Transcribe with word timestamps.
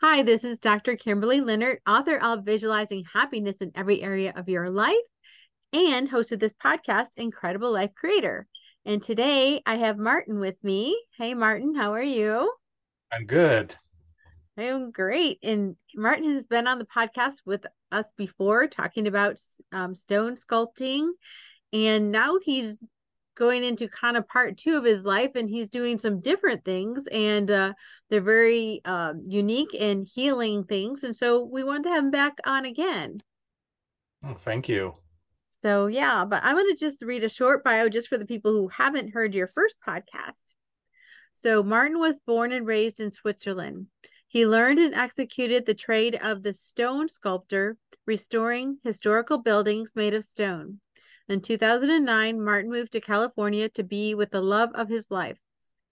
Hi, 0.00 0.22
this 0.22 0.44
is 0.44 0.60
Dr. 0.60 0.96
Kimberley 0.96 1.40
Linert, 1.40 1.78
author 1.86 2.18
of 2.18 2.44
Visualizing 2.44 3.04
Happiness 3.10 3.56
in 3.60 3.70
Every 3.74 4.02
Area 4.02 4.32
of 4.36 4.48
Your 4.48 4.68
Life 4.68 4.96
and 5.72 6.08
host 6.08 6.32
of 6.32 6.40
this 6.40 6.52
podcast, 6.52 7.10
Incredible 7.16 7.70
Life 7.70 7.92
Creator. 7.94 8.46
And 8.84 9.02
today 9.02 9.62
I 9.64 9.76
have 9.76 9.96
Martin 9.96 10.40
with 10.40 10.56
me. 10.62 11.00
Hey, 11.16 11.32
Martin, 11.32 11.74
how 11.74 11.94
are 11.94 12.02
you? 12.02 12.52
I'm 13.12 13.24
good. 13.24 13.74
I'm 14.58 14.90
great. 14.90 15.38
And 15.42 15.76
Martin 15.94 16.34
has 16.34 16.44
been 16.44 16.66
on 16.66 16.78
the 16.78 16.86
podcast 16.86 17.36
with 17.46 17.64
us 17.90 18.06
before 18.18 18.66
talking 18.66 19.06
about 19.06 19.40
um, 19.72 19.94
stone 19.94 20.36
sculpting. 20.36 21.08
And 21.72 22.12
now 22.12 22.38
he's 22.42 22.76
going 23.34 23.64
into 23.64 23.88
kind 23.88 24.16
of 24.16 24.28
part 24.28 24.56
two 24.56 24.76
of 24.76 24.84
his 24.84 25.04
life 25.04 25.32
and 25.34 25.50
he's 25.50 25.68
doing 25.68 25.98
some 25.98 26.20
different 26.20 26.64
things 26.64 27.06
and 27.10 27.50
uh, 27.50 27.72
they're 28.08 28.20
very 28.20 28.80
uh, 28.84 29.12
unique 29.26 29.74
and 29.78 30.06
healing 30.06 30.64
things 30.64 31.04
and 31.04 31.16
so 31.16 31.44
we 31.44 31.64
wanted 31.64 31.84
to 31.84 31.88
have 31.90 32.04
him 32.04 32.10
back 32.10 32.38
on 32.44 32.64
again. 32.64 33.22
Oh, 34.24 34.34
thank 34.34 34.68
you. 34.68 34.94
So 35.62 35.86
yeah 35.86 36.24
but 36.24 36.42
i'm 36.44 36.56
going 36.56 36.74
to 36.74 36.78
just 36.78 37.02
read 37.02 37.24
a 37.24 37.28
short 37.28 37.64
bio 37.64 37.88
just 37.88 38.08
for 38.08 38.18
the 38.18 38.26
people 38.26 38.52
who 38.52 38.68
haven't 38.68 39.12
heard 39.12 39.34
your 39.34 39.48
first 39.48 39.76
podcast. 39.86 40.32
So 41.34 41.62
martin 41.62 41.98
was 41.98 42.20
born 42.26 42.52
and 42.52 42.66
raised 42.66 43.00
in 43.00 43.10
switzerland. 43.10 43.86
He 44.28 44.46
learned 44.46 44.78
and 44.78 44.94
executed 44.94 45.64
the 45.64 45.74
trade 45.74 46.18
of 46.22 46.42
the 46.42 46.52
stone 46.52 47.08
sculptor 47.08 47.76
restoring 48.06 48.78
historical 48.82 49.38
buildings 49.38 49.90
made 49.94 50.12
of 50.12 50.24
stone 50.24 50.80
in 51.28 51.40
2009, 51.40 52.44
Martin 52.44 52.70
moved 52.70 52.92
to 52.92 53.00
California 53.00 53.68
to 53.70 53.82
be 53.82 54.14
with 54.14 54.30
the 54.30 54.42
love 54.42 54.70
of 54.74 54.88
his 54.88 55.10
life. 55.10 55.38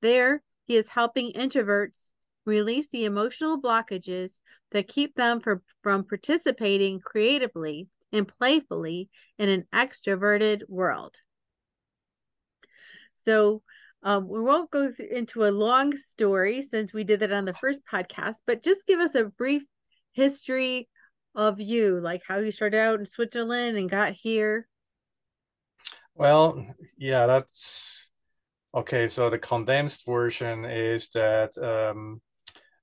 There, 0.02 0.42
he 0.66 0.76
is 0.76 0.88
helping 0.88 1.32
introverts 1.32 2.10
release 2.44 2.88
the 2.88 3.04
emotional 3.04 3.60
blockages 3.60 4.40
that 4.72 4.88
keep 4.88 5.14
them 5.14 5.40
for, 5.40 5.62
from 5.82 6.04
participating 6.04 7.00
creatively 7.00 7.88
and 8.12 8.28
playfully 8.28 9.08
in 9.38 9.48
an 9.48 9.64
extroverted 9.72 10.68
world. 10.68 11.16
So, 13.16 13.62
um, 14.02 14.28
we 14.28 14.40
won't 14.40 14.70
go 14.70 14.92
into 14.98 15.44
a 15.44 15.50
long 15.50 15.96
story 15.96 16.60
since 16.62 16.92
we 16.92 17.04
did 17.04 17.20
that 17.20 17.32
on 17.32 17.44
the 17.44 17.54
first 17.54 17.80
podcast, 17.90 18.34
but 18.46 18.62
just 18.62 18.84
give 18.86 18.98
us 18.98 19.14
a 19.14 19.26
brief 19.26 19.62
history 20.12 20.88
of 21.34 21.60
you, 21.60 22.00
like 22.00 22.22
how 22.26 22.38
you 22.38 22.50
started 22.50 22.78
out 22.78 22.98
in 22.98 23.06
Switzerland 23.06 23.76
and 23.76 23.88
got 23.88 24.12
here. 24.12 24.66
Well, 26.14 26.66
yeah, 26.98 27.26
that's 27.26 28.10
okay. 28.74 29.08
So 29.08 29.30
the 29.30 29.38
condensed 29.38 30.06
version 30.06 30.64
is 30.64 31.10
that 31.10 31.56
um, 31.58 32.20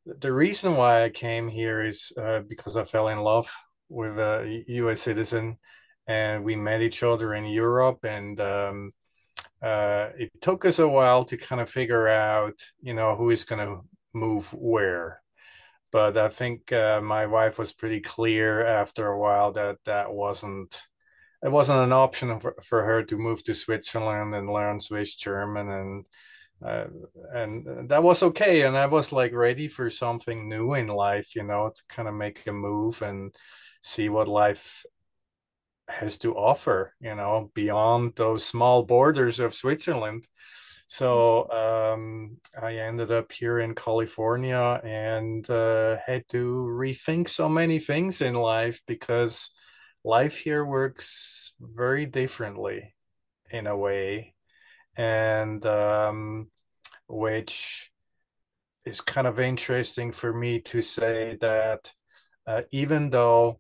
the 0.06 0.34
reason 0.34 0.76
why 0.78 1.04
I 1.06 1.10
came 1.10 1.48
here 1.48 1.84
is 1.86 2.14
uh, 2.22 2.42
because 2.48 2.78
I 2.78 2.84
fell 2.86 3.10
in 3.10 3.20
love 3.20 3.52
with 3.90 4.20
a 4.20 4.64
U.S. 4.68 5.02
citizen, 5.02 5.58
and 6.08 6.44
we 6.44 6.56
met 6.56 6.82
each 6.82 7.04
other 7.04 7.36
in 7.36 7.46
Europe, 7.46 8.00
and 8.06 8.40
um, 8.42 8.92
uh, 9.64 10.10
it 10.18 10.32
took 10.42 10.66
us 10.66 10.80
a 10.80 10.88
while 10.88 11.26
to 11.26 11.38
kind 11.38 11.62
of 11.62 11.70
figure 11.70 12.08
out, 12.08 12.56
you 12.82 12.94
know, 12.94 13.16
who 13.16 13.32
is 13.32 13.46
going 13.46 13.66
to 13.68 13.82
move 14.14 14.54
where. 14.54 15.22
But 15.92 16.18
I 16.18 16.30
think 16.30 16.72
uh, 16.74 17.02
my 17.02 17.28
wife 17.28 17.60
was 17.60 17.74
pretty 17.74 18.02
clear 18.02 18.66
after 18.66 19.08
a 19.08 19.20
while 19.20 19.54
that 19.54 19.78
that 19.86 20.14
wasn't 20.14 20.76
it 21.44 21.52
wasn't 21.52 21.80
an 21.80 21.94
option 21.94 22.40
for, 22.40 22.56
for 22.62 22.84
her 22.84 23.04
to 23.04 23.18
move 23.18 23.44
to 23.44 23.54
Switzerland 23.54 24.34
and 24.34 24.50
learn 24.50 24.80
Swiss 24.80 25.16
German 25.16 25.70
and 25.70 26.06
uh, 26.66 26.86
and 27.34 27.88
that 27.88 28.04
was 28.04 28.22
okay 28.22 28.64
and 28.66 28.76
I 28.76 28.86
was 28.86 29.14
like 29.14 29.34
ready 29.34 29.70
for 29.70 29.90
something 29.90 30.50
new 30.50 30.74
in 30.74 30.88
life 30.88 31.34
you 31.34 31.44
know 31.44 31.72
to 31.74 31.82
kind 31.88 32.10
of 32.10 32.14
make 32.14 32.46
a 32.48 32.52
move 32.52 33.02
and 33.02 33.34
see 33.82 34.10
what 34.10 34.28
life 34.28 34.84
has 35.88 36.18
to 36.20 36.36
offer 36.36 36.94
you 37.00 37.16
know 37.16 37.50
beyond 37.54 38.14
those 38.16 38.44
small 38.44 38.84
borders 38.84 39.40
of 39.40 39.54
Switzerland. 39.54 40.28
So 40.92 41.48
um, 41.52 42.38
I 42.60 42.78
ended 42.78 43.12
up 43.12 43.32
here 43.32 43.60
in 43.60 43.76
California 43.76 44.82
and 44.84 45.48
uh, 45.48 45.98
had 46.04 46.28
to 46.30 46.68
rethink 46.68 47.30
so 47.30 47.48
many 47.48 47.78
things 47.78 48.22
in 48.22 48.34
life 48.34 48.82
because 48.88 49.52
life 50.04 50.38
here 50.38 50.66
works 50.66 51.54
very 51.60 52.06
differently 52.06 52.96
in 53.52 53.68
a 53.68 53.78
way. 53.78 54.34
And 54.96 55.66
um, 55.66 56.50
which 57.08 57.92
is 58.86 59.02
kind 59.02 59.28
of 59.28 59.40
interesting 59.40 60.12
for 60.12 60.34
me 60.34 60.60
to 60.62 60.82
say 60.82 61.38
that 61.42 61.94
uh, 62.48 62.64
even 62.72 63.10
though 63.10 63.60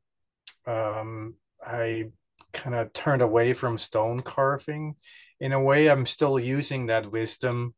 um, 0.65 1.35
I 1.65 2.11
kind 2.53 2.75
of 2.75 2.93
turned 2.93 3.21
away 3.21 3.53
from 3.53 3.77
stone 3.77 4.21
carving, 4.21 4.95
in 5.39 5.53
a 5.53 5.61
way, 5.61 5.89
I'm 5.89 6.05
still 6.05 6.39
using 6.39 6.87
that 6.87 7.11
wisdom 7.11 7.73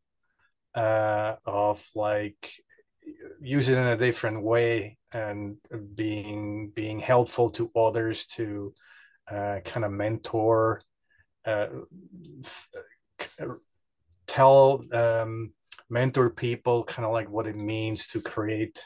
uh, 0.73 1.35
of 1.45 1.85
like 1.95 2.51
use 3.41 3.69
it 3.69 3.77
in 3.77 3.87
a 3.87 3.97
different 3.97 4.43
way 4.43 4.97
and 5.13 5.57
being 5.95 6.71
being 6.75 6.99
helpful 6.99 7.49
to 7.49 7.71
others 7.75 8.25
to 8.25 8.73
uh, 9.29 9.59
kind 9.65 9.85
of 9.85 9.91
mentor 9.91 10.81
uh, 11.45 11.67
tell 14.27 14.83
um, 14.93 15.51
mentor 15.89 16.29
people 16.29 16.83
kind 16.83 17.05
of 17.05 17.11
like 17.11 17.29
what 17.29 17.47
it 17.47 17.55
means 17.55 18.07
to 18.07 18.21
create 18.21 18.79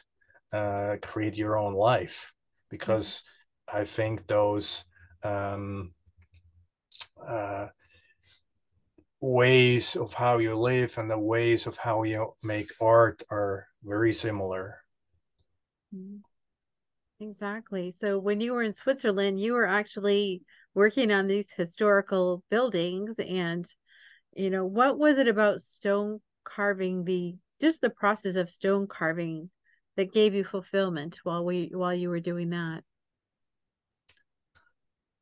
uh, 0.54 0.96
create 1.02 1.38
your 1.38 1.58
own 1.58 1.74
life 1.74 2.34
because 2.70 3.24
mm-hmm. 3.70 3.81
I 3.81 3.86
think 3.86 4.28
those 4.28 4.86
um, 5.24 5.94
uh, 7.28 7.68
ways 9.22 9.96
of 9.96 10.14
how 10.14 10.38
you 10.38 10.56
live 10.56 10.98
and 10.98 11.09
the 11.09 11.20
ways 11.20 11.68
of 11.68 11.78
how 11.78 12.04
you 12.04 12.34
make 12.44 12.70
art 12.80 13.22
are 13.31 13.68
very 13.85 14.12
similar. 14.13 14.84
Exactly. 17.19 17.91
So 17.91 18.19
when 18.19 18.40
you 18.41 18.53
were 18.53 18.63
in 18.63 18.73
Switzerland, 18.73 19.40
you 19.40 19.53
were 19.53 19.66
actually 19.66 20.44
working 20.73 21.12
on 21.12 21.28
these 21.28 21.51
historical 21.51 22.44
buildings 22.50 23.19
and 23.19 23.68
you 24.35 24.50
know, 24.50 24.66
what 24.66 25.00
was 25.00 25.18
it 25.18 25.28
about 25.28 25.62
stone 25.62 26.22
carving 26.44 27.06
the 27.06 27.38
just 27.62 27.81
the 27.81 27.90
process 27.90 28.35
of 28.35 28.50
stone 28.50 28.88
carving 28.88 29.50
that 29.97 30.13
gave 30.13 30.34
you 30.35 30.44
fulfillment 30.44 31.19
while 31.24 31.45
we 31.45 31.69
while 31.74 31.94
you 31.94 32.09
were 32.09 32.19
doing 32.19 32.51
that? 32.51 32.84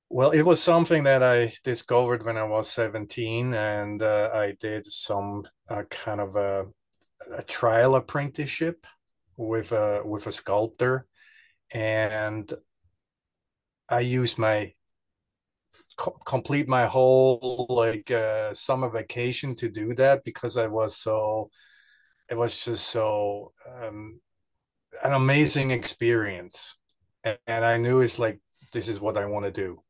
Well, 0.09 0.31
it 0.31 0.43
was 0.43 0.61
something 0.61 1.03
that 1.03 1.21
I 1.23 1.53
discovered 1.63 2.23
when 2.25 2.37
I 2.37 2.43
was 2.43 2.69
17 2.69 3.53
and 3.53 4.01
uh, 4.01 4.29
I 4.33 4.51
did 4.51 4.85
some 4.85 5.43
uh, 5.67 5.83
kind 5.89 6.21
of 6.21 6.35
a 6.35 6.67
a 7.31 7.43
trial 7.43 7.95
apprenticeship 7.95 8.85
with 9.37 9.71
a 9.71 10.01
with 10.05 10.27
a 10.27 10.31
sculptor, 10.31 11.07
and 11.73 12.51
I 13.89 14.01
used 14.01 14.37
my 14.37 14.73
co- 15.97 16.17
complete 16.25 16.67
my 16.67 16.85
whole 16.87 17.65
like 17.69 18.11
uh, 18.11 18.53
summer 18.53 18.89
vacation 18.89 19.55
to 19.55 19.69
do 19.69 19.93
that 19.95 20.23
because 20.23 20.57
I 20.57 20.67
was 20.67 20.97
so 20.97 21.49
it 22.29 22.35
was 22.35 22.65
just 22.65 22.89
so 22.89 23.53
um, 23.71 24.19
an 25.03 25.13
amazing 25.13 25.71
experience, 25.71 26.77
and, 27.23 27.37
and 27.47 27.65
I 27.65 27.77
knew 27.77 28.01
it's 28.01 28.19
like 28.19 28.39
this 28.73 28.87
is 28.87 29.01
what 29.01 29.17
I 29.17 29.25
want 29.25 29.45
to 29.45 29.51
do. 29.51 29.83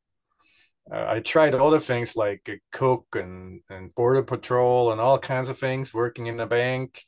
Uh, 0.91 1.05
I 1.07 1.19
tried 1.21 1.55
other 1.55 1.79
things 1.79 2.15
like 2.15 2.49
cook 2.71 3.05
and, 3.13 3.61
and 3.69 3.93
border 3.95 4.23
patrol 4.23 4.91
and 4.91 4.99
all 4.99 5.17
kinds 5.17 5.49
of 5.49 5.57
things, 5.57 5.93
working 5.93 6.27
in 6.27 6.37
the 6.37 6.45
bank 6.45 7.03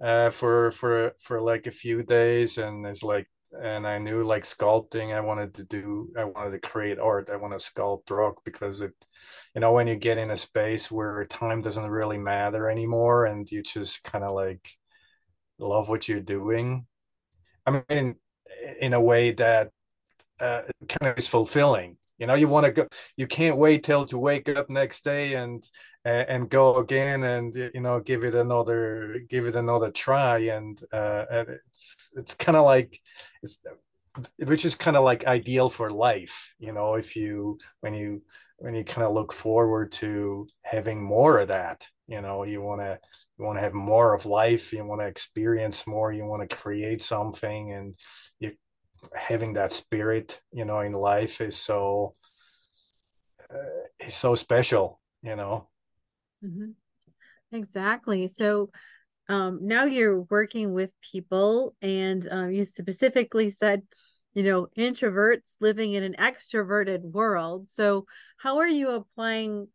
uh, 0.00 0.30
for 0.30 0.72
for 0.72 1.14
for 1.20 1.40
like 1.40 1.66
a 1.66 1.72
few 1.72 2.02
days, 2.02 2.58
and 2.58 2.86
it's 2.86 3.02
like, 3.02 3.28
and 3.62 3.86
I 3.86 3.98
knew 3.98 4.24
like 4.24 4.44
sculpting. 4.44 5.14
I 5.14 5.20
wanted 5.20 5.54
to 5.54 5.64
do. 5.64 6.12
I 6.18 6.24
wanted 6.24 6.52
to 6.52 6.68
create 6.68 6.98
art. 6.98 7.30
I 7.30 7.36
want 7.36 7.58
to 7.58 7.72
sculpt 7.72 8.10
rock 8.10 8.36
because 8.44 8.82
it, 8.82 8.94
you 9.54 9.60
know, 9.60 9.72
when 9.72 9.86
you 9.88 9.96
get 9.96 10.18
in 10.18 10.30
a 10.32 10.36
space 10.36 10.90
where 10.90 11.24
time 11.26 11.62
doesn't 11.62 11.90
really 11.90 12.18
matter 12.18 12.70
anymore, 12.70 13.26
and 13.26 13.50
you 13.50 13.62
just 13.62 14.04
kind 14.04 14.24
of 14.24 14.32
like 14.34 14.68
love 15.58 15.88
what 15.88 16.08
you're 16.08 16.20
doing. 16.20 16.86
I 17.66 17.82
mean, 17.88 18.16
in 18.80 18.92
a 18.94 19.00
way 19.00 19.32
that 19.32 19.70
uh, 20.40 20.62
kind 20.88 21.12
of 21.12 21.18
is 21.18 21.28
fulfilling 21.28 21.96
you 22.22 22.28
know, 22.28 22.34
you 22.34 22.46
want 22.46 22.66
to 22.66 22.70
go. 22.70 22.86
You 23.16 23.26
can't 23.26 23.58
wait 23.58 23.82
till 23.82 24.04
to 24.04 24.16
wake 24.16 24.48
up 24.48 24.70
next 24.70 25.02
day 25.02 25.34
and 25.34 25.60
and 26.04 26.48
go 26.48 26.76
again 26.76 27.24
and 27.24 27.52
you 27.52 27.80
know 27.80 27.98
give 27.98 28.22
it 28.22 28.36
another 28.36 29.22
give 29.28 29.48
it 29.48 29.56
another 29.56 29.90
try. 29.90 30.38
And 30.38 30.80
uh, 30.92 31.24
and 31.28 31.48
it's 31.66 32.12
it's 32.14 32.34
kind 32.36 32.56
of 32.56 32.64
like 32.64 32.96
it's 33.42 33.58
which 34.46 34.64
is 34.64 34.76
kind 34.76 34.96
of 34.96 35.02
like 35.02 35.26
ideal 35.26 35.70
for 35.70 35.90
life 35.90 36.54
you 36.58 36.70
know 36.70 36.96
if 36.96 37.16
you 37.16 37.58
when 37.80 37.94
you 37.94 38.22
when 38.58 38.74
you 38.74 38.84
kind 38.84 39.06
of 39.06 39.14
look 39.14 39.32
forward 39.32 39.90
to 39.90 40.46
having 40.60 41.02
more 41.02 41.38
of 41.38 41.48
that 41.48 41.88
you 42.08 42.20
know 42.20 42.44
you 42.44 42.60
want 42.60 42.82
to 42.82 42.98
you 43.38 43.44
want 43.46 43.56
to 43.56 43.62
have 43.62 43.72
more 43.72 44.14
of 44.14 44.26
life 44.26 44.70
you 44.70 44.84
want 44.84 45.00
to 45.00 45.06
experience 45.06 45.86
more 45.86 46.12
you 46.12 46.26
want 46.26 46.46
to 46.46 46.56
create 46.56 47.00
something 47.00 47.72
and 47.72 47.94
you 48.38 48.52
having 49.16 49.54
that 49.54 49.72
spirit 49.72 50.40
you 50.52 50.64
know 50.64 50.80
in 50.80 50.92
life 50.92 51.40
is 51.40 51.56
so 51.56 52.14
uh, 53.52 53.84
is 54.00 54.14
so 54.14 54.34
special 54.34 55.00
you 55.22 55.36
know? 55.36 55.68
Mm-hmm. 56.44 56.70
exactly. 57.52 58.28
So 58.28 58.70
um, 59.28 59.60
now 59.62 59.84
you're 59.84 60.22
working 60.22 60.74
with 60.74 60.90
people 61.12 61.74
and 61.80 62.26
um, 62.30 62.50
you 62.50 62.64
specifically 62.64 63.50
said 63.50 63.82
you 64.34 64.42
know 64.42 64.66
introverts 64.76 65.56
living 65.60 65.92
in 65.92 66.02
an 66.02 66.16
extroverted 66.18 67.02
world. 67.02 67.68
So 67.70 68.06
how 68.36 68.58
are 68.58 68.68
you 68.68 68.90
applying 68.90 69.68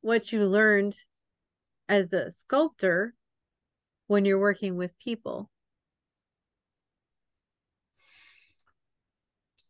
what 0.00 0.32
you 0.32 0.44
learned 0.44 0.96
as 1.88 2.12
a 2.12 2.32
sculptor 2.32 3.14
when 4.08 4.24
you're 4.24 4.38
working 4.38 4.76
with 4.76 4.98
people 4.98 5.50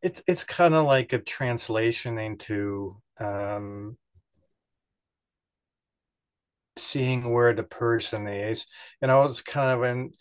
it's 0.04 0.22
it's 0.26 0.44
kind 0.44 0.74
of 0.74 0.84
like 0.84 1.14
a 1.14 1.18
translation 1.18 2.18
into 2.18 2.94
um, 3.18 3.96
seeing 6.76 7.32
where 7.32 7.54
the 7.54 7.64
person 7.64 8.26
is. 8.26 8.66
You 9.00 9.08
know, 9.08 9.22
it's 9.22 9.40
kind 9.40 9.70
of 9.70 9.82
an 9.82 10.12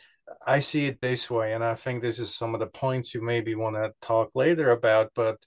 I 0.48 0.60
see 0.60 0.88
it 0.88 1.02
this 1.02 1.30
way, 1.30 1.54
and 1.54 1.64
I 1.64 1.76
think 1.76 2.02
this 2.02 2.18
is 2.18 2.34
some 2.34 2.54
of 2.54 2.62
the 2.62 2.68
points 2.68 3.14
you 3.14 3.22
maybe 3.22 3.56
want 3.56 3.76
to 3.76 3.92
talk 4.02 4.32
later 4.36 4.72
about. 4.72 5.12
But 5.16 5.38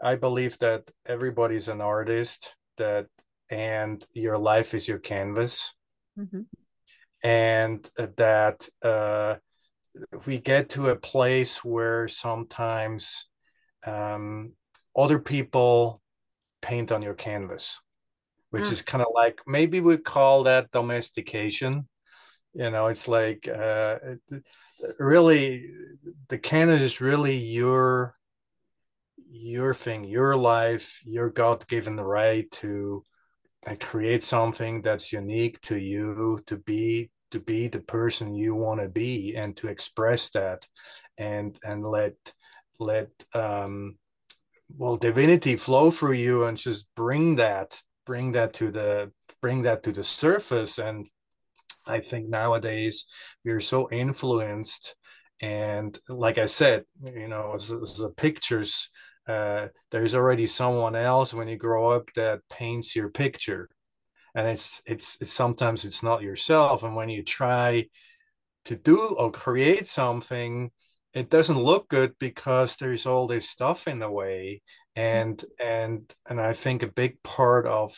I 0.00 0.14
believe 0.14 0.56
that 0.60 0.88
everybody's 1.04 1.66
an 1.66 1.80
artist, 1.80 2.54
that 2.76 3.06
and 3.50 4.06
your 4.12 4.38
life 4.38 4.72
is 4.72 4.86
your 4.86 5.00
canvas, 5.00 5.74
mm-hmm. 6.16 6.42
and 7.24 7.90
that 7.96 8.68
uh, 8.82 9.34
we 10.26 10.38
get 10.38 10.68
to 10.70 10.90
a 10.90 10.96
place 10.96 11.64
where 11.64 12.06
sometimes 12.06 13.29
um, 13.86 14.52
other 14.96 15.18
people 15.18 16.00
paint 16.62 16.92
on 16.92 17.02
your 17.02 17.14
canvas 17.14 17.80
which 18.50 18.64
mm. 18.64 18.72
is 18.72 18.82
kind 18.82 19.02
of 19.02 19.08
like 19.14 19.40
maybe 19.46 19.80
we 19.80 19.96
call 19.96 20.42
that 20.42 20.70
domestication 20.70 21.88
you 22.52 22.70
know 22.70 22.88
it's 22.88 23.08
like 23.08 23.48
uh, 23.48 23.98
really 24.98 25.70
the 26.28 26.38
canvas 26.38 26.82
is 26.82 27.00
really 27.00 27.36
your 27.36 28.14
your 29.30 29.72
thing 29.72 30.04
your 30.04 30.36
life 30.36 31.00
your 31.04 31.30
god-given 31.30 31.96
right 31.96 32.50
to 32.50 33.04
uh, 33.66 33.76
create 33.80 34.22
something 34.22 34.82
that's 34.82 35.12
unique 35.12 35.60
to 35.60 35.76
you 35.76 36.38
to 36.46 36.56
be 36.58 37.10
to 37.30 37.38
be 37.38 37.68
the 37.68 37.80
person 37.80 38.34
you 38.34 38.54
want 38.54 38.80
to 38.80 38.88
be 38.88 39.36
and 39.36 39.56
to 39.56 39.68
express 39.68 40.30
that 40.30 40.66
and 41.18 41.56
and 41.62 41.84
let 41.84 42.14
let 42.80 43.08
um 43.34 43.96
well 44.76 44.96
divinity 44.96 45.56
flow 45.56 45.90
through 45.90 46.12
you 46.12 46.44
and 46.44 46.56
just 46.56 46.86
bring 46.94 47.36
that 47.36 47.80
bring 48.06 48.32
that 48.32 48.52
to 48.54 48.70
the 48.70 49.10
bring 49.40 49.62
that 49.62 49.82
to 49.82 49.92
the 49.92 50.04
surface. 50.04 50.78
And 50.78 51.06
i 51.86 51.98
think 51.98 52.28
nowadays 52.28 53.06
we're 53.42 53.58
so 53.58 53.88
influenced 53.90 54.94
and 55.40 55.98
like 56.10 56.36
i 56.36 56.44
said 56.44 56.84
you 57.02 57.26
know 57.26 57.54
as, 57.54 57.68
the 57.68 58.12
pictures 58.18 58.90
uh, 59.30 59.68
there's 59.90 60.14
already 60.14 60.46
someone 60.46 60.96
else 60.96 61.32
when 61.32 61.46
you 61.46 61.56
grow 61.56 61.90
up 61.90 62.10
that 62.16 62.40
paints 62.50 62.96
your 62.96 63.08
picture. 63.08 63.68
And 64.34 64.48
it's, 64.48 64.82
it's 64.86 65.18
it's 65.20 65.32
sometimes 65.32 65.84
it's 65.84 66.02
not 66.02 66.22
yourself. 66.22 66.82
And 66.82 66.96
when 66.96 67.08
you 67.08 67.22
try 67.22 67.86
to 68.64 68.76
do 68.76 69.14
or 69.18 69.30
create 69.30 69.86
something 69.86 70.70
it 71.12 71.30
doesn't 71.30 71.58
look 71.58 71.88
good 71.88 72.14
because 72.18 72.76
there's 72.76 73.06
all 73.06 73.26
this 73.26 73.48
stuff 73.48 73.88
in 73.88 73.98
the 73.98 74.10
way 74.10 74.62
and 74.96 75.44
and 75.58 76.14
and 76.28 76.40
i 76.40 76.52
think 76.52 76.82
a 76.82 76.88
big 76.88 77.20
part 77.22 77.66
of 77.66 77.92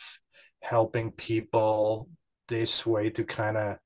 helping 0.61 1.11
people 1.11 2.07
this 2.47 2.85
way 2.85 3.09
to 3.09 3.23
kind 3.23 3.57
of 3.57 3.77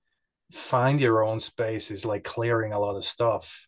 find 0.51 1.01
your 1.01 1.23
own 1.23 1.39
space 1.39 1.91
is 1.91 2.05
like 2.05 2.23
clearing 2.23 2.71
a 2.73 2.79
lot 2.79 2.95
of 2.95 3.03
stuff 3.03 3.67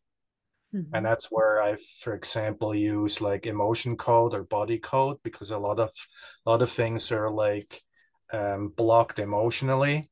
mm-hmm. 0.73 0.94
and 0.94 1.06
that's 1.06 1.27
where 1.29 1.61
i 1.61 1.75
for 2.00 2.13
example 2.13 2.73
use 2.73 3.19
like 3.19 3.45
emotion 3.45 3.97
code 3.97 4.33
or 4.33 4.44
body 4.44 4.79
code 4.79 5.17
because 5.23 5.51
a 5.51 5.57
lot 5.57 5.79
of 5.79 5.91
a 6.45 6.50
lot 6.50 6.61
of 6.61 6.69
things 6.69 7.11
are 7.11 7.29
like 7.29 7.79
um, 8.31 8.71
blocked 8.77 9.19
emotionally 9.19 10.09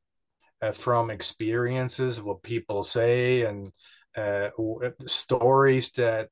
uh, 0.60 0.72
from 0.72 1.10
experiences 1.10 2.20
what 2.20 2.42
people 2.42 2.82
say 2.82 3.42
and 3.42 3.70
uh, 4.18 4.50
stories 5.06 5.92
that 5.92 6.28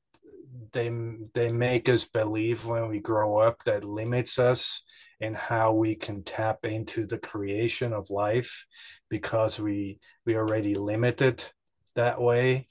they 0.73 0.89
they 1.33 1.51
make 1.51 1.87
us 1.89 2.05
believe 2.05 2.65
when 2.65 2.87
we 2.89 2.99
grow 2.99 3.39
up 3.39 3.63
that 3.63 3.83
limits 3.83 4.39
us 4.39 4.83
in 5.19 5.33
how 5.33 5.73
we 5.73 5.95
can 5.95 6.23
tap 6.23 6.59
into 6.63 7.05
the 7.05 7.17
creation 7.17 7.93
of 7.93 8.09
life 8.09 8.65
because 9.09 9.59
we 9.59 9.99
we 10.25 10.35
already 10.35 10.75
limited 10.75 11.43
that 11.95 12.21
way. 12.21 12.67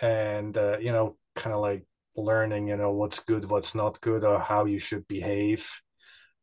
And 0.00 0.56
uh, 0.56 0.78
you 0.80 0.92
know 0.92 1.16
kind 1.34 1.54
of 1.54 1.60
like 1.60 1.84
learning 2.16 2.68
you 2.68 2.76
know 2.76 2.92
what's 2.92 3.20
good 3.20 3.48
what's 3.48 3.74
not 3.74 4.00
good 4.00 4.24
or 4.24 4.40
how 4.40 4.64
you 4.64 4.78
should 4.78 5.06
behave 5.08 5.80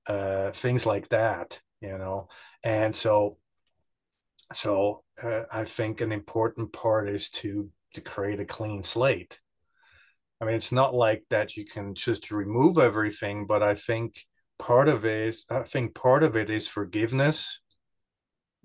uh, 0.07 0.51
things 0.51 0.85
like 0.85 1.09
that 1.09 1.59
you 1.81 1.97
know? 1.97 2.27
And 2.63 2.95
so 2.95 3.37
so 4.53 5.03
uh, 5.23 5.43
i 5.51 5.63
think 5.63 6.01
an 6.01 6.11
important 6.11 6.71
part 6.71 7.09
is 7.09 7.29
to 7.29 7.69
to 7.95 8.01
create 8.01 8.39
a 8.39 8.45
clean 8.45 8.83
slate 8.83 9.39
I 10.41 10.45
mean, 10.45 10.55
it's 10.55 10.71
not 10.71 10.93
like 10.93 11.23
that 11.29 11.55
you 11.55 11.65
can 11.65 11.95
just 11.95 12.31
remove 12.31 12.77
everything, 12.77 13.45
but 13.47 13.63
I 13.63 13.73
think 13.73 14.25
part 14.59 14.89
of 14.89 15.05
it 15.05 15.27
is, 15.27 15.45
I 15.49 15.63
think 15.63 15.95
part 15.95 16.23
of 16.23 16.35
it 16.35 16.49
is 16.49 16.67
forgiveness. 16.67 17.61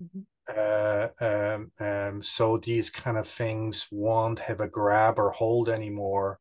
Mm-hmm. 0.03 0.21
Uh, 0.53 1.07
um, 1.25 1.71
um, 1.79 2.21
so 2.21 2.57
these 2.57 2.89
kind 2.89 3.17
of 3.17 3.25
things 3.25 3.87
won't 3.89 4.39
have 4.39 4.59
a 4.59 4.67
grab 4.67 5.17
or 5.17 5.31
hold 5.31 5.69
anymore 5.69 6.39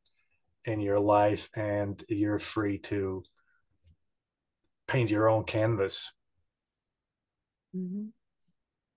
in 0.64 0.80
your 0.80 0.98
life, 0.98 1.48
and 1.54 2.02
you're 2.08 2.40
free 2.40 2.78
to 2.78 3.22
paint 4.88 5.10
your 5.10 5.28
own 5.28 5.44
canvas. 5.44 6.12
Mm-hmm. 7.76 8.08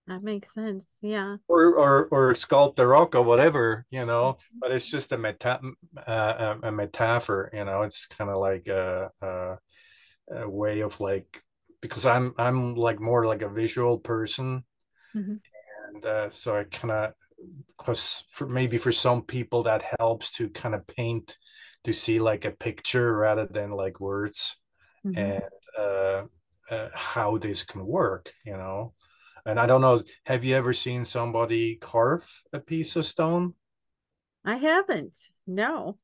That 0.07 0.21
makes 0.21 0.53
sense. 0.53 0.85
Yeah. 1.01 1.38
Or 1.47 1.75
or 1.75 2.07
or 2.11 2.33
sculpt 2.33 2.75
the 2.75 2.85
rock 2.85 3.15
or 3.15 3.21
whatever, 3.21 3.85
you 3.89 4.05
know. 4.05 4.33
Mm-hmm. 4.33 4.59
But 4.59 4.71
it's 4.71 4.89
just 4.89 5.11
a 5.13 5.17
meta 5.17 5.59
uh, 6.05 6.55
a 6.62 6.72
metaphor, 6.72 7.50
you 7.53 7.63
know. 7.63 7.83
It's 7.83 8.05
kind 8.07 8.29
of 8.29 8.38
like 8.38 8.67
a, 8.67 9.10
a, 9.22 9.57
a 10.31 10.50
way 10.50 10.81
of 10.81 11.00
like 11.00 11.41
because 11.81 12.05
I'm 12.05 12.33
I'm 12.38 12.75
like 12.75 13.00
more 13.00 13.25
like 13.25 13.43
a 13.43 13.50
visual 13.50 13.98
person, 13.98 14.65
mm-hmm. 15.15 15.36
and 15.93 16.05
uh, 16.05 16.29
so 16.29 16.57
I 16.57 16.65
kind 16.65 16.91
of 16.91 17.13
because 17.77 18.25
for 18.29 18.48
maybe 18.48 18.77
for 18.77 18.91
some 18.91 19.22
people 19.22 19.63
that 19.63 19.86
helps 20.00 20.31
to 20.31 20.50
kind 20.50 20.75
of 20.75 20.86
paint 20.88 21.38
to 21.86 21.93
see 21.93 22.19
like 22.19 22.43
a 22.43 22.51
picture 22.51 23.15
rather 23.15 23.45
than 23.45 23.72
like 23.72 24.01
words, 24.01 24.57
mm-hmm. 25.05 25.17
and 25.17 25.43
uh, 25.79 26.24
uh, 26.74 26.89
how 26.93 27.38
this 27.38 27.63
can 27.63 27.86
work, 27.86 28.33
you 28.45 28.57
know. 28.57 28.93
And 29.45 29.59
I 29.59 29.65
don't 29.65 29.81
know, 29.81 30.03
have 30.25 30.43
you 30.43 30.55
ever 30.55 30.73
seen 30.73 31.05
somebody 31.05 31.75
carve 31.75 32.29
a 32.53 32.59
piece 32.59 32.95
of 32.95 33.05
stone? 33.05 33.55
I 34.45 34.55
haven't. 34.55 35.15
No. 35.45 35.97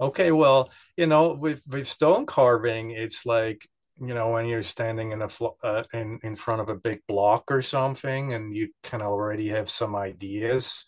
Okay, 0.00 0.30
well, 0.30 0.70
you 0.96 1.06
know, 1.06 1.34
with 1.34 1.62
with 1.66 1.88
stone 1.88 2.24
carving, 2.26 2.90
it's 2.92 3.26
like 3.26 3.68
you 4.00 4.14
know 4.14 4.30
when 4.30 4.46
you're 4.46 4.62
standing 4.62 5.10
in 5.12 5.22
a 5.22 5.28
uh, 5.64 5.82
in 5.92 6.20
in 6.22 6.36
front 6.36 6.60
of 6.60 6.68
a 6.68 6.76
big 6.76 7.00
block 7.08 7.50
or 7.50 7.62
something, 7.62 8.32
and 8.34 8.54
you 8.54 8.68
kind 8.84 9.02
of 9.02 9.08
already 9.08 9.48
have 9.48 9.68
some 9.68 9.96
ideas, 9.96 10.84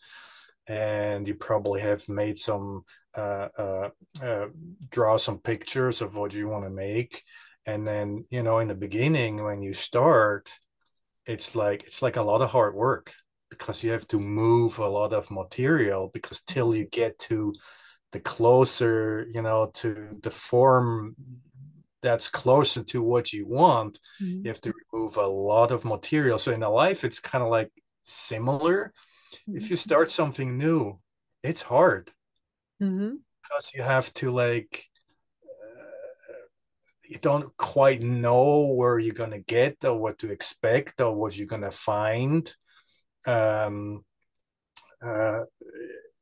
and 0.69 1.27
you 1.27 1.35
probably 1.35 1.81
have 1.81 2.09
made 2.09 2.39
some 2.39 2.85
uh, 3.17 3.49
uh, 3.59 3.89
uh, 4.23 4.47
draw 4.91 5.17
some 5.17 5.41
pictures 5.41 6.03
of 6.03 6.15
what 6.17 6.33
you 6.35 6.49
want 6.49 6.65
to 6.65 6.71
make, 6.71 7.25
and 7.67 7.87
then 7.87 8.25
you 8.31 8.45
know 8.45 8.61
in 8.61 8.69
the 8.69 8.77
beginning 8.77 9.43
when 9.43 9.61
you 9.61 9.73
start, 9.75 10.51
it's 11.31 11.55
like 11.55 11.85
it's 11.85 12.03
like 12.03 12.17
a 12.17 12.23
lot 12.23 12.43
of 12.43 12.51
hard 12.51 12.75
work 12.75 13.13
because 13.51 13.85
you 13.85 13.93
have 13.93 14.07
to 14.09 14.19
move 14.19 14.79
a 14.79 14.89
lot 14.89 15.13
of 15.13 15.31
material 15.31 16.11
because 16.13 16.43
till 16.43 16.75
you 16.75 16.85
get 16.87 17.19
to 17.19 17.55
the 18.13 18.21
closer 18.21 19.27
you 19.33 19.41
know 19.41 19.71
to 19.73 20.19
the 20.23 20.31
form 20.31 21.15
that's 22.03 22.29
closer 22.29 22.83
to 22.83 23.01
what 23.01 23.33
you 23.33 23.47
want 23.47 23.99
mm-hmm. 24.21 24.41
you 24.43 24.49
have 24.49 24.61
to 24.61 24.73
remove 24.93 25.17
a 25.17 25.27
lot 25.27 25.71
of 25.71 25.85
material 25.85 26.37
so 26.37 26.51
in 26.53 26.65
a 26.65 26.71
life 26.71 27.05
it's 27.05 27.21
kind 27.21 27.45
of 27.45 27.51
like 27.51 27.71
similar 28.03 28.93
mm-hmm. 29.33 29.57
if 29.57 29.71
you 29.71 29.77
start 29.77 30.11
something 30.11 30.59
new 30.59 30.99
it's 31.45 31.63
hard 31.63 32.11
mm-hmm. 32.83 33.15
because 33.43 33.73
you 33.73 33.83
have 33.83 34.13
to 34.15 34.33
like 34.33 34.90
you 37.11 37.19
don't 37.19 37.55
quite 37.57 38.01
know 38.01 38.73
where 38.75 38.99
you're 38.99 39.15
gonna 39.15 39.41
get 39.41 39.85
or 39.85 39.99
what 39.99 40.19
to 40.19 40.31
expect 40.31 41.01
or 41.01 41.15
what 41.15 41.37
you're 41.37 41.47
gonna 41.47 41.71
find. 41.71 42.55
Um 43.27 44.05
uh 45.05 45.41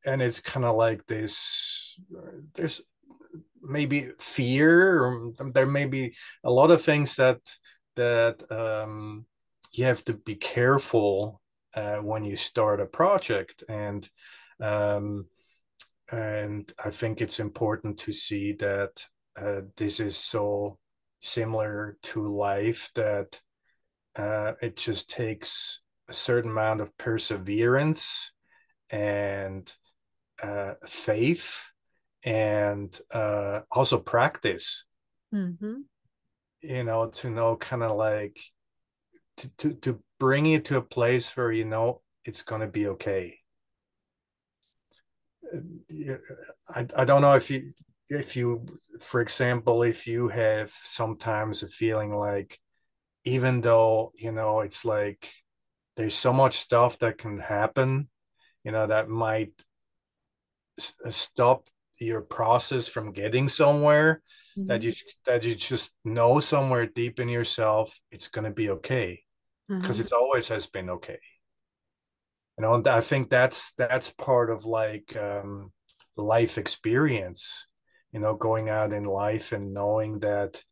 and 0.05 0.23
it's 0.23 0.41
kind 0.41 0.65
of 0.65 0.77
like 0.77 1.05
this 1.07 2.01
there's 2.55 2.81
maybe 3.61 4.11
fear 4.19 5.03
or 5.03 5.33
there 5.53 5.67
may 5.67 5.85
be 5.85 6.15
a 6.45 6.51
lot 6.51 6.71
of 6.71 6.81
things 6.81 7.17
that 7.17 7.41
that 7.97 8.43
um 8.51 9.27
you 9.73 9.85
have 9.85 10.05
to 10.05 10.15
be 10.15 10.35
careful 10.35 11.41
uh, 11.75 11.99
when 11.99 12.25
you 12.25 12.37
start 12.37 12.81
a 12.81 12.87
project. 12.87 13.65
And 13.69 14.09
um, 14.61 15.27
and 16.11 16.71
I 16.83 16.91
think 16.91 17.21
it's 17.21 17.39
important 17.39 17.99
to 18.01 18.13
see 18.13 18.53
that 18.55 19.05
uh, 19.41 19.61
this 19.77 20.01
is 20.01 20.17
so 20.17 20.79
similar 21.21 21.97
to 22.03 22.29
life 22.29 22.91
that 22.95 23.41
uh, 24.17 24.53
it 24.61 24.77
just 24.77 25.11
takes 25.11 25.81
a 26.09 26.13
certain 26.13 26.51
amount 26.51 26.81
of 26.81 26.97
perseverance 26.99 28.33
and 28.91 29.73
uh, 30.43 30.75
faith 30.85 31.71
and 32.25 32.99
uh, 33.13 33.61
also 33.71 33.99
practice 33.99 34.85
Mm-hmm. 35.35 35.81
you 36.63 36.85
know 36.85 37.11
to 37.11 37.29
know 37.29 37.55
kind 37.57 37.83
of 37.83 37.99
like 37.99 38.41
to, 39.37 39.51
to 39.59 39.75
to 39.75 40.03
bring 40.19 40.47
you 40.47 40.59
to 40.61 40.79
a 40.79 40.83
place 40.83 41.37
where 41.37 41.53
you 41.53 41.67
know 41.67 42.01
it's 42.25 42.41
going 42.41 42.63
to 42.63 42.67
be 42.67 42.87
okay 42.89 43.37
I, 46.75 46.87
I 46.97 47.05
don't 47.05 47.21
know 47.21 47.35
if 47.35 47.51
you 47.51 47.63
if 48.11 48.37
you 48.37 48.65
for 49.01 49.21
example 49.21 49.83
if 49.83 50.07
you 50.07 50.29
have 50.29 50.71
sometimes 50.71 51.63
a 51.63 51.69
feeling 51.69 52.15
like 52.15 52.59
even 53.25 53.61
though 53.63 54.13
you 54.17 54.33
know 54.33 54.61
it's 54.61 54.85
like 54.85 55.31
there's 55.97 56.15
so 56.15 56.33
much 56.33 56.57
stuff 56.57 56.99
that 57.01 57.19
can 57.19 57.39
happen 57.39 58.09
you 58.65 58.73
know 58.73 58.87
that 58.87 59.09
might 59.09 59.53
s- 60.79 60.95
stop 61.11 61.69
your 61.99 62.23
process 62.23 62.89
from 62.89 63.13
getting 63.13 63.49
somewhere 63.49 64.23
that 64.69 64.83
Mm-hmm. 64.83 64.85
you 64.85 64.93
that 65.27 65.45
you 65.45 65.55
just 65.55 65.95
know 66.05 66.41
somewhere 66.41 66.87
deep 66.87 67.19
in 67.21 67.29
yourself 67.29 68.01
it's 68.11 68.29
going 68.29 68.45
to 68.45 68.51
be 68.51 68.71
okay 68.71 69.23
because 69.83 70.01
Uh-huh. 70.01 70.01
it 70.01 70.13
always 70.13 70.49
has 70.49 70.67
been 70.67 70.91
okay 70.91 71.19
you 72.59 72.63
know 72.63 72.75
and 72.75 72.87
i 72.89 73.01
think 73.01 73.31
that's 73.31 73.73
that's 73.73 74.13
part 74.13 74.51
of 74.51 74.65
like 74.65 75.17
um 75.17 75.73
life 76.17 76.59
experience 76.59 77.68
you 78.13 78.21
know 78.21 78.35
going 78.35 78.69
out 78.69 78.93
in 78.93 79.05
life 79.05 79.53
and 79.53 79.73
knowing 79.75 80.21
that 80.21 80.63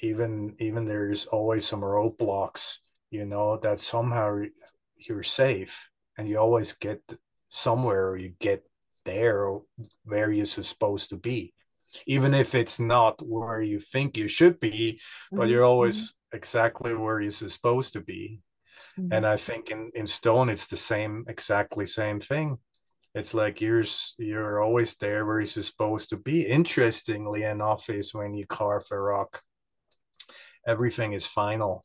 even 0.00 0.54
even 0.58 0.84
there's 0.86 1.26
always 1.26 1.64
some 1.64 1.80
roadblocks 1.82 2.78
you 3.10 3.26
know 3.26 3.56
that 3.58 3.80
somehow 3.80 4.40
you're 4.96 5.22
safe 5.22 5.90
and 6.18 6.28
you 6.28 6.38
always 6.38 6.72
get 6.74 7.00
somewhere 7.48 8.10
or 8.10 8.16
you 8.16 8.34
get 8.40 8.64
there 9.04 9.48
where 10.04 10.30
you're 10.30 10.46
supposed 10.46 11.10
to 11.10 11.16
be 11.16 11.52
even 12.06 12.34
if 12.34 12.54
it's 12.54 12.80
not 12.80 13.20
where 13.22 13.62
you 13.62 13.78
think 13.78 14.16
you 14.16 14.28
should 14.28 14.58
be 14.60 15.00
but 15.34 15.48
Mm-hmm. 15.48 15.48
you're 15.48 15.64
always 15.64 16.14
exactly 16.32 16.94
where 16.94 17.20
you're 17.20 17.30
supposed 17.30 17.92
to 17.92 18.00
be 18.00 18.40
Mm-hmm. 18.98 19.16
and 19.16 19.26
i 19.26 19.36
think 19.36 19.70
in 19.70 19.90
in 19.94 20.06
stone 20.06 20.48
it's 20.48 20.66
the 20.66 20.76
same 20.76 21.24
exactly 21.28 21.86
same 21.86 22.20
thing 22.20 22.58
it's 23.14 23.34
like 23.34 23.60
you're 23.60 23.84
you're 24.18 24.62
always 24.62 24.96
there 24.96 25.24
where 25.24 25.38
you're 25.38 25.46
supposed 25.46 26.10
to 26.10 26.16
be. 26.16 26.42
Interestingly 26.42 27.44
enough 27.44 27.88
is 27.88 28.14
when 28.14 28.34
you 28.34 28.46
carve 28.46 28.84
a 28.90 28.98
rock 28.98 29.42
everything 30.66 31.12
is 31.12 31.26
final. 31.26 31.84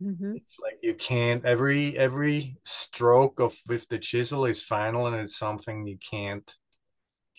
Mm-hmm. 0.00 0.36
it's 0.36 0.58
like 0.62 0.78
you 0.80 0.94
can't 0.94 1.44
every 1.44 1.98
every 1.98 2.56
stroke 2.62 3.40
of 3.40 3.56
with 3.66 3.88
the 3.88 3.98
chisel 3.98 4.44
is 4.44 4.62
final 4.62 5.08
and 5.08 5.16
it's 5.16 5.36
something 5.36 5.88
you 5.88 5.98
can't 5.98 6.48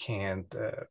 can't 0.05 0.53
uh, 0.53 0.84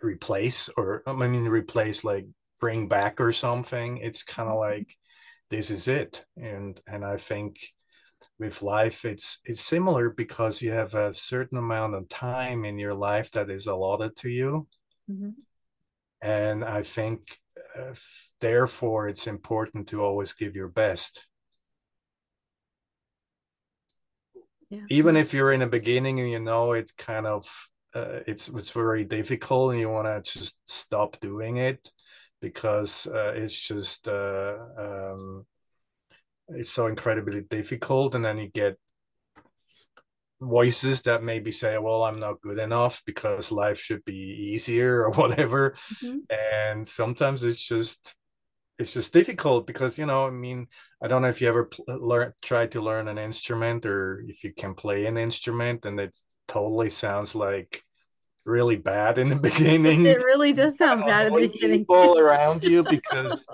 replace 0.00 0.68
or 0.76 1.04
i 1.06 1.12
mean 1.12 1.46
replace 1.46 2.02
like 2.02 2.26
bring 2.58 2.88
back 2.88 3.20
or 3.20 3.32
something. 3.32 3.98
It's 3.98 4.22
kind 4.22 4.48
of 4.48 4.56
like 4.56 4.96
this 5.50 5.70
is 5.70 5.88
it. 5.88 6.24
And 6.36 6.80
and 6.86 7.04
i 7.04 7.16
think 7.16 7.58
with 8.42 8.62
life 8.62 9.04
it's 9.04 9.40
it's 9.44 9.62
similar 9.62 10.10
because 10.10 10.62
you 10.62 10.72
have 10.72 10.94
a 10.94 11.12
certain 11.12 11.58
amount 11.58 11.94
of 11.94 12.08
time 12.08 12.64
in 12.64 12.78
your 12.78 12.94
life 12.94 13.30
that 13.32 13.50
is 13.50 13.66
allotted 13.68 14.16
to 14.16 14.28
you 14.28 14.66
Mm-hmm. 15.10 15.30
and 16.22 16.64
i 16.64 16.82
think 16.82 17.38
uh, 17.78 17.94
therefore 18.40 19.08
it's 19.08 19.26
important 19.26 19.88
to 19.88 20.02
always 20.02 20.32
give 20.32 20.56
your 20.56 20.68
best 20.68 21.26
Yeah. 24.70 24.80
even 24.88 25.16
if 25.16 25.34
you're 25.34 25.52
in 25.52 25.60
the 25.60 25.66
beginning 25.66 26.20
and 26.20 26.30
you 26.30 26.38
know 26.40 26.72
it's 26.72 26.92
kind 26.92 27.26
of 27.26 27.44
uh, 27.94 28.20
it's 28.26 28.48
it's 28.48 28.70
very 28.70 29.04
difficult 29.04 29.72
and 29.72 29.80
you 29.80 29.90
want 29.90 30.06
to 30.06 30.32
just 30.38 30.56
stop 30.66 31.20
doing 31.20 31.58
it 31.58 31.90
because 32.40 33.06
uh, 33.06 33.32
it's 33.36 33.68
just 33.68 34.08
uh, 34.08 34.56
um, 34.78 35.44
it's 36.56 36.70
so 36.70 36.86
incredibly 36.86 37.42
difficult 37.42 38.14
and 38.14 38.24
then 38.24 38.38
you 38.38 38.48
get 38.48 38.76
voices 40.40 41.02
that 41.02 41.22
maybe 41.22 41.52
say 41.52 41.78
well 41.78 42.02
i'm 42.02 42.18
not 42.18 42.40
good 42.40 42.58
enough 42.58 43.00
because 43.06 43.52
life 43.52 43.78
should 43.78 44.04
be 44.04 44.16
easier 44.16 45.02
or 45.04 45.12
whatever 45.12 45.70
Mm-hmm. 45.72 46.18
and 46.68 46.86
sometimes 46.86 47.44
it's 47.44 47.66
just 47.68 48.14
it's 48.78 48.94
just 48.94 49.12
difficult 49.12 49.66
because 49.66 49.98
you 49.98 50.06
know 50.06 50.26
i 50.26 50.30
mean 50.30 50.66
i 51.02 51.06
don't 51.08 51.22
know 51.22 51.28
if 51.28 51.40
you 51.40 51.48
ever 51.48 51.66
pl- 51.66 51.84
learn 51.88 52.32
try 52.42 52.66
to 52.66 52.80
learn 52.80 53.06
an 53.08 53.18
instrument 53.18 53.86
or 53.86 54.24
if 54.26 54.42
you 54.42 54.52
can 54.52 54.74
play 54.74 55.06
an 55.06 55.16
instrument 55.16 55.86
and 55.86 56.00
it 56.00 56.16
totally 56.48 56.88
sounds 56.90 57.34
like 57.36 57.82
really 58.44 58.76
bad 58.76 59.18
in 59.18 59.28
the 59.28 59.36
beginning 59.50 60.06
It 60.06 60.18
really 60.24 60.52
does 60.52 60.76
sound 60.76 61.02
bad 61.02 61.26
at 61.26 61.32
the 61.32 61.48
beginning. 61.48 61.80
people 61.80 62.18
around 62.18 62.64
you 62.64 62.82
because 62.82 63.46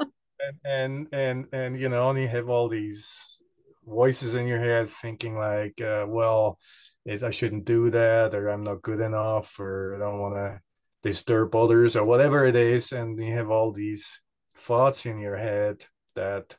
and 0.64 1.08
and 1.12 1.46
and 1.52 1.78
you 1.80 1.88
know 1.88 2.10
and 2.10 2.18
you 2.18 2.28
have 2.28 2.48
all 2.48 2.68
these 2.68 3.42
voices 3.86 4.34
in 4.34 4.46
your 4.46 4.58
head 4.58 4.88
thinking 4.88 5.36
like 5.36 5.80
uh, 5.80 6.04
well 6.06 6.58
is 7.06 7.24
i 7.24 7.30
shouldn't 7.30 7.64
do 7.64 7.90
that 7.90 8.34
or 8.34 8.48
i'm 8.48 8.62
not 8.62 8.82
good 8.82 9.00
enough 9.00 9.58
or 9.58 9.96
i 9.96 9.98
don't 9.98 10.20
want 10.20 10.34
to 10.34 10.60
disturb 11.02 11.54
others 11.54 11.96
or 11.96 12.04
whatever 12.04 12.44
it 12.46 12.56
is. 12.56 12.92
And 12.92 13.18
you 13.18 13.32
have 13.34 13.50
all 13.50 13.72
these 13.72 14.20
thoughts 14.56 15.06
in 15.06 15.18
your 15.18 15.36
head 15.36 15.84
that 16.14 16.56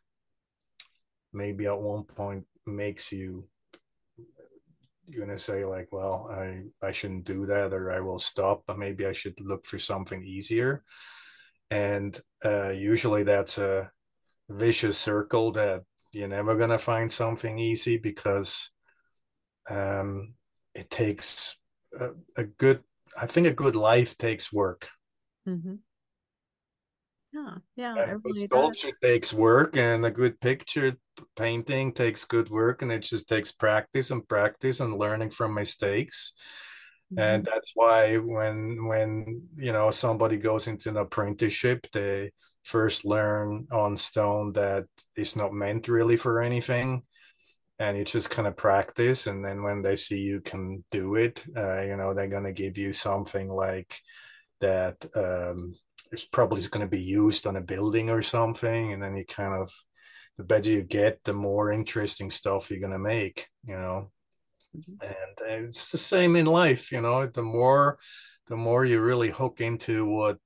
maybe 1.33 1.65
at 1.65 1.79
one 1.79 2.03
point 2.03 2.45
makes 2.65 3.12
you 3.12 3.48
you're 5.07 5.25
gonna 5.25 5.38
say 5.38 5.65
like 5.65 5.88
well 5.91 6.27
i 6.31 6.62
i 6.86 6.91
shouldn't 6.91 7.25
do 7.25 7.48
that 7.48 7.74
or 7.74 7.91
i 7.91 8.00
will 8.00 8.19
stop 8.19 8.62
but 8.67 8.77
maybe 8.77 9.07
i 9.07 9.12
should 9.12 9.39
look 9.41 9.65
for 9.65 9.79
something 9.79 10.24
easier. 10.24 10.83
And 11.71 12.19
uh, 12.43 12.69
usually 12.69 13.24
that's 13.24 13.58
a 13.58 13.91
vicious 14.50 14.98
circle 14.98 15.51
that 15.51 15.84
you're 16.12 16.27
never 16.27 16.55
gonna 16.55 16.77
find 16.77 17.12
something 17.12 17.60
easy 17.60 17.98
because 17.98 18.72
um, 19.69 20.34
it 20.74 20.89
takes 20.89 21.58
a, 22.00 22.10
a 22.38 22.43
good 22.43 22.84
i 23.19 23.25
think 23.25 23.48
a 23.48 23.53
good 23.53 23.75
life 23.75 24.17
takes 24.17 24.51
work 24.51 24.88
Mm-hmm. 25.48 25.75
Yeah, 27.31 27.55
yeah, 27.75 27.96
and 27.96 28.12
it 28.12 28.17
really 28.24 28.48
does. 28.48 28.60
sculpture 28.60 28.98
takes 29.01 29.34
work 29.34 29.77
and 29.77 30.05
a 30.05 30.12
good 30.12 30.39
picture 30.39 30.96
painting 31.36 31.91
takes 31.91 32.25
good 32.25 32.50
work 32.50 32.81
and 32.81 32.91
it 32.91 33.03
just 33.03 33.27
takes 33.29 33.51
practice 33.51 34.12
and 34.12 34.27
practice 34.27 34.79
and 34.79 34.98
learning 34.98 35.29
from 35.29 35.53
mistakes 35.53 36.34
and 37.17 37.43
Mhm. 37.43 37.51
that's 37.51 37.71
why 37.75 38.17
when 38.17 38.85
when 38.87 39.47
you 39.55 39.71
know 39.71 39.91
somebody 39.91 40.37
goes 40.37 40.67
into 40.67 40.89
an 40.89 40.97
apprenticeship 40.97 41.87
they 41.93 42.31
first 42.63 43.05
learn 43.05 43.67
on 43.71 43.97
stone 43.97 44.53
that 44.53 44.85
it's 45.15 45.35
not 45.35 45.53
meant 45.53 45.87
really 45.87 46.17
for 46.17 46.41
anything 46.41 47.03
and 47.79 47.97
it's 47.97 48.11
just 48.11 48.29
kind 48.29 48.47
of 48.47 48.57
practice 48.57 49.27
and 49.27 49.43
then 49.43 49.63
when 49.63 49.81
they 49.81 49.95
see 49.95 50.19
you 50.19 50.41
can 50.41 50.83
do 50.91 51.15
it 51.15 51.43
uh, 51.57 51.81
you 51.81 51.95
know 51.95 52.13
they're 52.13 52.27
going 52.27 52.43
to 52.43 52.53
give 52.53 52.77
you 52.77 52.91
something 52.93 53.49
like 53.49 53.97
that 54.61 54.95
um, 55.15 55.73
it's 56.11 56.25
probably 56.25 56.61
going 56.69 56.85
to 56.85 56.89
be 56.89 57.01
used 57.01 57.47
on 57.47 57.55
a 57.57 57.61
building 57.61 58.09
or 58.09 58.21
something 58.21 58.93
and 58.93 59.01
then 59.03 59.15
you 59.15 59.25
kind 59.25 59.53
of 59.53 59.71
the 60.37 60.43
better 60.43 60.69
you 60.69 60.83
get 60.83 61.23
the 61.23 61.33
more 61.33 61.71
interesting 61.71 62.31
stuff 62.31 62.71
you're 62.71 62.79
going 62.79 62.91
to 62.93 62.99
make 62.99 63.47
you 63.65 63.75
know 63.75 64.11
Mhm. 64.73 64.99
and 65.01 65.63
it's 65.65 65.91
the 65.91 65.97
same 65.97 66.35
in 66.35 66.45
life 66.45 66.91
you 66.91 67.01
know 67.01 67.25
the 67.27 67.41
more 67.41 67.97
the 68.47 68.55
more 68.55 68.85
you 68.85 68.99
really 69.01 69.29
hook 69.29 69.61
into 69.61 70.05
what 70.07 70.39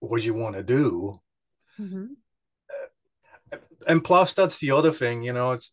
what 0.00 0.24
you 0.24 0.34
want 0.34 0.56
to 0.56 0.62
do 0.62 1.14
Mhm. 1.78 2.16
and 3.86 4.04
plus 4.04 4.32
that's 4.32 4.58
the 4.58 4.70
other 4.70 4.90
thing 4.90 5.22
you 5.22 5.32
know 5.32 5.52
it's 5.52 5.72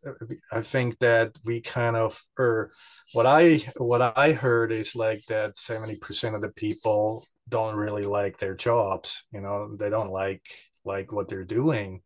i 0.52 0.62
think 0.62 0.98
that 1.00 1.38
we 1.46 1.62
kind 1.62 1.96
of 1.96 2.20
or 2.38 2.70
what 3.14 3.26
i 3.26 3.58
what 3.78 4.02
i 4.18 4.32
heard 4.32 4.72
is 4.72 4.96
like 4.96 5.20
that 5.26 5.56
70% 5.58 6.36
of 6.36 6.42
the 6.42 6.52
people 6.56 7.24
don't 7.50 7.76
really 7.76 8.06
like 8.06 8.38
their 8.38 8.56
jobs 8.56 9.26
you 9.32 9.42
know 9.42 9.76
they 9.76 9.90
don't 9.90 10.10
like 10.10 10.46
like 10.86 11.12
what 11.12 11.28
they're 11.28 11.44
doing 11.44 12.02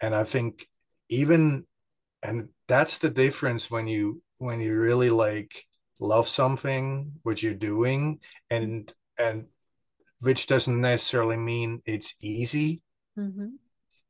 and 0.00 0.14
i 0.14 0.24
think 0.24 0.66
even 1.08 1.66
and 2.22 2.48
that's 2.68 2.98
the 2.98 3.10
difference 3.10 3.70
when 3.70 3.86
you 3.86 4.22
when 4.38 4.60
you 4.60 4.78
really 4.78 5.10
like 5.10 5.64
love 6.00 6.28
something 6.28 7.12
what 7.22 7.42
you're 7.42 7.54
doing 7.54 8.20
and 8.50 8.92
and 9.18 9.46
which 10.20 10.46
doesn't 10.46 10.80
necessarily 10.80 11.36
mean 11.36 11.80
it's 11.84 12.16
easy. 12.20 12.80
Mm-hmm. 13.18 13.48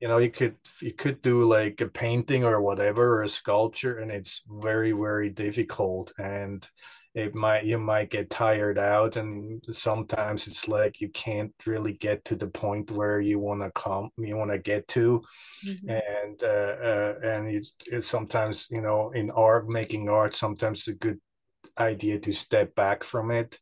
You 0.00 0.08
know 0.08 0.18
you 0.18 0.30
could 0.30 0.56
you 0.82 0.92
could 0.92 1.22
do 1.22 1.44
like 1.44 1.80
a 1.80 1.88
painting 1.88 2.44
or 2.44 2.60
whatever 2.60 3.18
or 3.18 3.22
a 3.22 3.28
sculpture 3.28 3.98
and 3.98 4.10
it's 4.10 4.42
very 4.46 4.92
very 4.92 5.30
difficult 5.30 6.12
and 6.18 6.68
it 7.16 7.34
might 7.34 7.64
you 7.64 7.78
might 7.78 8.10
get 8.10 8.28
tired 8.28 8.78
out 8.78 9.16
and 9.16 9.64
sometimes 9.70 10.46
it's 10.46 10.68
like 10.68 11.00
you 11.00 11.08
can't 11.08 11.52
really 11.66 11.94
get 11.94 12.22
to 12.26 12.36
the 12.36 12.46
point 12.46 12.90
where 12.90 13.20
you 13.20 13.38
want 13.38 13.62
to 13.62 13.70
come 13.72 14.10
you 14.18 14.36
want 14.36 14.52
to 14.52 14.58
get 14.58 14.86
to 14.86 15.22
mm-hmm. 15.66 15.88
and 15.88 16.42
uh, 16.42 16.76
uh, 16.90 17.14
and 17.24 17.48
it's, 17.48 17.74
it's 17.86 18.06
sometimes 18.06 18.68
you 18.70 18.82
know 18.82 19.10
in 19.12 19.30
art 19.30 19.66
making 19.66 20.08
art 20.10 20.34
sometimes 20.34 20.80
it's 20.80 20.88
a 20.88 20.94
good 20.94 21.18
idea 21.78 22.18
to 22.18 22.32
step 22.32 22.74
back 22.74 23.02
from 23.02 23.30
it 23.30 23.58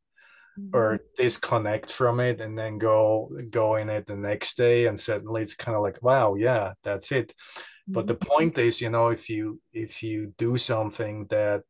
mm-hmm. 0.58 0.76
or 0.76 0.98
disconnect 1.16 1.92
from 1.92 2.18
it 2.18 2.40
and 2.40 2.58
then 2.58 2.76
go 2.76 3.30
go 3.50 3.76
in 3.76 3.88
it 3.88 4.04
the 4.06 4.16
next 4.16 4.56
day 4.56 4.86
and 4.86 4.98
suddenly 4.98 5.42
it's 5.42 5.54
kind 5.54 5.76
of 5.76 5.82
like 5.82 6.02
wow 6.02 6.34
yeah 6.34 6.72
that's 6.82 7.12
it 7.12 7.28
mm-hmm. 7.28 7.92
but 7.92 8.08
the 8.08 8.16
mm-hmm. 8.16 8.28
point 8.28 8.58
is 8.58 8.80
you 8.80 8.90
know 8.90 9.08
if 9.08 9.30
you 9.30 9.60
if 9.72 10.02
you 10.02 10.34
do 10.38 10.56
something 10.56 11.24
that 11.30 11.62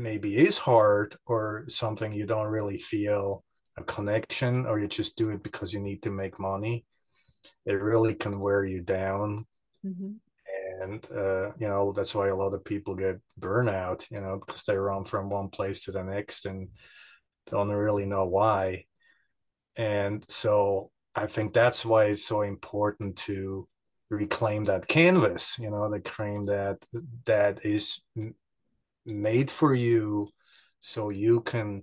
maybe 0.00 0.36
is 0.36 0.58
hard 0.58 1.14
or 1.26 1.64
something 1.68 2.12
you 2.12 2.26
don't 2.26 2.48
really 2.48 2.78
feel 2.78 3.44
a 3.76 3.84
connection 3.84 4.66
or 4.66 4.78
you 4.78 4.88
just 4.88 5.16
do 5.16 5.30
it 5.30 5.42
because 5.42 5.72
you 5.72 5.80
need 5.80 6.02
to 6.02 6.10
make 6.10 6.38
money 6.38 6.84
it 7.66 7.72
really 7.72 8.14
can 8.14 8.40
wear 8.40 8.64
you 8.64 8.82
down 8.82 9.46
mm-hmm. 9.86 10.12
and 10.82 11.06
uh, 11.12 11.52
you 11.58 11.68
know 11.68 11.92
that's 11.92 12.14
why 12.14 12.28
a 12.28 12.36
lot 12.36 12.54
of 12.54 12.64
people 12.64 12.94
get 12.94 13.20
burnout 13.38 14.10
you 14.10 14.20
know 14.20 14.38
because 14.38 14.62
they 14.64 14.76
run 14.76 15.04
from 15.04 15.30
one 15.30 15.48
place 15.48 15.84
to 15.84 15.92
the 15.92 16.02
next 16.02 16.46
and 16.46 16.68
don't 17.50 17.70
really 17.70 18.06
know 18.06 18.26
why. 18.26 18.84
And 19.76 20.24
so 20.30 20.90
I 21.14 21.26
think 21.26 21.52
that's 21.52 21.84
why 21.84 22.06
it's 22.06 22.24
so 22.24 22.42
important 22.42 23.16
to 23.18 23.68
reclaim 24.10 24.64
that 24.64 24.88
canvas, 24.88 25.58
you 25.58 25.70
know, 25.70 25.88
the 25.90 26.00
cream 26.00 26.46
that 26.46 26.84
that 27.24 27.64
is 27.64 28.00
made 29.06 29.50
for 29.50 29.74
you 29.74 30.28
so 30.80 31.10
you 31.10 31.40
can 31.42 31.82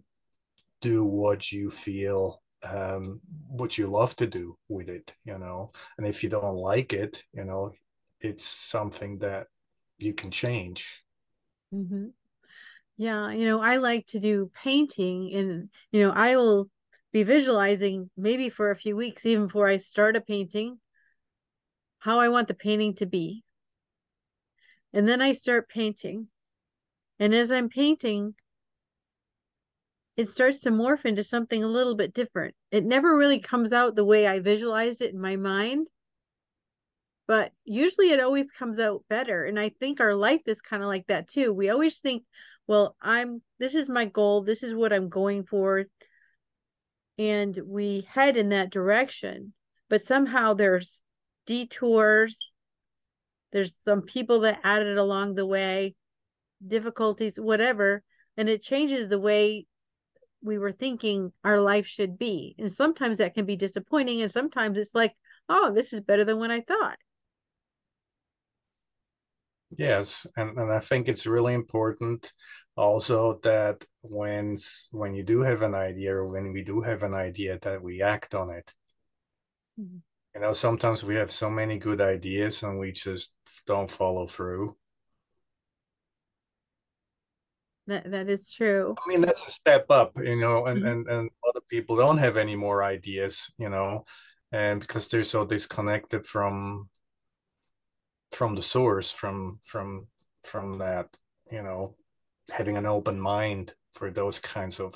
do 0.82 1.04
what 1.04 1.52
you 1.52 1.70
feel 1.70 2.42
um, 2.64 3.22
what 3.48 3.78
you 3.78 3.88
love 3.88 4.16
to 4.16 4.28
do 4.28 4.58
with 4.68 4.90
it, 4.90 5.14
you 5.24 5.38
know. 5.38 5.72
And 5.98 6.08
if 6.08 6.24
you 6.24 6.30
don't 6.30 6.56
like 6.56 6.94
it, 6.94 7.24
you 7.32 7.46
know, 7.46 7.72
it's 8.20 8.44
something 8.44 9.20
that 9.20 9.48
you 10.00 10.14
can 10.14 10.32
change. 10.32 11.04
Mm-hmm. 11.74 12.08
Yeah, 12.98 13.32
you 13.32 13.46
know, 13.46 13.62
I 13.62 13.78
like 13.78 14.08
to 14.08 14.20
do 14.20 14.52
painting 14.64 15.34
and 15.36 15.70
you 15.92 16.02
know, 16.02 16.12
I 16.12 16.36
will 16.36 16.70
be 17.14 17.24
visualizing 17.24 18.10
maybe 18.18 18.50
for 18.50 18.72
a 18.72 18.76
few 18.76 18.96
weeks 18.96 19.26
even 19.26 19.48
before 19.48 19.68
I 19.68 19.78
start 19.78 20.16
a 20.16 20.22
painting 20.22 20.80
how 22.00 22.20
I 22.20 22.30
want 22.30 22.48
the 22.48 22.54
painting 22.54 22.96
to 22.96 23.06
be. 23.06 23.44
And 24.94 25.08
then 25.08 25.22
I 25.22 25.34
start 25.34 25.70
painting. 25.70 26.28
And 27.20 27.34
as 27.34 27.52
I'm 27.52 27.70
painting, 27.70 28.36
it 30.16 30.30
starts 30.30 30.62
to 30.62 30.72
morph 30.72 31.06
into 31.06 31.24
something 31.24 31.64
a 31.64 31.68
little 31.68 31.96
bit 31.96 32.14
different. 32.14 32.56
It 32.72 32.84
never 32.84 33.16
really 33.16 33.40
comes 33.40 33.72
out 33.72 33.96
the 33.96 34.06
way 34.06 34.28
I 34.28 34.40
visualized 34.40 35.02
it 35.02 35.14
in 35.14 35.20
my 35.20 35.36
mind, 35.36 35.88
but 37.28 37.52
usually 37.66 38.12
it 38.12 38.20
always 38.20 38.50
comes 38.52 38.80
out 38.80 39.04
better. 39.10 39.44
And 39.44 39.60
I 39.60 39.70
think 39.70 40.00
our 40.00 40.16
life 40.16 40.42
is 40.48 40.62
kind 40.62 40.82
of 40.82 40.88
like 40.88 41.08
that 41.08 41.28
too. 41.28 41.54
We 41.54 41.70
always 41.70 42.00
think, 42.00 42.24
well, 42.68 42.96
I'm 43.02 43.42
this 43.60 43.76
is 43.76 43.90
my 43.90 44.06
goal, 44.06 44.44
this 44.44 44.64
is 44.64 44.74
what 44.74 44.94
I'm 44.94 45.10
going 45.10 45.44
for. 45.44 45.86
And 47.20 47.60
we 47.66 48.08
head 48.10 48.38
in 48.38 48.50
that 48.50 48.72
direction. 48.72 49.54
But 49.90 50.06
somehow 50.06 50.54
there's 50.54 51.02
detours, 51.46 52.52
there's 53.52 53.78
some 53.86 54.02
people 54.02 54.42
that 54.42 54.60
added 54.64 54.98
along 54.98 55.36
the 55.36 55.46
way, 55.46 55.96
difficulties, 56.66 57.40
whatever, 57.40 58.04
and 58.36 58.50
it 58.50 58.62
changes 58.62 59.08
the 59.08 59.20
way 59.20 59.66
we 60.42 60.58
were 60.58 60.72
thinking 60.72 61.32
our 61.44 61.60
life 61.60 61.88
should 61.88 62.18
be. 62.18 62.56
And 62.58 62.72
sometimes 62.72 63.18
that 63.18 63.34
can 63.34 63.46
be 63.46 63.56
disappointing, 63.56 64.22
and 64.22 64.32
sometimes 64.32 64.78
it's 64.78 64.96
like, 64.96 65.14
oh, 65.50 65.74
this 65.74 65.94
is 65.94 66.02
better 66.02 66.26
than 66.26 66.40
what 66.40 66.52
I 66.52 66.62
thought. 66.62 66.98
Yes, 69.78 70.26
and, 70.38 70.58
and 70.58 70.72
I 70.72 70.80
think 70.80 71.08
it's 71.08 71.28
really 71.28 71.54
important 71.54 72.32
also 72.78 73.40
that 73.44 73.84
when 74.04 74.56
when 74.92 75.14
you 75.14 75.24
do 75.24 75.42
have 75.42 75.64
an 75.64 75.74
idea 75.74 76.16
or 76.16 76.28
when 76.28 76.54
we 76.54 76.64
do 76.64 76.82
have 76.82 77.04
an 77.04 77.14
idea 77.14 77.58
that 77.64 77.82
we 77.82 78.02
act 78.02 78.34
on 78.36 78.52
it. 78.52 78.74
Mm-hmm. 79.80 79.98
You 80.36 80.42
know, 80.42 80.54
sometimes 80.54 81.04
we 81.04 81.16
have 81.16 81.32
so 81.32 81.50
many 81.50 81.80
good 81.80 82.00
ideas 82.00 82.62
and 82.62 82.80
we 82.80 82.92
just 82.92 83.34
don't 83.66 83.90
follow 83.90 84.28
through. 84.28 84.78
That 87.88 88.12
that 88.12 88.30
is 88.30 88.52
true. 88.52 88.96
I 88.98 89.10
mean, 89.10 89.22
that's 89.22 89.48
a 89.48 89.52
step 89.52 89.86
up, 89.90 90.12
you 90.18 90.36
know, 90.36 90.66
and 90.66 90.80
mm-hmm. 90.80 90.88
and 90.88 91.08
and 91.08 91.30
other 91.48 91.62
people 91.70 91.96
don't 91.96 92.18
have 92.18 92.38
any 92.38 92.56
more 92.56 92.84
ideas, 92.84 93.52
you 93.58 93.70
know, 93.70 94.04
and 94.52 94.80
because 94.80 95.08
they're 95.08 95.24
so 95.24 95.46
disconnected 95.46 96.26
from 96.26 96.90
from 98.32 98.56
the 98.56 98.62
source 98.62 99.12
from 99.12 99.60
from 99.64 100.08
from 100.44 100.78
that 100.80 101.08
you 101.52 101.64
know 101.64 101.96
having 102.52 102.78
an 102.78 102.86
open 102.86 103.20
mind 103.20 103.74
for 103.94 104.12
those 104.12 104.40
kinds 104.40 104.80
of 104.80 104.94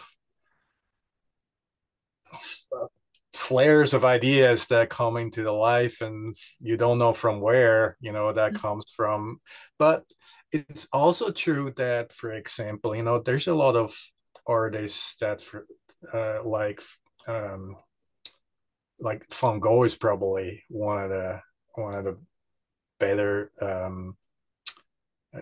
flares 3.34 3.93
of 3.93 4.06
ideas 4.06 4.67
that 4.67 4.89
come 4.89 5.17
into 5.17 5.41
the 5.43 5.51
life 5.51 6.01
and 6.01 6.36
you 6.60 6.77
don't 6.77 6.99
know 6.99 7.13
from 7.13 7.39
where 7.39 7.97
you 7.99 8.12
know 8.12 8.32
that 8.32 8.54
mm-hmm. 8.54 8.62
comes 8.62 8.91
from 8.95 9.39
but 9.80 10.04
it's 10.52 10.88
also 10.92 11.32
true 11.32 11.72
that 11.78 12.12
for 12.12 12.32
example 12.32 12.96
you 12.96 13.04
know 13.04 13.20
there's 13.20 13.48
a 13.48 13.56
lot 13.56 13.76
of 13.76 13.96
artists 14.48 15.16
that 15.16 15.42
for 15.42 15.66
uh, 16.14 16.44
like 16.44 16.82
um 17.28 17.76
like 19.02 19.26
Van 19.34 19.60
Gogh 19.60 19.84
is 19.84 19.96
probably 19.96 20.64
one 20.70 21.04
of 21.04 21.10
the 21.10 21.42
one 21.74 21.96
of 21.96 22.06
the 22.06 22.18
better 23.00 23.52
um, 23.62 24.16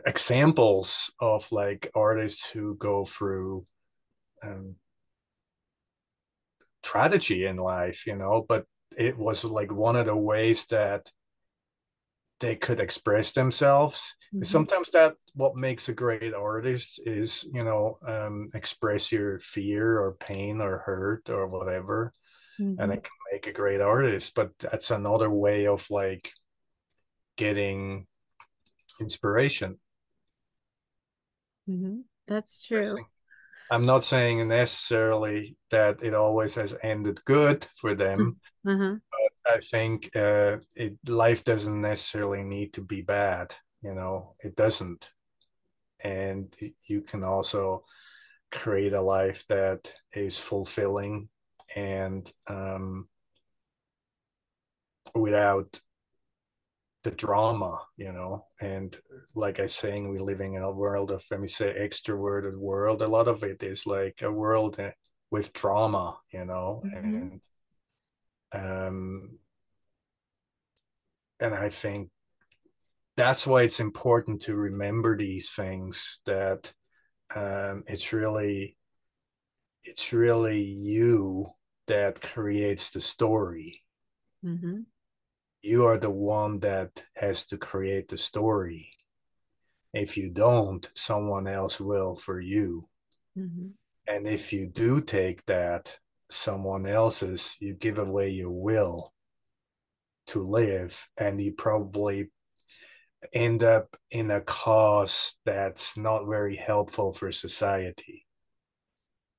examples 0.06 1.12
of 1.20 1.52
like 1.52 1.92
artists 1.94 2.50
who 2.50 2.76
go 2.76 3.04
through 3.04 3.66
um, 4.44 4.76
tragedy 6.82 7.46
in 7.46 7.58
life, 7.58 8.08
you 8.08 8.16
know, 8.16 8.46
but 8.48 8.66
it 8.98 9.18
was 9.18 9.44
like 9.44 9.72
one 9.72 9.98
of 9.98 10.06
the 10.06 10.16
ways 10.16 10.66
that 10.68 11.12
they 12.40 12.56
could 12.56 12.80
express 12.80 13.32
themselves. 13.32 14.16
Mm-hmm. 14.34 14.44
Sometimes 14.44 14.92
that 14.92 15.16
what 15.34 15.56
makes 15.56 15.90
a 15.90 15.94
great 15.94 16.34
artist 16.34 17.02
is, 17.06 17.48
you 17.54 17.64
know, 17.64 17.98
um, 18.06 18.50
express 18.54 19.12
your 19.12 19.40
fear 19.40 20.00
or 20.00 20.14
pain 20.16 20.62
or 20.62 20.80
hurt 20.80 21.30
or 21.30 21.48
whatever. 21.48 22.14
Mm-hmm. 22.60 22.82
And 22.82 22.94
it 22.94 23.04
can 23.04 23.12
make 23.32 23.48
a 23.48 23.54
great 23.54 23.82
artist, 23.82 24.36
but 24.36 24.52
that's 24.60 24.92
another 24.92 25.30
way 25.30 25.68
of 25.68 25.86
like 25.90 26.32
getting 27.38 28.08
inspiration. 29.00 29.80
Mm-hmm. 31.70 32.02
That's 32.28 32.64
true. 32.66 33.06
I'm 33.72 33.84
not 33.84 34.04
saying 34.04 34.48
necessarily 34.48 35.56
that 35.70 36.02
it 36.02 36.16
always 36.16 36.56
has 36.56 36.76
ended 36.82 37.24
good 37.24 37.66
for 37.76 37.94
them, 37.94 38.38
mm-hmm. 38.66 38.96
I 39.48 39.58
think 39.58 40.16
uh, 40.16 40.58
it 40.76 40.98
life 41.08 41.44
doesn't 41.44 41.82
necessarily 41.82 42.44
need 42.44 42.74
to 42.74 42.82
be 42.82 43.02
bad. 43.02 43.56
You 43.82 43.96
know, 43.96 44.36
it 44.44 44.56
doesn't, 44.56 45.12
and 46.04 46.54
you 46.88 47.02
can 47.02 47.24
also 47.24 47.84
create 48.52 48.94
a 48.94 49.02
life 49.02 49.46
that 49.48 49.94
is 50.14 50.40
fulfilling 50.40 51.30
and 51.76 52.32
um, 52.48 53.08
without 55.16 55.80
the 57.04 57.12
drama, 57.12 57.80
you 57.96 58.12
know, 58.12 58.46
and 58.60 58.96
like 59.34 59.60
I 59.60 59.66
saying, 59.68 60.10
we're 60.10 60.20
living 60.20 60.56
in 60.56 60.64
a 60.64 60.72
world 60.72 61.12
of 61.12 61.24
let 61.32 61.40
me 61.40 61.48
say 61.48 61.74
extroverted 61.80 62.58
world. 62.58 63.02
A 63.02 63.08
lot 63.08 63.28
of 63.28 63.44
it 63.44 63.64
is 63.64 63.88
like 63.88 64.22
a 64.22 64.32
world 64.32 64.80
eh, 64.80 64.92
with 65.32 65.54
drama, 65.54 66.18
you 66.34 66.46
know, 66.46 66.82
mm-hmm. 66.86 67.16
and 67.16 67.42
um, 68.52 69.38
and 71.40 71.54
I 71.54 71.70
think 71.70 72.10
that's 73.18 73.46
why 73.46 73.64
it's 73.64 73.80
important 73.80 74.42
to 74.44 74.56
remember 74.56 75.18
these 75.18 75.50
things 75.52 76.20
that 76.26 76.72
um, 77.36 77.84
it's 77.88 78.14
really 78.14 78.76
it's 79.84 80.14
really 80.14 80.62
you 80.62 81.48
that 81.88 82.22
creates 82.22 82.90
the 82.92 83.02
story 83.02 83.84
Mm-hmm. 84.46 84.82
you 85.62 85.86
are 85.86 85.98
the 85.98 86.10
one 86.10 86.60
that 86.60 87.04
has 87.16 87.46
to 87.48 87.58
create 87.58 88.08
the 88.08 88.18
story 88.18 88.90
if 89.94 90.16
you 90.18 90.30
don't 90.32 90.90
someone 90.94 91.48
else 91.48 91.82
will 91.82 92.16
for 92.16 92.40
you 92.40 92.88
Mm-hmm. 93.38 93.68
and 94.08 94.28
if 94.28 94.52
you 94.54 94.68
do 94.68 95.02
take 95.02 95.46
that 95.46 96.00
someone 96.30 96.86
else's 96.86 97.58
you 97.60 97.74
give 97.74 97.98
away 97.98 98.30
your 98.30 98.52
will 98.52 99.14
to 100.28 100.44
live 100.44 101.08
and 101.20 101.42
you 101.42 101.52
probably 101.52 102.30
end 103.34 103.64
up 103.64 103.96
in 104.12 104.32
a 104.32 104.42
cause 104.42 105.36
that's 105.44 105.98
not 105.98 106.28
very 106.28 106.56
helpful 106.56 107.12
for 107.12 107.32
society 107.32 108.26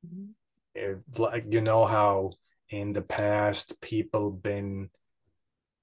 Mm-hmm. 0.06 0.30
It, 0.74 0.98
like 1.18 1.44
you 1.48 1.60
know 1.60 1.84
how 1.84 2.30
in 2.70 2.92
the 2.92 3.02
past 3.02 3.80
people 3.80 4.30
been 4.30 4.90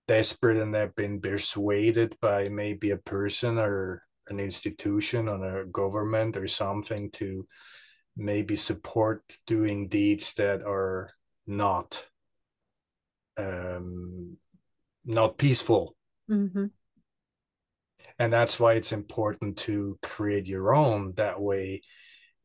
desperate 0.08 0.58
and 0.58 0.74
they've 0.74 0.96
been 0.96 1.20
persuaded 1.20 2.16
by 2.22 2.48
maybe 2.50 2.92
a 2.92 2.98
person 2.98 3.60
or 3.60 4.04
an 4.30 4.40
institution 4.40 5.28
or 5.28 5.62
a 5.62 5.68
government 5.68 6.38
or 6.38 6.48
something 6.48 7.12
to 7.12 7.46
maybe 8.18 8.56
support 8.56 9.22
doing 9.46 9.88
deeds 9.88 10.34
that 10.34 10.64
are 10.64 11.12
not 11.46 12.08
um, 13.38 14.38
not 15.06 15.38
peaceful. 15.38 15.96
Mm-hmm. 16.30 16.66
and 18.20 18.34
that's 18.34 18.60
why 18.60 18.74
it's 18.74 18.92
important 18.92 19.58
to 19.58 19.98
create 20.02 20.46
your 20.46 20.76
own. 20.76 21.14
That 21.16 21.40
way 21.40 21.82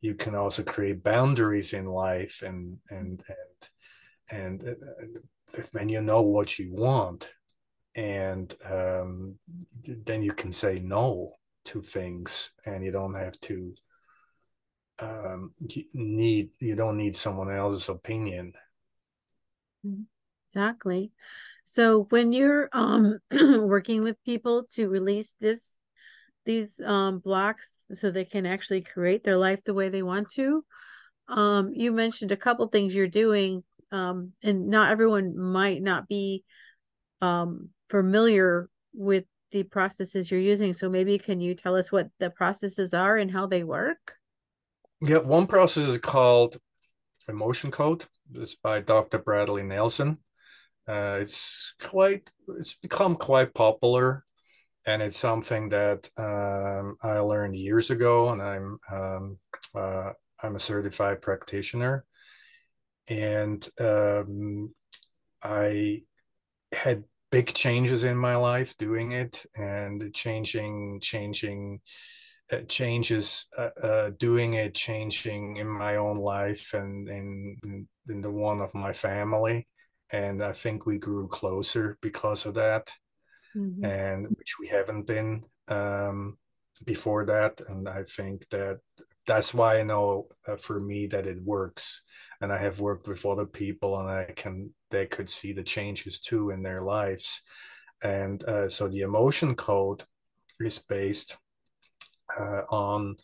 you 0.01 0.15
can 0.15 0.35
also 0.37 0.63
create 0.63 1.03
boundaries 1.03 1.73
in 1.73 1.87
life 1.87 2.43
and 2.45 2.79
and 2.91 3.23
and 4.31 4.63
and, 4.63 4.63
and 4.63 5.19
when 5.73 5.89
you 5.89 6.01
know 6.03 6.23
what 6.23 6.59
you 6.59 6.73
want. 6.73 7.31
And 7.95 8.55
um, 8.71 9.39
then 9.83 10.23
you 10.23 10.33
can 10.33 10.53
say 10.53 10.81
no 10.81 11.33
to 11.67 11.83
things 11.83 12.53
and 12.65 12.85
you 12.85 12.91
don't 12.91 13.15
have 13.15 13.39
to 13.41 13.75
um, 15.03 15.53
need 15.95 16.51
you 16.61 16.77
don't 16.77 16.97
need 16.97 17.17
someone 17.17 17.51
else's 17.51 17.89
opinion 17.89 18.53
Exactly. 20.49 21.11
So 21.65 22.05
when 22.11 22.33
you're 22.33 22.69
um 22.73 23.19
working 23.31 24.03
with 24.03 24.23
people 24.25 24.65
to 24.75 24.89
release 24.89 25.35
this 25.41 25.67
these 26.45 26.79
um 26.85 27.21
blocks 27.21 27.85
so 27.95 28.11
they 28.11 28.25
can 28.25 28.47
actually 28.47 28.83
create 28.83 29.25
their 29.25 29.37
life 29.37 29.61
the 29.65 29.75
way 29.75 29.89
they 29.89 30.03
want 30.03 30.31
to, 30.33 30.65
um 31.29 31.73
you 31.75 31.93
mentioned 31.93 32.33
a 32.33 32.37
couple 32.37 32.67
things 32.69 32.95
you're 32.95 33.07
doing 33.07 33.63
um 33.93 34.33
and 34.43 34.69
not 34.69 34.91
everyone 34.91 35.39
might 35.39 35.83
not 35.83 36.09
be 36.09 36.45
um 37.21 37.71
familiar 37.91 38.69
with 38.95 39.25
the 39.53 39.63
processes 39.63 40.31
you're 40.31 40.41
using. 40.41 40.75
So 40.75 40.89
maybe 40.89 41.19
can 41.19 41.41
you 41.41 41.55
tell 41.55 41.77
us 41.77 41.93
what 41.93 42.09
the 42.19 42.31
processes 42.31 42.95
are 42.95 43.17
and 43.17 43.31
how 43.31 43.47
they 43.47 43.65
work? 43.65 44.17
Yeah 45.03 45.19
one 45.19 45.47
process 45.47 45.87
is 45.89 45.99
called 45.99 46.59
emotion 47.29 47.71
code. 47.71 48.07
It's 48.35 48.55
by 48.57 48.81
dr 48.81 49.19
bradley 49.19 49.63
nelson. 49.63 50.19
Uh, 50.89 51.19
it's 51.21 51.75
quite 51.81 52.31
it's 52.59 52.75
become 52.75 53.15
quite 53.15 53.55
popular 53.55 54.25
and 54.87 55.03
it's 55.03 55.19
something 55.19 55.69
that 55.69 56.09
um, 56.17 56.97
I 57.03 57.19
learned 57.19 57.57
years 57.57 57.91
ago, 57.91 58.31
and 58.31 58.43
I'm 58.43 58.79
um, 58.91 59.39
uh, 59.75 60.13
I'm 60.43 60.57
a 60.57 60.61
certified 60.61 61.23
practitioner, 61.23 62.05
and 63.09 63.67
um, 63.79 64.75
I 65.43 66.03
had 66.73 67.05
big 67.31 67.55
changes 67.55 68.05
in 68.05 68.17
my 68.17 68.37
life 68.37 68.77
doing 68.77 69.13
it, 69.13 69.45
and 69.55 70.13
changing 70.15 71.01
changing 71.01 71.81
changes 72.69 73.47
uh, 73.59 73.71
uh, 73.83 74.11
doing 74.19 74.55
it, 74.55 74.75
changing 74.75 75.57
in 75.57 75.69
my 75.69 75.97
own 75.97 76.17
life 76.17 76.75
and 76.75 77.09
in 77.09 77.57
in 78.09 78.21
the 78.23 78.31
one 78.31 78.61
of 78.61 78.75
my 78.75 78.93
family, 78.93 79.67
and 80.11 80.43
I 80.43 80.53
think 80.53 80.87
we 80.87 80.99
grew 80.99 81.29
closer 81.29 81.99
because 82.01 82.47
of 82.47 82.55
that 82.55 82.91
Mm-hmm. 83.57 83.85
and 83.85 84.27
which 84.29 84.55
we 84.61 84.69
haven't 84.69 85.07
been 85.07 85.43
um, 85.69 86.39
before 86.87 87.27
that. 87.27 87.61
And 87.69 87.89
I 87.89 88.03
think 88.05 88.49
that 88.49 88.81
that's 89.27 89.53
why 89.55 89.79
I 89.79 89.83
know 89.83 90.29
uh, 90.49 90.57
for 90.57 90.81
me 90.81 91.07
that 91.09 91.27
it 91.27 91.43
works. 91.43 92.01
And 92.41 92.53
I 92.53 92.59
have 92.59 92.81
worked 92.81 93.09
with 93.09 93.27
other 93.27 93.47
people, 93.47 93.99
and 94.01 94.09
I 94.09 94.25
can 94.35 94.73
they 94.91 95.07
could 95.07 95.29
see 95.29 95.53
the 95.53 95.63
changes 95.63 96.19
too 96.19 96.51
in 96.51 96.63
their 96.63 96.83
lives. 96.83 97.43
And 98.03 98.43
uh, 98.45 98.69
so 98.69 98.89
the 98.89 99.03
emotion 99.03 99.55
code 99.55 100.03
is 100.59 100.79
based 100.79 101.37
uh, 101.37 101.42
on 102.71 103.17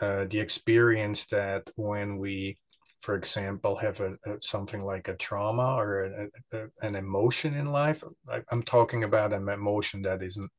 uh, 0.00 0.24
the 0.28 0.40
experience 0.40 1.26
that 1.26 1.70
when 1.76 2.18
we 2.18 2.58
for 3.00 3.14
example, 3.14 3.76
have 3.76 3.98
a, 4.00 4.12
a, 4.26 4.40
something 4.42 4.82
like 4.82 5.08
a 5.08 5.16
trauma 5.16 5.74
or 5.74 6.04
a, 6.04 6.28
a, 6.52 6.66
an 6.82 6.94
emotion 6.94 7.54
in 7.54 7.72
life. 7.72 8.04
I, 8.28 8.42
I'm 8.50 8.62
talking 8.62 9.04
about 9.04 9.32
an 9.32 9.48
emotion 9.48 10.02
that 10.02 10.22
isn't 10.22 10.50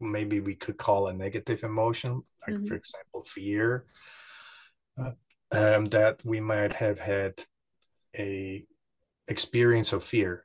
maybe 0.00 0.40
we 0.40 0.54
could 0.54 0.76
call 0.76 1.06
a 1.06 1.14
negative 1.14 1.62
emotion, 1.62 2.22
like 2.46 2.56
Mhm. 2.56 2.68
for 2.68 2.74
example, 2.74 3.24
fear. 3.24 3.84
Uh, 4.98 5.12
um, 5.52 5.86
that 5.86 6.22
we 6.24 6.40
might 6.40 6.72
have 6.74 6.98
had 6.98 7.42
a 8.18 8.64
experience 9.28 9.92
of 9.92 10.04
fear 10.04 10.44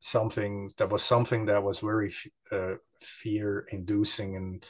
something 0.00 0.70
that 0.78 0.90
was 0.90 1.02
something 1.02 1.46
that 1.46 1.62
was 1.62 1.80
very 1.80 2.10
uh, 2.52 2.74
fear 3.00 3.66
inducing 3.70 4.36
and 4.36 4.66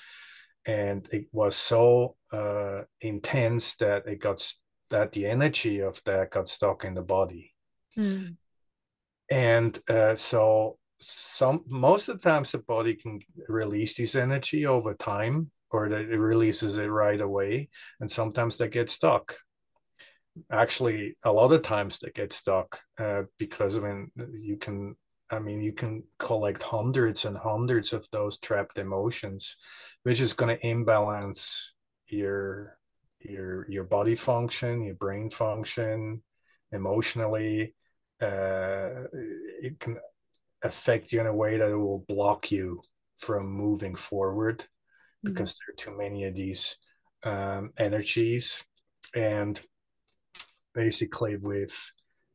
and 0.68 1.08
it 1.10 1.24
was 1.32 1.56
so 1.56 2.14
uh, 2.30 2.82
intense 3.00 3.74
that 3.76 4.06
it 4.06 4.20
got 4.20 4.40
that 4.90 5.10
the 5.12 5.26
energy 5.26 5.80
of 5.80 6.00
that 6.04 6.30
got 6.30 6.48
stuck 6.48 6.84
in 6.84 6.94
the 6.94 7.02
body 7.02 7.52
Mm. 7.96 8.36
and 9.28 9.80
uh, 9.88 10.14
so 10.14 10.78
some 11.00 11.64
most 11.66 12.08
of 12.08 12.20
the 12.20 12.30
times 12.30 12.52
the 12.52 12.58
body 12.58 12.94
can 12.94 13.18
release 13.48 13.96
this 13.96 14.14
energy 14.14 14.66
over 14.66 14.94
time 14.94 15.50
or 15.70 15.88
that 15.88 16.02
it 16.02 16.18
releases 16.18 16.78
it 16.78 16.86
right 16.86 17.20
away 17.20 17.68
and 18.00 18.08
sometimes 18.10 18.56
they 18.56 18.68
get 18.68 18.88
stuck 18.88 19.34
actually 20.50 21.16
a 21.24 21.32
lot 21.32 21.52
of 21.52 21.62
times 21.62 21.98
they 21.98 22.10
get 22.10 22.32
stuck 22.32 22.80
uh, 22.98 23.22
because 23.38 23.80
when 23.80 24.10
you 24.38 24.56
can 24.56 24.94
I 25.30 25.38
mean 25.38 25.60
you 25.60 25.72
can 25.72 26.04
collect 26.18 26.62
hundreds 26.62 27.24
and 27.24 27.36
hundreds 27.36 27.92
of 27.92 28.08
those 28.10 28.38
trapped 28.38 28.78
emotions 28.78 29.56
which 30.02 30.20
is 30.20 30.32
going 30.32 30.56
to 30.56 30.66
imbalance 30.66 31.74
your 32.06 32.78
your 33.20 33.70
your 33.70 33.84
body 33.84 34.14
function 34.14 34.82
your 34.82 34.94
brain 34.94 35.28
function 35.30 36.22
emotionally 36.72 37.74
uh, 38.22 39.04
it 39.62 39.78
can 39.78 39.98
affect 40.62 41.12
you 41.12 41.20
in 41.20 41.26
a 41.26 41.34
way 41.34 41.56
that 41.56 41.68
it 41.68 41.76
will 41.76 42.04
block 42.08 42.50
you 42.50 42.82
from 43.18 43.46
moving 43.46 43.94
forward 43.94 44.64
Mm-hmm. 45.24 45.34
because 45.34 45.58
there 45.58 45.72
are 45.72 45.76
too 45.76 45.98
many 45.98 46.24
of 46.24 46.34
these 46.36 46.76
um, 47.24 47.72
energies 47.76 48.64
and 49.16 49.60
basically 50.74 51.36
with 51.36 51.92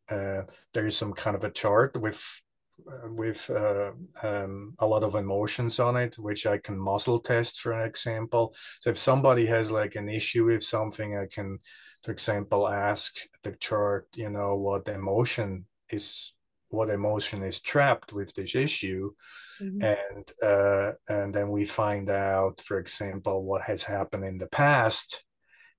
uh, 0.10 0.42
there's 0.74 0.98
some 0.98 1.14
kind 1.14 1.38
of 1.38 1.46
a 1.46 1.50
chart 1.50 1.96
with 1.96 2.42
with 3.06 3.50
uh, 3.50 3.92
um, 4.24 4.74
a 4.80 4.88
lot 4.88 5.04
of 5.04 5.16
emotions 5.16 5.80
on 5.80 5.96
it 5.98 6.16
which 6.18 6.46
i 6.46 6.58
can 6.58 6.78
muscle 6.78 7.20
test 7.20 7.60
for 7.62 7.72
an 7.74 7.88
example 7.88 8.54
so 8.80 8.90
if 8.90 8.98
somebody 8.98 9.46
has 9.46 9.72
like 9.72 9.96
an 9.96 10.10
issue 10.10 10.46
with 10.46 10.64
something 10.64 11.18
i 11.18 11.26
can 11.26 11.60
for 12.04 12.12
example 12.12 12.68
ask 12.68 13.16
the 13.44 13.56
chart 13.56 14.08
you 14.16 14.30
know 14.30 14.56
what 14.56 14.88
emotion 14.88 15.66
is 15.90 16.34
what 16.70 16.90
emotion 16.90 17.44
is 17.44 17.62
trapped 17.62 18.14
with 18.14 18.34
this 18.34 18.56
issue 18.56 19.12
Mhm. 19.62 19.84
and 19.84 20.32
uh, 20.42 20.94
and 21.08 21.34
then 21.34 21.50
we 21.52 21.64
find 21.66 22.10
out 22.10 22.60
for 22.62 22.80
example 22.80 23.44
what 23.44 23.62
has 23.62 23.84
happened 23.84 24.26
in 24.26 24.38
the 24.40 24.48
past 24.48 25.24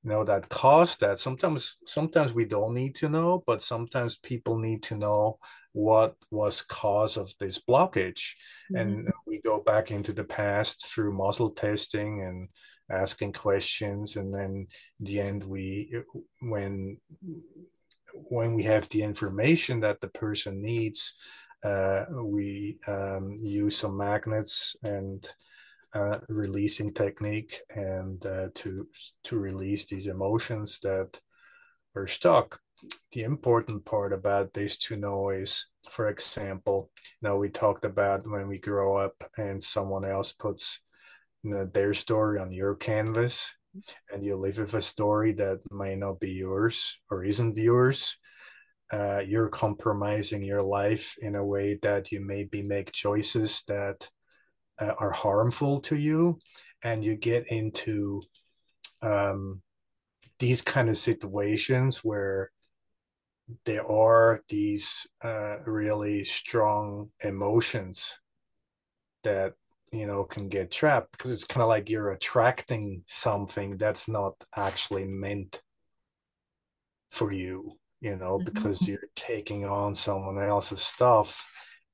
you 0.05 0.11
know 0.11 0.25
that 0.25 0.49
cause 0.49 0.97
that 0.99 1.19
sometimes 1.19 1.77
sometimes 1.87 2.35
we 2.35 2.45
don't 2.45 2.75
need 2.75 2.95
to 2.95 3.09
know 3.09 3.43
but 3.47 3.63
sometimes 3.63 4.19
people 4.19 4.59
need 4.59 4.83
to 4.83 4.97
know 4.97 5.39
what 5.73 6.15
was 6.31 6.63
cause 6.63 7.17
of 7.17 7.33
this 7.41 7.59
blockage 7.61 8.37
Mhm. 8.71 8.81
and 8.81 9.09
we 9.27 9.41
go 9.41 9.61
back 9.61 9.91
into 9.91 10.13
the 10.13 10.25
past 10.25 10.87
through 10.87 11.13
muscle 11.17 11.51
testing 11.51 12.23
and 12.23 12.49
asking 12.91 13.33
questions 13.33 14.17
and 14.17 14.33
then 14.35 14.67
in 15.01 15.05
the 15.05 15.21
end 15.21 15.43
we 15.45 15.93
when 16.41 16.99
when 18.29 18.55
we 18.55 18.63
have 18.63 18.89
the 18.91 19.03
information 19.03 19.81
that 19.81 20.01
the 20.01 20.09
person 20.09 20.61
needs 20.61 21.15
uh, 21.65 22.05
we 22.23 22.79
um, 22.87 23.35
use 23.41 23.79
some 23.79 23.97
magnets 23.97 24.77
and 24.85 25.27
uh, 25.95 26.19
releasing 26.29 26.93
technique 26.93 27.61
and 27.75 28.25
uh, 28.27 28.49
to 28.55 28.89
to 29.25 29.39
release 29.39 29.87
these 29.87 30.07
emotions 30.07 30.79
that 30.81 31.21
are 31.95 32.07
stuck. 32.07 32.61
The 33.13 33.23
important 33.23 33.85
part 33.85 34.13
about 34.13 34.53
these 34.53 34.77
two 34.77 34.97
noise, 34.97 35.69
for 35.91 36.09
example, 36.09 36.91
you 37.23 37.29
know, 37.29 37.37
we 37.37 37.49
talked 37.49 37.85
about 37.85 38.29
when 38.29 38.49
we 38.49 38.59
grow 38.59 38.97
up 38.97 39.15
and 39.39 39.63
someone 39.63 40.05
else 40.05 40.33
puts 40.33 40.81
you 41.43 41.51
know, 41.51 41.65
their 41.67 41.95
story 41.95 42.41
on 42.41 42.53
your 42.53 42.75
canvas 42.75 43.55
and 44.13 44.25
you 44.25 44.37
live 44.37 44.59
with 44.59 44.75
a 44.75 44.81
story 44.81 45.33
that 45.33 45.61
may 45.71 45.95
not 45.95 46.21
be 46.21 46.33
yours 46.33 47.01
or 47.11 47.25
isn't 47.25 47.57
yours 47.57 48.19
uh, 48.93 49.23
you're 49.27 49.49
compromising 49.49 50.43
your 50.43 50.63
life 50.63 51.17
in 51.21 51.35
a 51.35 51.45
way 51.45 51.79
that 51.83 52.13
you 52.13 52.21
maybe 52.21 52.63
make 52.63 52.93
choices 52.93 53.63
that 53.67 54.09
uh, 54.79 54.93
are 54.99 55.11
harmful 55.11 55.81
to 55.81 55.97
you 55.97 56.39
and 56.83 57.05
you 57.05 57.17
get 57.17 57.45
into 57.49 58.23
um, 59.03 59.63
these 60.39 60.63
kind 60.63 60.89
of 60.89 60.97
situations 60.97 61.99
where 61.99 62.51
there 63.65 63.87
are 63.87 64.41
these 64.49 65.07
uh, 65.23 65.57
really 65.67 66.25
strong 66.25 67.11
emotions 67.23 68.19
that 69.23 69.55
you 69.93 70.07
know 70.07 70.25
can 70.25 70.49
get 70.49 70.71
trapped 70.71 71.13
because 71.13 71.31
it's 71.31 71.45
kind 71.45 71.63
of 71.63 71.69
like 71.69 71.89
you're 71.89 72.13
attracting 72.13 73.03
something 73.07 73.77
that's 73.77 74.09
not 74.09 74.35
actually 74.57 75.05
meant 75.05 75.63
for 77.11 77.33
you 77.33 77.71
you 78.01 78.17
know 78.17 78.39
mm-hmm. 78.39 78.53
because 78.53 78.89
you're 78.89 79.09
taking 79.15 79.65
on 79.65 79.95
someone 79.95 80.39
else's 80.39 80.83
stuff 80.83 81.49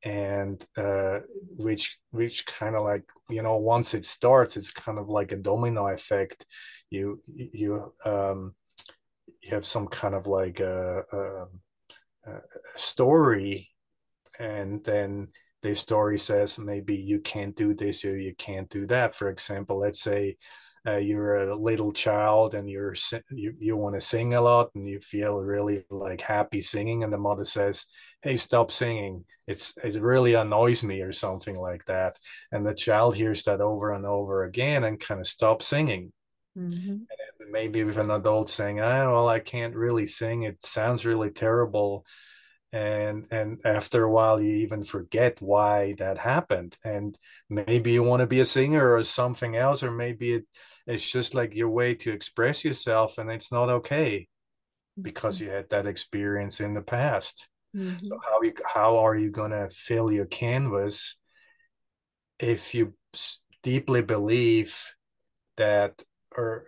and 0.05 0.65
uh, 0.77 1.19
which 1.57 1.99
which 2.11 2.47
kind 2.47 2.75
of 2.75 2.83
like 2.83 3.05
you 3.29 3.43
know 3.43 3.59
once 3.59 3.95
it 3.95 4.05
starts 4.05 4.57
it's 4.57 4.73
kind 4.73 4.99
of 4.99 5.09
like 5.09 5.33
a 5.33 5.37
domino 5.37 5.89
effect 5.89 6.47
you 6.89 7.21
you 7.27 7.93
um 8.05 8.55
you 9.43 9.55
have 9.55 9.65
some 9.65 9.87
kind 9.87 10.15
of 10.15 10.27
like 10.27 10.61
a, 10.61 11.03
a, 11.13 12.31
a 12.31 12.41
story 12.77 13.69
and 14.39 14.83
then 14.85 15.29
the 15.63 15.75
story 15.75 16.19
says 16.19 16.59
maybe 16.59 16.97
you 16.97 17.21
can't 17.21 17.55
do 17.55 17.75
this 17.75 18.05
or 18.05 18.17
you 18.17 18.35
can't 18.37 18.69
do 18.71 18.87
that. 18.87 19.15
For 19.15 19.29
example, 19.29 19.79
let's 19.79 20.01
say 20.01 20.37
uh, 20.87 20.97
you're 20.97 21.49
a 21.49 21.55
little 21.55 21.93
child 21.93 22.55
and 22.55 22.69
you're 22.69 22.95
you, 23.31 23.55
you 23.59 23.77
want 23.77 23.95
to 23.95 24.01
sing 24.01 24.35
a 24.35 24.40
lot 24.40 24.71
and 24.75 24.88
you 24.88 24.99
feel 24.99 25.43
really 25.43 25.85
like 25.90 26.21
happy 26.21 26.61
singing 26.61 27.05
and 27.05 27.12
the 27.12 27.19
mother 27.19 27.45
says 27.45 27.87
hey 28.23 28.37
stop 28.37 28.71
singing. 28.71 29.25
It's 29.47 29.77
it 29.83 30.01
really 30.01 30.35
annoys 30.35 30.83
me 30.85 31.03
or 31.03 31.12
something 31.12 31.57
like 31.57 31.85
that. 31.87 32.19
And 32.53 32.66
the 32.66 32.75
child 32.75 33.14
hears 33.14 33.45
that 33.45 33.61
over 33.61 33.93
and 33.93 34.07
over 34.07 34.45
again 34.45 34.85
and 34.85 35.01
kind 35.01 35.21
of 35.21 35.27
stops 35.27 35.66
singing. 35.66 36.12
Mm-hmm. 36.59 37.05
maybe 37.53 37.85
with 37.85 37.97
an 37.97 38.11
adult 38.11 38.51
saying 38.51 38.81
oh 38.81 39.14
well 39.14 39.29
i 39.29 39.38
can't 39.38 39.77
really 39.77 40.07
sing. 40.07 40.43
It 40.43 40.64
sounds 40.64 41.07
really 41.07 41.31
terrible 41.31 42.05
and 42.72 43.26
and 43.33 43.59
after 43.64 44.04
a 44.04 44.11
while 44.11 44.40
you 44.40 44.52
even 44.52 44.85
forget 44.85 45.40
why 45.40 45.92
that 45.98 46.18
happened 46.18 46.76
and 46.85 47.18
maybe 47.48 47.90
you 47.92 48.02
want 48.02 48.20
to 48.20 48.26
be 48.26 48.40
a 48.40 48.44
singer 48.44 48.94
or 48.94 49.02
something 49.02 49.56
else 49.56 49.83
or 49.83 49.90
maybe 49.90 50.35
it, 50.35 50.44
it's 50.87 51.11
just 51.11 51.35
like 51.35 51.54
your 51.54 51.68
way 51.68 51.94
to 51.94 52.12
express 52.12 52.64
yourself 52.64 53.18
and 53.18 53.30
it's 53.30 53.50
not 53.50 53.68
okay 53.68 54.28
because 55.00 55.38
mm-hmm. 55.38 55.46
you 55.46 55.50
had 55.50 55.68
that 55.70 55.87
experience 55.87 56.61
in 56.61 56.74
the 56.74 56.83
past 56.83 57.48
mm-hmm. 57.76 57.96
so 58.02 58.18
how 58.24 58.40
you 58.42 58.52
how 58.72 58.98
are 58.98 59.16
you 59.16 59.30
going 59.30 59.50
to 59.50 59.68
fill 59.70 60.12
your 60.12 60.26
canvas 60.26 61.18
if 62.38 62.72
you 62.74 62.94
deeply 63.64 64.00
believe 64.00 64.94
that 65.56 66.02
or 66.37 66.66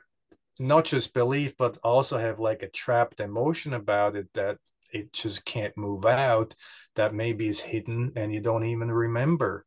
not 0.58 0.84
just 0.84 1.14
believe 1.14 1.54
but 1.56 1.78
also 1.84 2.18
have 2.18 2.40
like 2.40 2.64
a 2.64 2.68
trapped 2.68 3.20
emotion 3.20 3.72
about 3.72 4.16
it 4.16 4.28
that 4.34 4.58
it 4.92 5.12
just 5.12 5.44
can't 5.44 5.76
move 5.76 6.05
out 6.05 6.55
that 6.94 7.14
maybe 7.14 7.48
is 7.48 7.61
hidden 7.61 8.12
and 8.16 8.33
you 8.33 8.40
don't 8.40 8.64
even 8.64 8.90
remember. 8.90 9.64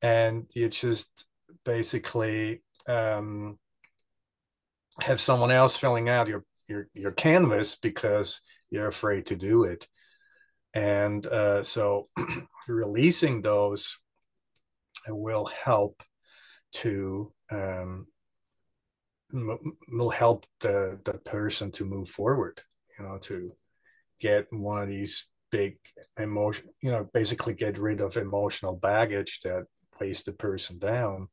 And 0.00 0.46
you 0.54 0.68
just 0.68 1.26
basically 1.64 2.62
um, 2.88 3.58
have 5.00 5.20
someone 5.20 5.50
else 5.50 5.76
filling 5.76 6.08
out 6.08 6.28
your 6.28 6.44
your 6.68 6.88
your 6.94 7.12
canvas 7.12 7.76
because 7.76 8.40
you're 8.70 8.88
afraid 8.88 9.26
to 9.26 9.36
do 9.36 9.64
it. 9.64 9.86
And 10.74 11.24
uh, 11.26 11.62
so 11.62 12.08
releasing 12.68 13.42
those 13.42 13.98
will 15.08 15.46
help 15.46 16.02
to 16.72 17.32
um, 17.50 18.06
will 19.32 20.10
help 20.10 20.46
the 20.60 21.00
the 21.04 21.14
person 21.14 21.70
to 21.72 21.84
move 21.84 22.08
forward 22.08 22.60
you 22.98 23.04
know 23.04 23.18
to 23.18 23.52
get 24.22 24.46
one 24.50 24.82
of 24.82 24.88
these 24.88 25.26
big 25.50 25.76
emotion, 26.16 26.68
you 26.80 26.90
know, 26.90 27.08
basically 27.12 27.54
get 27.54 27.76
rid 27.78 28.00
of 28.00 28.16
emotional 28.16 28.76
baggage 28.76 29.40
that 29.40 29.64
weighs 30.00 30.22
the 30.22 30.32
person 30.32 30.78
down. 30.78 31.28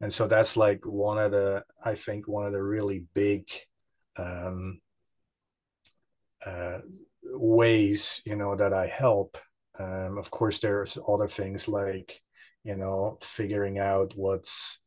And 0.00 0.10
so 0.10 0.26
that's 0.26 0.56
like 0.56 0.86
one 0.86 1.18
of 1.18 1.32
the, 1.32 1.62
I 1.84 1.94
think, 1.94 2.26
one 2.26 2.46
of 2.46 2.52
the 2.52 2.62
really 2.62 3.04
big 3.14 3.42
um, 4.16 4.80
uh, 6.46 6.78
ways, 7.24 8.22
you 8.24 8.36
know, 8.36 8.56
that 8.56 8.72
I 8.72 8.86
help. 8.86 9.36
Um, 9.78 10.16
of 10.16 10.30
course, 10.30 10.58
there's 10.58 10.98
other 11.06 11.28
things 11.28 11.68
like, 11.68 12.22
you 12.64 12.76
know, 12.76 13.18
figuring 13.20 13.78
out 13.78 14.12
what's, 14.16 14.80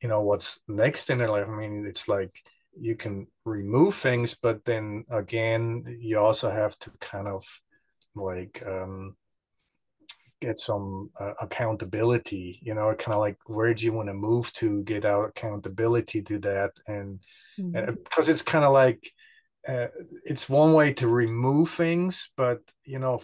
you 0.00 0.08
know, 0.08 0.22
what's 0.22 0.60
next 0.68 1.10
in 1.10 1.18
their 1.18 1.30
life. 1.30 1.48
I 1.48 1.56
mean, 1.56 1.86
it's 1.86 2.06
like, 2.06 2.30
you 2.80 2.96
can 2.96 3.26
remove 3.44 3.94
things 3.94 4.34
but 4.34 4.64
then 4.64 5.04
again 5.10 5.84
you 6.00 6.18
also 6.18 6.50
have 6.50 6.78
to 6.78 6.90
kind 7.00 7.28
of 7.28 7.44
like 8.14 8.62
um, 8.66 9.14
get 10.40 10.58
some 10.58 11.10
uh, 11.18 11.32
accountability 11.40 12.58
you 12.62 12.74
know 12.74 12.94
kind 12.94 13.14
of 13.14 13.20
like 13.20 13.38
where 13.46 13.72
do 13.74 13.84
you 13.84 13.92
want 13.92 14.08
to 14.08 14.14
move 14.14 14.52
to 14.52 14.82
get 14.84 15.04
out 15.04 15.28
accountability 15.28 16.22
to 16.22 16.38
that 16.38 16.72
and, 16.86 17.20
mm-hmm. 17.58 17.94
because 18.04 18.28
it's 18.28 18.42
kind 18.42 18.64
of 18.64 18.72
like 18.72 19.10
uh, 19.68 19.88
it's 20.24 20.48
one 20.48 20.74
way 20.74 20.92
to 20.92 21.08
remove 21.08 21.68
things 21.70 22.30
but 22.36 22.60
you 22.84 22.98
know 22.98 23.20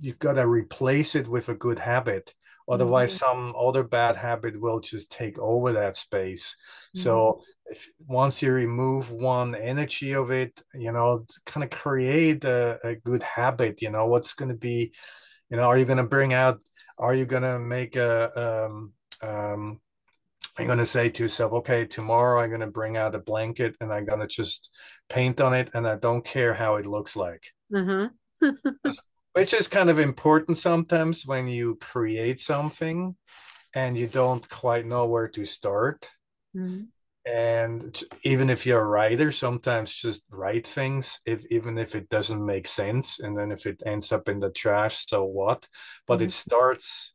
you've 0.00 0.18
got 0.18 0.34
to 0.34 0.46
replace 0.46 1.14
it 1.14 1.28
with 1.28 1.48
a 1.48 1.54
good 1.54 1.78
habit 1.78 2.34
Otherwise, 2.72 3.14
mm-hmm. 3.14 3.32
some 3.32 3.54
other 3.58 3.84
bad 3.84 4.16
habit 4.16 4.58
will 4.58 4.80
just 4.80 5.10
take 5.10 5.38
over 5.38 5.72
that 5.72 5.94
space. 5.94 6.56
Mm-hmm. 6.96 7.00
So, 7.00 7.42
if 7.66 7.88
once 8.06 8.42
you 8.42 8.52
remove 8.52 9.10
one 9.10 9.54
energy 9.54 10.12
of 10.12 10.30
it, 10.30 10.62
you 10.74 10.90
know, 10.90 11.26
kind 11.44 11.64
of 11.64 11.70
create 11.70 12.44
a, 12.44 12.78
a 12.82 12.96
good 12.96 13.22
habit. 13.22 13.82
You 13.82 13.90
know, 13.90 14.06
what's 14.06 14.32
going 14.32 14.50
to 14.50 14.56
be, 14.56 14.92
you 15.50 15.56
know, 15.58 15.64
are 15.64 15.76
you 15.76 15.84
going 15.84 15.98
to 15.98 16.08
bring 16.16 16.32
out? 16.32 16.60
Are 16.98 17.14
you 17.14 17.26
going 17.26 17.42
to 17.42 17.58
make 17.58 17.96
a 17.96 18.66
um, 18.66 18.92
um, 19.22 19.80
I'm 20.58 20.66
going 20.66 20.78
to 20.78 20.86
say 20.86 21.08
to 21.08 21.22
yourself, 21.22 21.52
okay, 21.52 21.86
tomorrow 21.86 22.40
I'm 22.40 22.50
going 22.50 22.60
to 22.60 22.66
bring 22.66 22.96
out 22.96 23.14
a 23.14 23.18
blanket 23.18 23.76
and 23.80 23.92
I'm 23.92 24.04
going 24.04 24.20
to 24.20 24.26
just 24.26 24.70
paint 25.08 25.40
on 25.40 25.54
it 25.54 25.70
and 25.74 25.86
I 25.86 25.96
don't 25.96 26.24
care 26.24 26.52
how 26.52 26.76
it 26.76 26.86
looks 26.86 27.16
like. 27.16 27.44
Mm-hmm. 27.72 28.48
which 29.34 29.54
is 29.54 29.68
kind 29.68 29.90
of 29.90 29.98
important 29.98 30.58
sometimes 30.58 31.26
when 31.26 31.48
you 31.48 31.76
create 31.76 32.40
something 32.40 33.16
and 33.74 33.96
you 33.96 34.06
don't 34.06 34.46
quite 34.48 34.86
know 34.86 35.06
where 35.06 35.28
to 35.28 35.44
start. 35.44 36.08
Mm-hmm. 36.54 36.84
And 37.24 38.02
even 38.24 38.50
if 38.50 38.66
you're 38.66 38.82
a 38.82 38.84
writer, 38.84 39.30
sometimes 39.30 39.94
just 39.94 40.24
write 40.30 40.66
things, 40.66 41.20
if 41.24 41.46
even 41.50 41.78
if 41.78 41.94
it 41.94 42.08
doesn't 42.08 42.44
make 42.44 42.66
sense, 42.66 43.20
and 43.20 43.38
then 43.38 43.52
if 43.52 43.64
it 43.64 43.82
ends 43.86 44.10
up 44.10 44.28
in 44.28 44.40
the 44.40 44.50
trash, 44.50 45.06
so 45.06 45.24
what? 45.24 45.68
But 46.06 46.16
mm-hmm. 46.16 46.24
it 46.24 46.32
starts. 46.32 47.14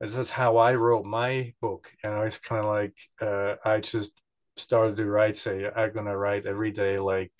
This 0.00 0.16
is 0.16 0.32
how 0.32 0.56
I 0.56 0.74
wrote 0.74 1.06
my 1.06 1.54
book. 1.62 1.92
You 2.02 2.10
know, 2.10 2.22
it's 2.22 2.38
kind 2.38 2.64
of 2.64 2.70
like 2.70 2.96
uh, 3.20 3.54
I 3.64 3.80
just 3.80 4.12
started 4.56 4.96
to 4.96 5.06
write. 5.06 5.36
Say, 5.36 5.70
I'm 5.74 5.92
gonna 5.92 6.18
write 6.18 6.44
every 6.44 6.72
day 6.72 6.98
like 6.98 7.32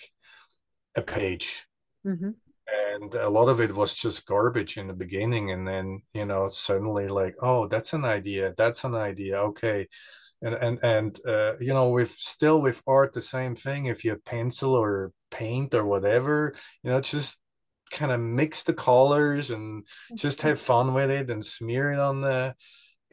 a 0.95 1.03
page. 1.03 1.67
Mm-hmm 2.07 2.31
and 2.69 3.15
a 3.15 3.29
lot 3.29 3.49
of 3.49 3.61
it 3.61 3.75
was 3.75 3.95
just 3.95 4.27
garbage 4.27 4.77
in 4.77 4.87
the 4.87 4.93
beginning 4.93 5.51
and 5.51 5.67
then 5.67 6.01
you 6.15 6.27
know 6.27 6.49
suddenly 6.49 7.09
like 7.09 7.35
oh 7.41 7.67
that's 7.69 7.93
an 7.93 8.05
idea 8.05 8.55
that's 8.57 8.85
an 8.85 8.95
idea 8.95 9.39
okay. 9.39 9.87
And 10.43 10.55
and 10.55 10.79
and 10.83 11.21
uh, 11.27 11.57
you 11.59 11.73
know 11.73 11.89
with 11.89 12.11
still 12.11 12.61
with 12.61 12.83
art 12.87 13.15
the 13.15 13.23
same 13.23 13.55
thing 13.55 13.87
if 13.87 14.05
you 14.05 14.11
have 14.11 14.25
pencil 14.27 14.75
or 14.75 15.13
paint 15.31 15.75
or 15.75 15.87
whatever 15.87 16.53
you 16.83 16.91
know 16.91 17.01
just 17.01 17.41
kind 17.91 18.13
of 18.13 18.21
mix 18.21 18.63
the 18.63 18.75
colors 18.75 19.51
and 19.51 19.87
just 20.15 20.43
have 20.43 20.61
fun 20.61 20.93
with 20.93 21.11
it 21.11 21.31
and 21.31 21.43
smear 21.43 21.93
it 21.93 21.99
on 21.99 22.21
the 22.21 22.55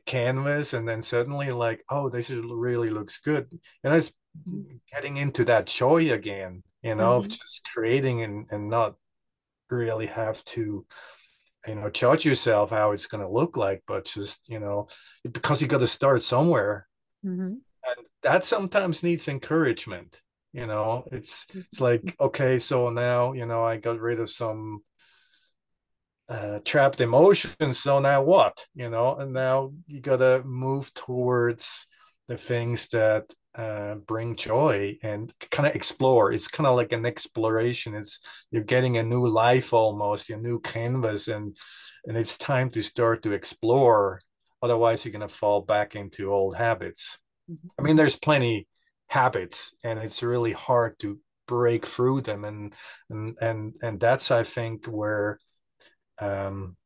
canvas 0.05 0.73
and 0.73 0.85
then 0.85 1.01
suddenly 1.01 1.49
like 1.53 1.81
oh 1.89 2.09
this 2.09 2.29
is, 2.29 2.43
really 2.43 2.89
looks 2.89 3.19
good. 3.19 3.49
And 3.85 3.93
it's 3.93 4.13
getting 4.91 5.15
into 5.15 5.45
that 5.45 5.67
joy 5.67 6.11
again 6.11 6.63
you 6.81 6.95
know 6.95 7.11
mm-hmm. 7.11 7.25
of 7.25 7.29
just 7.29 7.69
creating 7.73 8.21
and, 8.21 8.47
and 8.51 8.69
not 8.69 8.95
really 9.73 10.07
have 10.07 10.43
to 10.45 10.85
you 11.67 11.75
know 11.75 11.89
judge 11.89 12.25
yourself 12.25 12.69
how 12.69 12.91
it's 12.91 13.07
going 13.07 13.21
to 13.21 13.29
look 13.29 13.57
like 13.57 13.81
but 13.87 14.05
just 14.05 14.49
you 14.49 14.59
know 14.59 14.87
because 15.29 15.61
you 15.61 15.67
got 15.67 15.79
to 15.79 15.87
start 15.87 16.21
somewhere. 16.21 16.87
Mm-hmm. 17.25 17.53
and 17.53 18.07
that 18.21 18.43
sometimes 18.43 19.01
needs 19.01 19.29
encouragement 19.29 20.21
you 20.53 20.67
know? 20.67 21.03
It's 21.11 21.47
it's 21.55 21.81
like 21.81 22.15
okay 22.19 22.59
so 22.59 22.89
now 22.89 23.33
you 23.33 23.45
know 23.45 23.63
i 23.63 23.77
got 23.77 23.99
rid 23.99 24.19
of 24.19 24.29
some 24.29 24.83
uh, 26.29 26.59
trapped 26.63 27.01
emotions 27.01 27.79
so 27.79 27.99
now 27.99 28.23
what 28.23 28.65
you 28.73 28.89
know? 28.89 29.15
And 29.15 29.33
now 29.33 29.73
you 29.87 29.99
gotta 29.99 30.41
move 30.45 30.93
towards 30.93 31.85
the 32.27 32.37
things 32.37 32.87
that 32.89 33.25
uh, 33.55 33.95
bring 33.95 34.35
joy 34.35 34.97
and 35.03 35.31
kind 35.51 35.67
of 35.67 35.75
explore. 35.75 36.31
It's 36.31 36.47
kind 36.47 36.67
of 36.67 36.75
like 36.75 36.91
an 36.91 37.05
exploration. 37.05 37.95
It's 37.95 38.45
you're 38.51 38.63
getting 38.63 38.97
a 38.97 39.03
new 39.03 39.27
life 39.27 39.73
almost 39.73 40.29
a 40.29 40.37
new 40.37 40.59
canvas 40.59 41.27
and 41.27 41.55
and 42.05 42.17
it's 42.17 42.37
time 42.37 42.69
to 42.71 42.81
start 42.81 43.23
to 43.23 43.31
explore. 43.31 44.21
Otherwise 44.61 45.05
you're 45.05 45.19
to 45.19 45.27
fall 45.27 45.61
back 45.61 45.95
into 45.95 46.31
old 46.31 46.55
habits. 46.55 47.19
Mm-hmm. 47.51 47.67
i 47.77 47.81
mean 47.83 47.95
there's 47.97 48.15
plenty 48.15 48.67
habits 49.07 49.75
and 49.83 49.99
it's 49.99 50.23
really 50.23 50.53
hard 50.53 50.97
to 50.99 51.19
break 51.45 51.85
through 51.85 52.21
them 52.21 52.45
and 52.45 52.73
and 53.09 53.37
and, 53.41 53.75
and 53.81 53.99
that's 53.99 54.31
i 54.31 54.43
think 54.43 54.85
where 54.85 55.39
um 56.19 56.77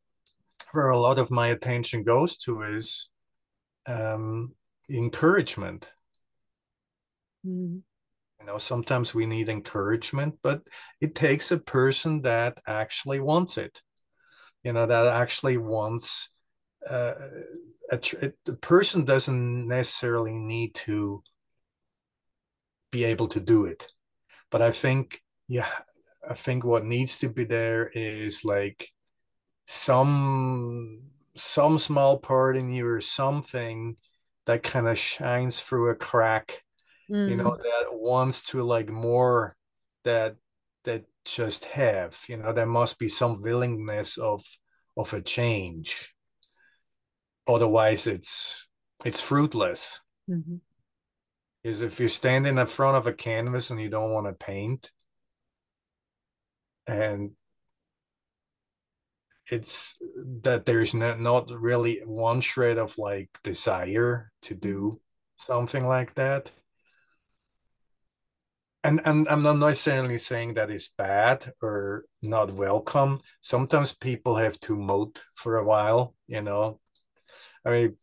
where 0.72 0.90
a 0.90 1.00
lot 1.00 1.20
of 1.20 1.30
my 1.30 1.50
attention 1.50 2.02
goes 2.02 2.38
to 2.38 2.62
is 2.62 3.12
um 3.86 4.52
encouragement 4.90 5.94
mm. 7.48 7.82
you 8.40 8.46
know 8.46 8.58
sometimes 8.58 9.16
we 9.16 9.26
need 9.26 9.50
encouragement 9.50 10.36
but 10.42 10.62
it 11.02 11.16
takes 11.16 11.52
a 11.52 11.58
person 11.58 12.22
that 12.22 12.60
actually 12.68 13.20
wants 13.20 13.58
it 13.58 13.82
you 14.64 14.74
know 14.74 14.86
that 14.86 15.08
actually 15.08 15.58
wants 15.58 16.30
uh, 16.90 17.14
a, 17.92 18.00
a, 18.48 18.54
person 18.54 19.04
doesn't 19.06 19.68
necessarily 19.68 20.38
need 20.38 20.74
to 20.76 21.22
be 22.92 23.04
able 23.06 23.28
to 23.30 23.40
do 23.40 23.66
it. 23.66 23.88
But 24.50 24.62
I 24.62 24.72
think, 24.72 25.22
yeah, 25.48 25.70
I 26.28 26.34
think 26.34 26.64
what 26.64 26.86
needs 26.86 27.20
to 27.20 27.30
be 27.30 27.44
there 27.46 27.90
is 27.94 28.44
like 28.46 28.90
some 29.66 31.02
some 31.36 31.78
small 31.78 32.18
part 32.18 32.58
in 32.58 32.72
you 32.72 32.88
or 32.88 33.02
something 33.02 33.96
that 34.46 34.64
kind 34.64 34.88
of 34.88 34.98
shines 34.98 35.62
through 35.62 35.90
a 35.90 35.96
crack, 35.96 36.64
mm. 37.10 37.30
you 37.30 37.38
know, 37.38 37.52
mm. 37.52 37.58
that 37.58 37.86
wants 37.92 38.52
to 38.52 38.64
like 38.64 38.90
more 38.90 39.56
that 40.04 40.36
that 40.84 41.06
just 41.26 41.66
have, 41.66 42.18
you 42.30 42.38
know, 42.38 42.54
there 42.54 42.66
must 42.66 43.00
be 43.00 43.08
some 43.08 43.42
willingness 43.42 44.18
of 44.18 44.44
of 44.96 45.14
a 45.14 45.22
change. 45.22 46.14
Otherwise 47.48 48.08
it's 48.08 48.70
it's 49.06 49.22
fruitless. 49.22 50.02
Mm-hmm 50.30 50.58
is 51.68 51.82
if 51.82 52.00
you're 52.00 52.10
standing 52.10 52.58
in 52.58 52.68
front 52.68 52.96
of 52.96 53.08
a 53.08 53.14
canvas 53.14 53.72
and 53.72 53.82
you 53.82 53.90
don't 53.90 54.14
want 54.14 54.26
to 54.26 54.34
paint 54.34 54.90
and 56.88 57.32
it's 59.50 59.98
that 60.42 60.66
there's 60.66 60.94
not, 60.94 61.20
not 61.20 61.52
really 61.52 62.02
one 62.06 62.40
shred 62.40 62.78
of 62.78 62.98
like 62.98 63.30
desire 63.44 64.32
to 64.42 64.56
do 64.56 65.00
something 65.36 65.86
like 65.86 66.14
that 66.16 66.50
and 68.88 69.02
and 69.06 69.28
i'm 69.28 69.44
not 69.44 69.58
necessarily 69.58 70.18
saying 70.18 70.54
that 70.54 70.72
it's 70.72 70.94
bad 70.98 71.52
or 71.62 72.06
not 72.22 72.52
welcome 72.52 73.20
sometimes 73.42 73.94
people 73.94 74.36
have 74.36 74.58
to 74.60 74.76
moat 74.76 75.22
for 75.36 75.58
a 75.58 75.64
while 75.64 76.16
you 76.28 76.42
know 76.42 76.80
i 77.66 77.70
mean 77.70 77.98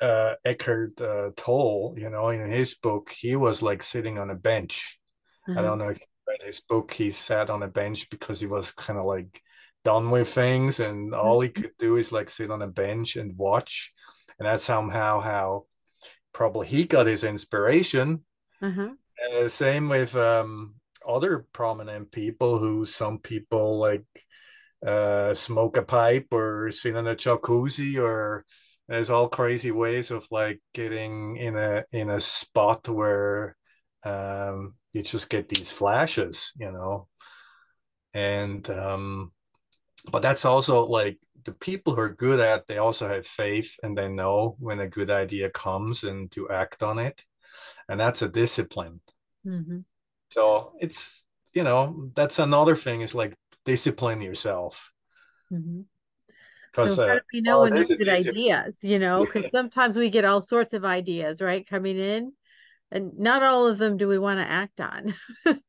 uh, 0.00 0.34
Eckhart 0.44 1.00
uh, 1.00 1.30
Tolle, 1.36 1.94
you 1.96 2.10
know, 2.10 2.28
in 2.28 2.50
his 2.50 2.74
book, 2.74 3.10
he 3.16 3.36
was 3.36 3.62
like 3.62 3.82
sitting 3.82 4.18
on 4.18 4.28
a 4.28 4.34
bench. 4.34 4.98
Mm-hmm. 5.48 5.58
I 5.58 5.62
don't 5.62 5.78
know 5.78 5.88
if 5.88 6.00
you 6.00 6.06
read 6.26 6.42
his 6.42 6.60
book. 6.60 6.92
He 6.92 7.10
sat 7.12 7.48
on 7.48 7.62
a 7.62 7.68
bench 7.68 8.10
because 8.10 8.40
he 8.40 8.46
was 8.46 8.72
kind 8.72 8.98
of 8.98 9.04
like 9.04 9.40
done 9.84 10.10
with 10.10 10.28
things, 10.28 10.80
and 10.80 11.12
mm-hmm. 11.12 11.20
all 11.20 11.40
he 11.40 11.48
could 11.48 11.70
do 11.78 11.96
is 11.96 12.12
like 12.12 12.28
sit 12.28 12.50
on 12.50 12.60
a 12.60 12.66
bench 12.66 13.16
and 13.16 13.38
watch. 13.38 13.92
And 14.38 14.46
that's 14.46 14.64
somehow 14.64 15.20
how 15.20 15.66
probably 16.32 16.66
he 16.66 16.84
got 16.84 17.06
his 17.06 17.22
inspiration. 17.22 18.24
Mm-hmm. 18.64 18.92
Uh, 19.42 19.48
same 19.48 19.88
with 19.88 20.16
um, 20.16 20.74
other 21.06 21.46
prominent 21.52 22.10
people 22.10 22.58
who 22.58 22.86
some 22.86 23.18
people 23.18 23.78
like 23.78 24.04
uh, 24.86 25.34
smoke 25.34 25.76
a 25.76 25.82
pipe 25.82 26.28
or 26.32 26.70
sit 26.70 26.96
in 26.96 27.06
a 27.06 27.14
jacuzzi 27.14 28.02
or 28.02 28.44
there's 28.88 29.10
all 29.10 29.28
crazy 29.28 29.70
ways 29.70 30.10
of 30.10 30.26
like 30.30 30.60
getting 30.72 31.36
in 31.36 31.56
a 31.56 31.84
in 31.92 32.10
a 32.10 32.20
spot 32.20 32.88
where 32.88 33.56
um, 34.04 34.74
you 34.92 35.02
just 35.02 35.30
get 35.30 35.48
these 35.48 35.70
flashes, 35.70 36.52
you 36.58 36.70
know, 36.70 37.08
and 38.12 38.68
um, 38.70 39.32
but 40.10 40.22
that's 40.22 40.44
also 40.44 40.86
like 40.86 41.18
the 41.44 41.52
people 41.52 41.94
who 41.94 42.00
are 42.00 42.14
good 42.14 42.40
at 42.40 42.66
they 42.66 42.78
also 42.78 43.08
have 43.08 43.26
faith 43.26 43.76
and 43.82 43.96
they 43.96 44.08
know 44.08 44.56
when 44.58 44.80
a 44.80 44.88
good 44.88 45.10
idea 45.10 45.50
comes 45.50 46.04
and 46.04 46.30
to 46.30 46.48
act 46.50 46.82
on 46.82 46.98
it 46.98 47.22
and 47.88 48.00
that's 48.00 48.22
a 48.22 48.28
discipline 48.28 49.00
mm-hmm. 49.46 49.80
so 50.28 50.72
it's 50.78 51.24
you 51.54 51.62
know 51.62 52.10
that's 52.14 52.38
another 52.38 52.76
thing 52.76 53.00
is 53.00 53.14
like 53.14 53.34
discipline 53.64 54.20
yourself 54.20 54.92
mm-hmm. 55.52 55.82
Because 56.74 56.96
so 56.96 57.06
how 57.06 57.14
uh, 57.14 57.16
do 57.16 57.22
we 57.32 57.40
know 57.40 57.60
when 57.60 57.70
there's 57.70 57.86
good 57.86 58.08
ideas? 58.08 58.78
You 58.82 58.98
know, 58.98 59.20
because 59.20 59.48
sometimes 59.52 59.96
we 59.96 60.10
get 60.10 60.24
all 60.24 60.42
sorts 60.42 60.72
of 60.72 60.84
ideas, 60.84 61.40
right, 61.40 61.64
coming 61.64 61.96
in, 61.96 62.32
and 62.90 63.16
not 63.18 63.44
all 63.44 63.68
of 63.68 63.78
them 63.78 63.96
do 63.96 64.08
we 64.08 64.18
want 64.18 64.40
to 64.40 64.50
act 64.50 64.80
on. 64.80 65.14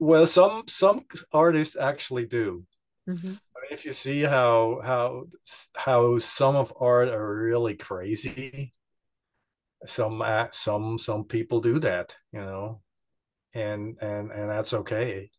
well, 0.00 0.26
some 0.26 0.64
some 0.66 1.04
artists 1.32 1.76
actually 1.76 2.26
do. 2.26 2.64
Mm-hmm. 3.08 3.28
I 3.28 3.30
mean, 3.30 3.70
if 3.70 3.84
you 3.84 3.92
see 3.92 4.22
how 4.22 4.80
how 4.82 5.26
how 5.76 6.18
some 6.18 6.56
of 6.56 6.72
art 6.80 7.08
are 7.08 7.36
really 7.36 7.76
crazy, 7.76 8.72
some 9.86 10.22
some 10.52 10.98
some 10.98 11.24
people 11.24 11.60
do 11.60 11.78
that, 11.80 12.16
you 12.32 12.40
know, 12.40 12.80
and 13.54 13.96
and 14.00 14.30
and 14.30 14.50
that's 14.50 14.74
okay. 14.74 15.30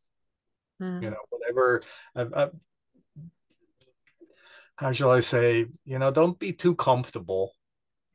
Mm-hmm. 0.81 1.03
You 1.03 1.09
know, 1.11 1.17
whatever. 1.29 1.81
I've, 2.15 2.33
I've, 2.33 2.51
how 4.75 4.91
shall 4.91 5.11
I 5.11 5.21
say, 5.21 5.65
you 5.85 5.99
know, 5.99 6.11
don't 6.11 6.37
be 6.37 6.53
too 6.53 6.75
comfortable. 6.75 7.53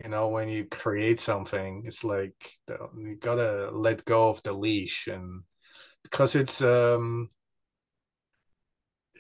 You 0.03 0.09
know, 0.09 0.29
when 0.29 0.49
you 0.49 0.64
create 0.66 1.21
something, 1.21 1.83
it's 1.87 2.05
like 2.05 2.35
you 2.68 3.16
gotta 3.21 3.71
let 3.71 4.05
go 4.05 4.29
of 4.31 4.42
the 4.42 4.53
leash, 4.53 5.07
and 5.07 5.42
because 6.03 6.35
it's 6.35 6.61
um, 6.62 7.31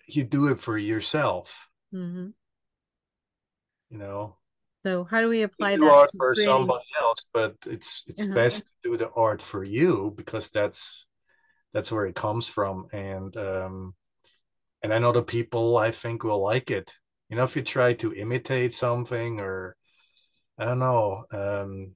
you 0.08 0.24
do 0.24 0.48
it 0.48 0.58
for 0.58 0.76
yourself. 0.76 1.68
Mm-hmm. 1.94 2.28
You 3.90 3.98
know. 3.98 4.36
So 4.84 5.04
how 5.04 5.20
do 5.20 5.28
we 5.28 5.42
apply 5.42 5.76
that? 5.76 5.84
art 5.84 6.10
for 6.16 6.34
creating... 6.34 6.52
somebody 6.52 6.84
else, 7.00 7.26
but 7.32 7.54
it's 7.66 8.02
it's 8.06 8.24
uh-huh. 8.24 8.34
best 8.34 8.66
to 8.66 8.90
do 8.90 8.96
the 8.96 9.10
art 9.14 9.40
for 9.40 9.62
you 9.62 10.12
because 10.16 10.50
that's 10.50 11.06
that's 11.72 11.92
where 11.92 12.06
it 12.06 12.14
comes 12.14 12.48
from, 12.48 12.86
and 12.92 13.36
um, 13.36 13.94
and 14.82 14.92
I 14.92 14.98
know 14.98 15.12
the 15.12 15.22
people 15.22 15.76
I 15.76 15.90
think 15.90 16.24
will 16.24 16.42
like 16.42 16.70
it 16.70 16.92
you 17.32 17.36
know 17.36 17.44
if 17.44 17.56
you 17.56 17.62
try 17.62 17.94
to 17.94 18.12
imitate 18.12 18.74
something 18.74 19.40
or 19.40 19.74
i 20.58 20.66
don't 20.66 20.78
know 20.78 21.24
um 21.32 21.94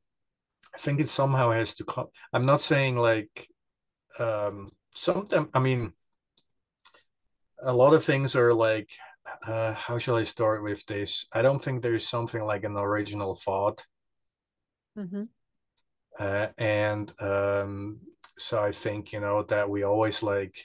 i 0.75 0.79
think 0.79 0.99
it 0.99 1.11
somehow 1.11 1.51
has 1.51 1.75
to 1.75 1.85
come 1.85 2.07
i'm 2.33 2.47
not 2.47 2.63
saying 2.63 2.97
like 2.97 3.47
um 4.19 4.71
sometimes 4.95 5.49
i 5.53 5.59
mean 5.59 5.93
a 7.63 7.75
lot 7.75 7.93
of 7.93 8.03
things 8.03 8.35
are 8.35 8.55
like 8.55 8.89
uh 9.47 9.75
how 9.75 9.99
shall 9.99 10.17
i 10.17 10.25
start 10.25 10.63
with 10.63 10.85
this? 10.87 11.27
I 11.33 11.43
don't 11.43 11.59
think 11.59 11.83
there's 11.83 12.09
something 12.09 12.43
like 12.45 12.65
an 12.65 12.77
original 12.77 13.35
thought. 13.35 13.87
Mm-hmm. 14.99 15.25
uh, 16.19 16.47
and 16.57 17.13
um 17.21 18.01
so 18.39 18.63
i 18.63 18.73
think 18.73 19.13
you 19.13 19.21
know 19.21 19.43
that 19.43 19.69
we 19.69 19.83
always 19.83 20.23
like 20.23 20.57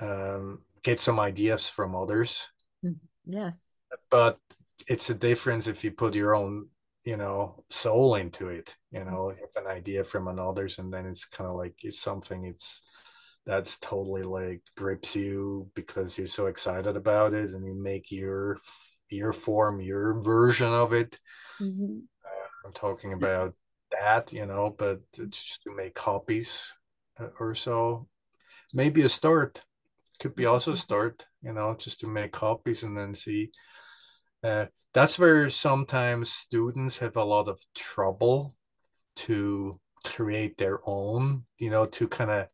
um 0.00 0.62
get 0.82 0.98
some 0.98 1.20
ideas 1.20 1.68
from 1.68 1.94
others. 1.94 2.48
Mm-hmm. 2.84 3.32
yes. 3.32 3.66
But 4.10 4.38
it's 4.88 5.10
a 5.10 5.14
difference 5.14 5.68
if 5.68 5.84
you 5.84 5.92
put 5.92 6.14
your 6.14 6.34
own 6.34 6.68
you 7.04 7.16
know 7.16 7.64
soul 7.70 8.16
into 8.16 8.48
it 8.48 8.76
you 8.90 9.04
know 9.04 9.30
if 9.30 9.56
an 9.56 9.66
idea 9.66 10.04
from 10.04 10.28
another's 10.28 10.78
and 10.78 10.92
then 10.92 11.06
it's 11.06 11.24
kind 11.24 11.48
of 11.48 11.56
like 11.56 11.74
it's 11.82 12.00
something 12.00 12.44
it's 12.44 12.82
that's 13.46 13.78
totally 13.78 14.22
like 14.22 14.62
grips 14.76 15.16
you 15.16 15.68
because 15.74 16.18
you're 16.18 16.26
so 16.26 16.46
excited 16.46 16.96
about 16.96 17.32
it 17.32 17.50
and 17.50 17.66
you 17.66 17.74
make 17.74 18.10
your 18.10 18.58
your 19.08 19.32
form 19.32 19.80
your 19.80 20.20
version 20.22 20.68
of 20.72 20.92
it. 20.92 21.18
Mm-hmm. 21.60 21.98
uh, 22.24 22.66
i'm 22.66 22.72
talking 22.72 23.12
about 23.12 23.54
that 23.90 24.32
you 24.32 24.46
know 24.46 24.74
but 24.78 25.00
just 25.30 25.62
to 25.64 25.74
make 25.74 25.94
copies 25.94 26.74
uh, 27.20 27.28
or 27.38 27.54
so. 27.54 28.08
Maybe 28.72 29.02
a 29.02 29.08
start. 29.08 29.62
Could 30.20 30.34
be 30.34 30.46
also 30.46 30.70
a 30.70 30.74
mm-hmm. 30.74 30.80
start 30.80 31.26
you 31.42 31.52
know 31.52 31.74
just 31.74 32.00
to 32.00 32.06
make 32.08 32.32
copies 32.32 32.82
and 32.82 32.96
then 32.96 33.14
see. 33.14 33.50
Uh, 34.42 34.66
that's 34.94 35.18
where 35.18 35.50
sometimes 35.50 36.32
students 36.32 36.98
have 36.98 37.16
a 37.16 37.24
lot 37.24 37.48
of 37.48 37.60
trouble 37.74 38.54
to 39.14 39.78
create 40.04 40.56
their 40.56 40.80
own, 40.86 41.44
you 41.58 41.70
know, 41.70 41.84
to 41.84 42.08
kind 42.08 42.30
of 42.30 42.48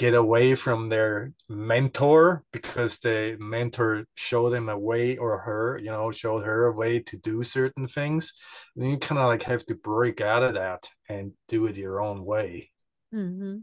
get 0.00 0.14
away 0.14 0.54
from 0.54 0.88
their 0.88 1.30
mentor 1.46 2.42
because 2.52 2.98
the 3.00 3.36
mentor 3.38 4.06
showed 4.14 4.48
them 4.48 4.70
a 4.70 4.78
way 4.78 5.18
or 5.18 5.38
her, 5.40 5.78
you 5.78 5.90
know, 5.90 6.10
showed 6.10 6.42
her 6.42 6.68
a 6.68 6.72
way 6.74 7.00
to 7.00 7.18
do 7.18 7.42
certain 7.42 7.86
things. 7.86 8.32
And 8.74 8.90
you 8.90 8.96
kind 8.96 9.18
of 9.18 9.26
like 9.26 9.42
have 9.42 9.66
to 9.66 9.74
break 9.74 10.22
out 10.22 10.42
of 10.42 10.54
that 10.54 10.88
and 11.10 11.32
do 11.48 11.66
it 11.66 11.76
your 11.76 12.00
own 12.00 12.24
way. 12.24 12.70
Mm-hmm. 13.14 13.58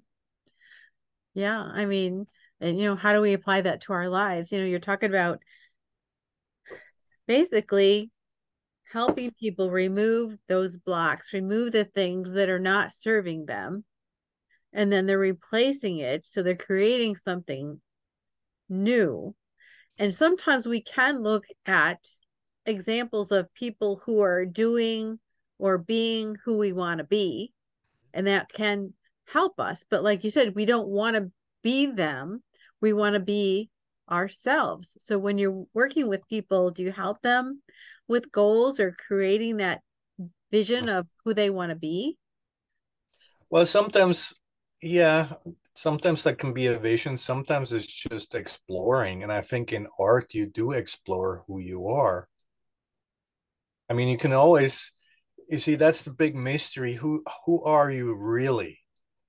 Yeah, 1.33 1.59
I 1.59 1.85
mean, 1.85 2.27
and 2.61 2.77
you 2.77 2.85
know, 2.85 2.95
how 2.95 3.13
do 3.13 3.21
we 3.21 3.33
apply 3.33 3.61
that 3.61 3.81
to 3.81 3.93
our 3.93 4.07
lives? 4.07 4.51
You 4.51 4.59
know, 4.59 4.65
you're 4.65 4.79
talking 4.79 5.09
about 5.09 5.39
basically 7.27 8.11
helping 8.91 9.31
people 9.39 9.71
remove 9.71 10.37
those 10.47 10.77
blocks, 10.77 11.33
remove 11.33 11.71
the 11.71 11.85
things 11.85 12.33
that 12.33 12.49
are 12.49 12.59
not 12.59 12.93
serving 12.93 13.47
them, 13.47 13.83
and 14.73 14.91
then 14.91 15.05
they're 15.05 15.17
replacing 15.17 15.99
it. 15.99 16.25
So 16.25 16.43
they're 16.43 16.55
creating 16.55 17.15
something 17.17 17.79
new. 18.69 19.35
And 19.97 20.13
sometimes 20.13 20.65
we 20.65 20.81
can 20.81 21.23
look 21.23 21.45
at 21.65 21.99
examples 22.65 23.31
of 23.31 23.53
people 23.53 24.01
who 24.05 24.21
are 24.21 24.45
doing 24.45 25.19
or 25.57 25.77
being 25.77 26.35
who 26.45 26.57
we 26.57 26.71
want 26.71 26.99
to 26.99 27.03
be, 27.03 27.51
and 28.13 28.27
that 28.27 28.51
can 28.51 28.93
help 29.25 29.59
us. 29.59 29.83
But 29.89 30.03
like 30.03 30.23
you 30.23 30.29
said, 30.29 30.53
we 30.55 30.65
don't 30.65 30.87
want 30.87 31.15
to 31.15 31.31
be 31.63 31.87
them, 31.87 32.43
we 32.79 32.93
want 32.93 33.15
to 33.15 33.19
be 33.19 33.69
ourselves. 34.09 34.95
So 35.01 35.17
when 35.17 35.37
you're 35.37 35.65
working 35.73 36.07
with 36.07 36.27
people, 36.27 36.71
do 36.71 36.83
you 36.83 36.91
help 36.91 37.21
them 37.21 37.61
with 38.07 38.31
goals 38.31 38.79
or 38.79 38.95
creating 39.07 39.57
that 39.57 39.81
vision 40.51 40.89
of 40.89 41.07
who 41.25 41.33
they 41.33 41.49
want 41.49 41.71
to 41.71 41.75
be? 41.75 42.17
Well, 43.49 43.65
sometimes, 43.65 44.35
yeah, 44.81 45.33
sometimes 45.75 46.23
that 46.23 46.37
can 46.37 46.53
be 46.53 46.67
a 46.67 46.79
vision. 46.79 47.17
Sometimes 47.17 47.71
it's 47.71 47.87
just 47.87 48.35
exploring. 48.35 49.23
And 49.23 49.31
I 49.31 49.41
think 49.41 49.73
in 49.73 49.87
art, 49.99 50.33
you 50.33 50.47
do 50.47 50.71
explore 50.71 51.43
who 51.47 51.59
you 51.59 51.87
are. 51.87 52.27
I 53.89 53.93
mean, 53.93 54.07
you 54.07 54.17
can 54.17 54.33
always, 54.33 54.91
you 55.49 55.57
see, 55.57 55.75
that's 55.75 56.03
the 56.03 56.11
big 56.11 56.35
mystery. 56.35 56.93
Who 56.93 57.23
who 57.45 57.63
are 57.63 57.89
you 57.89 58.15
really? 58.15 58.79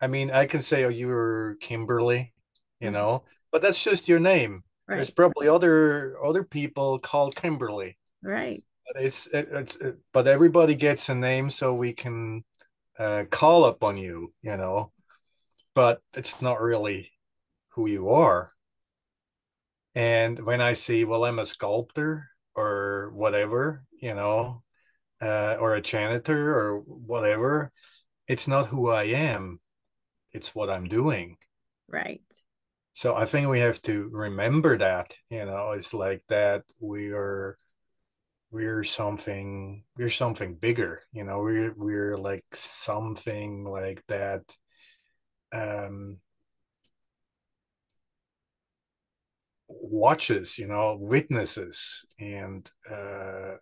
I 0.01 0.07
mean, 0.07 0.31
I 0.31 0.47
can 0.47 0.63
say, 0.63 0.85
oh, 0.85 0.89
you're 0.89 1.57
Kimberley, 1.61 2.33
you 2.81 2.89
mm-hmm. 2.89 2.95
know, 2.95 3.25
but 3.53 3.63
that's 3.63 3.83
just 3.83 4.09
your 4.09 4.21
name. 4.21 4.63
Right. 4.89 4.97
There's 4.97 5.11
probably 5.11 5.49
other 5.49 6.17
other 6.25 6.45
people 6.45 6.99
called 6.99 7.37
Kimberley. 7.37 7.99
Right. 8.23 8.63
But 8.87 9.03
it's 9.03 9.27
it, 9.29 9.49
it's 9.53 9.77
it, 9.77 9.97
but 10.13 10.27
everybody 10.27 10.75
gets 10.75 11.09
a 11.09 11.15
name 11.15 11.51
so 11.51 11.75
we 11.75 11.93
can 11.93 12.43
uh, 12.99 13.25
call 13.31 13.67
upon 13.67 13.97
you, 13.97 14.33
you 14.43 14.57
know. 14.57 14.93
But 15.79 16.03
it's 16.17 16.43
not 16.43 16.61
really 16.61 17.13
who 17.69 17.89
you 17.89 18.09
are. 18.09 18.51
And 19.95 20.37
when 20.41 20.61
I 20.61 20.73
see, 20.73 21.05
well, 21.05 21.25
I'm 21.25 21.39
a 21.39 21.47
sculptor 21.47 22.27
or 22.57 23.13
whatever, 23.15 23.85
you 24.03 24.13
know, 24.13 24.65
uh, 25.23 25.57
or 25.61 25.77
a 25.77 25.81
janitor 25.81 26.53
or 26.53 26.81
whatever, 26.81 27.71
it's 28.27 28.49
not 28.49 28.67
who 28.67 28.91
I 28.91 29.05
am. 29.05 29.61
It's 30.33 30.53
what 30.53 30.69
I'm 30.69 30.89
doing. 30.89 31.37
Right. 31.87 32.23
So 32.91 33.15
I 33.15 33.25
think 33.25 33.47
we 33.47 33.61
have 33.61 33.81
to 33.83 34.09
remember 34.11 34.79
that, 34.79 35.15
you 35.31 35.45
know, 35.45 35.71
it's 35.77 35.95
like 35.95 36.25
that 36.29 36.65
we 36.81 37.13
are 37.13 37.57
we're 38.51 38.83
something 38.83 39.85
we're 39.97 40.11
something 40.11 40.57
bigger, 40.57 41.03
you 41.13 41.23
know, 41.23 41.39
we're 41.39 41.73
we're 41.77 42.17
like 42.17 42.43
something 42.53 43.63
like 43.63 44.03
that 44.09 44.43
um 45.53 46.19
watches, 49.69 50.59
you 50.59 50.67
know, 50.67 50.97
witnesses 51.01 52.05
and 52.19 52.71
uh 52.91 53.55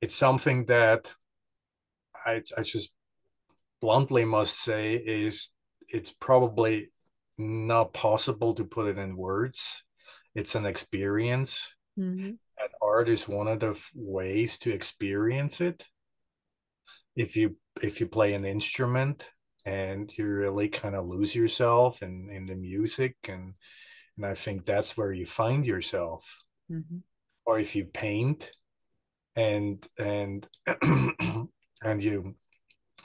it's 0.00 0.14
something 0.14 0.66
that 0.66 1.12
I 2.24 2.42
I 2.56 2.62
just 2.62 2.92
bluntly 3.80 4.24
must 4.24 4.60
say 4.60 4.94
is 4.94 5.52
it's 5.88 6.12
probably 6.12 6.90
not 7.38 7.92
possible 7.92 8.54
to 8.54 8.64
put 8.64 8.88
it 8.88 8.98
in 8.98 9.16
words. 9.16 9.84
It's 10.34 10.54
an 10.54 10.66
experience. 10.66 11.74
Mm-hmm. 11.98 12.26
And 12.58 12.70
art 12.82 13.08
is 13.08 13.28
one 13.28 13.48
of 13.48 13.60
the 13.60 13.80
ways 13.94 14.58
to 14.58 14.72
experience 14.72 15.60
it. 15.60 15.84
If 17.14 17.36
you 17.36 17.56
if 17.82 18.00
you 18.00 18.06
play 18.06 18.34
an 18.34 18.44
instrument 18.44 19.30
and 19.66 20.10
you 20.16 20.26
really 20.26 20.68
kind 20.68 20.94
of 20.94 21.06
lose 21.06 21.34
yourself 21.34 22.02
in, 22.02 22.30
in 22.30 22.46
the 22.46 22.56
music 22.56 23.16
and 23.28 23.54
and 24.16 24.24
I 24.24 24.32
think 24.32 24.64
that's 24.64 24.96
where 24.96 25.12
you 25.12 25.26
find 25.26 25.66
yourself. 25.66 26.42
Mm-hmm. 26.72 26.98
Or 27.44 27.58
if 27.58 27.76
you 27.76 27.84
paint 27.84 28.50
and 29.34 29.86
and 29.98 30.48
and 31.82 32.02
you 32.02 32.34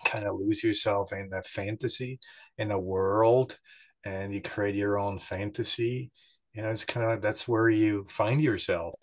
kind 0.05 0.25
of 0.25 0.35
lose 0.39 0.63
yourself 0.63 1.11
in 1.11 1.29
a 1.33 1.41
fantasy 1.43 2.19
in 2.57 2.71
a 2.71 2.79
world 2.79 3.59
and 4.05 4.33
you 4.33 4.41
create 4.41 4.75
your 4.75 4.97
own 4.97 5.19
fantasy 5.19 6.11
you 6.53 6.61
know 6.61 6.69
it's 6.69 6.85
kind 6.85 7.05
of 7.05 7.11
like 7.11 7.21
that's 7.21 7.47
where 7.47 7.69
you 7.69 8.03
find 8.05 8.41
yourself. 8.41 8.95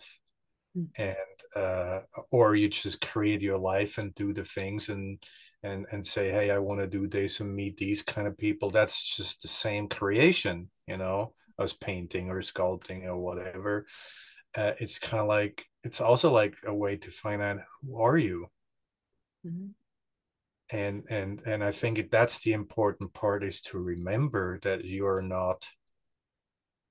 And 0.97 1.15
uh 1.55 1.99
or 2.31 2.55
you 2.55 2.69
just 2.69 3.01
create 3.01 3.41
your 3.41 3.57
life 3.57 3.97
and 3.97 4.13
do 4.15 4.33
the 4.33 4.43
things 4.43 4.89
and 4.89 5.21
and 5.63 5.85
and 5.91 6.05
say 6.05 6.31
hey 6.31 6.51
i 6.51 6.57
want 6.57 6.79
to 6.79 6.87
do 6.87 7.07
this 7.07 7.39
and 7.39 7.53
meet 7.53 7.77
these 7.77 8.01
kind 8.01 8.27
of 8.27 8.37
people. 8.37 8.69
That's 8.69 9.15
just 9.17 9.41
the 9.41 9.47
same 9.47 9.87
creation 9.87 10.69
you 10.87 10.97
know 10.97 11.33
as 11.59 11.73
painting 11.73 12.29
or 12.29 12.39
sculpting 12.41 13.05
or 13.05 13.17
whatever. 13.17 13.85
Uh, 14.55 14.71
it's 14.79 14.97
kind 14.97 15.21
of 15.21 15.27
like 15.27 15.65
it's 15.83 16.01
also 16.01 16.31
like 16.31 16.55
a 16.65 16.73
way 16.73 16.97
to 16.97 17.11
find 17.11 17.41
out 17.41 17.59
who 17.81 18.01
are 18.01 18.17
you? 18.17 18.47
Mm-hmm. 19.45 19.67
And 20.71 21.03
and 21.09 21.41
and 21.47 21.63
i 21.63 21.71
think 21.71 22.11
that's 22.11 22.41
the 22.41 22.53
important 22.53 23.11
part 23.13 23.43
is 23.43 23.59
to 23.61 23.79
remember 23.79 24.59
that 24.61 24.85
you 24.85 25.07
are 25.07 25.21
not 25.21 25.65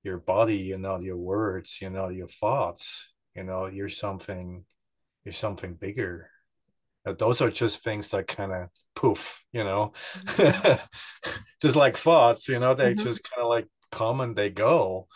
your 0.03 0.18
body 0.18 0.57
you're 0.57 0.78
not 0.78 1.03
your 1.03 1.16
words 1.16 1.78
you're 1.80 1.91
not 1.91 2.14
your 2.14 2.26
thoughts 2.26 3.12
you 3.39 3.45
know 3.45 3.66
you're 3.66 3.89
something 3.89 4.64
you're 5.24 5.32
something 5.32 5.74
bigger 5.74 6.30
those 7.18 7.41
are 7.41 7.51
just 7.51 7.82
things 7.82 8.11
that 8.11 8.26
kind 8.26 8.53
of 8.53 8.68
poof 8.95 9.43
you 9.53 9.64
know 9.64 9.93
mm-hmm. 9.95 10.84
just 11.62 11.76
like 11.76 11.97
thoughts 11.97 12.49
you 12.49 12.59
know 12.59 12.74
they 12.74 12.93
mm-hmm. 12.93 13.03
just 13.03 13.28
kind 13.30 13.43
of 13.43 13.49
like 13.49 13.66
come 13.91 14.20
and 14.20 14.36
they 14.36 14.51
go 14.51 15.07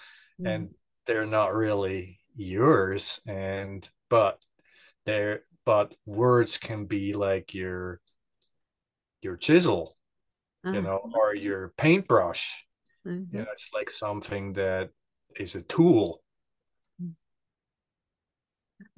mm-hmm. 0.41 0.47
and 0.47 0.69
they're 1.05 1.27
not 1.27 1.53
really 1.53 2.19
yours 2.35 3.21
and 3.27 3.91
but 4.09 4.39
they're 5.05 5.43
but 5.65 5.95
words 6.07 6.59
can 6.59 6.87
be 6.87 7.13
like 7.13 7.55
your 7.55 8.01
your 9.23 9.37
chisel, 9.37 9.97
you 10.65 10.83
know, 10.83 11.11
or 11.15 11.35
your 11.35 11.73
paintbrush. 11.77 12.67
Mm-hmm. 13.07 13.37
You 13.37 13.45
know, 13.45 13.51
it's 13.53 13.71
like 13.73 13.91
something 13.91 14.53
that 14.55 14.91
is 15.37 15.55
a 15.55 15.63
tool. 15.63 16.23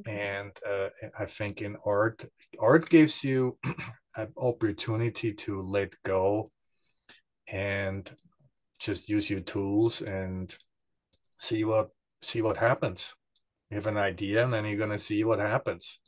And 0.07 0.53
uh, 0.69 0.91
I 1.19 1.25
think 1.25 1.63
in 1.63 1.77
art, 1.87 2.25
art 2.61 2.89
gives 2.89 3.25
you 3.25 3.59
an 4.17 4.33
opportunity 4.37 5.33
to 5.33 5.63
let 5.63 5.95
go 6.05 6.51
and 7.49 8.11
just 8.79 9.09
use 9.09 9.31
your 9.31 9.41
tools 9.41 10.03
and 10.03 10.55
see 11.39 11.65
what 11.65 11.89
see 12.23 12.43
what 12.43 12.57
happens. 12.57 13.15
You 13.71 13.77
have 13.77 13.87
an 13.87 13.97
idea, 13.97 14.45
and 14.45 14.53
then 14.53 14.65
you're 14.65 14.79
gonna 14.79 14.99
see 14.99 15.25
what 15.25 15.39
happens. 15.39 16.01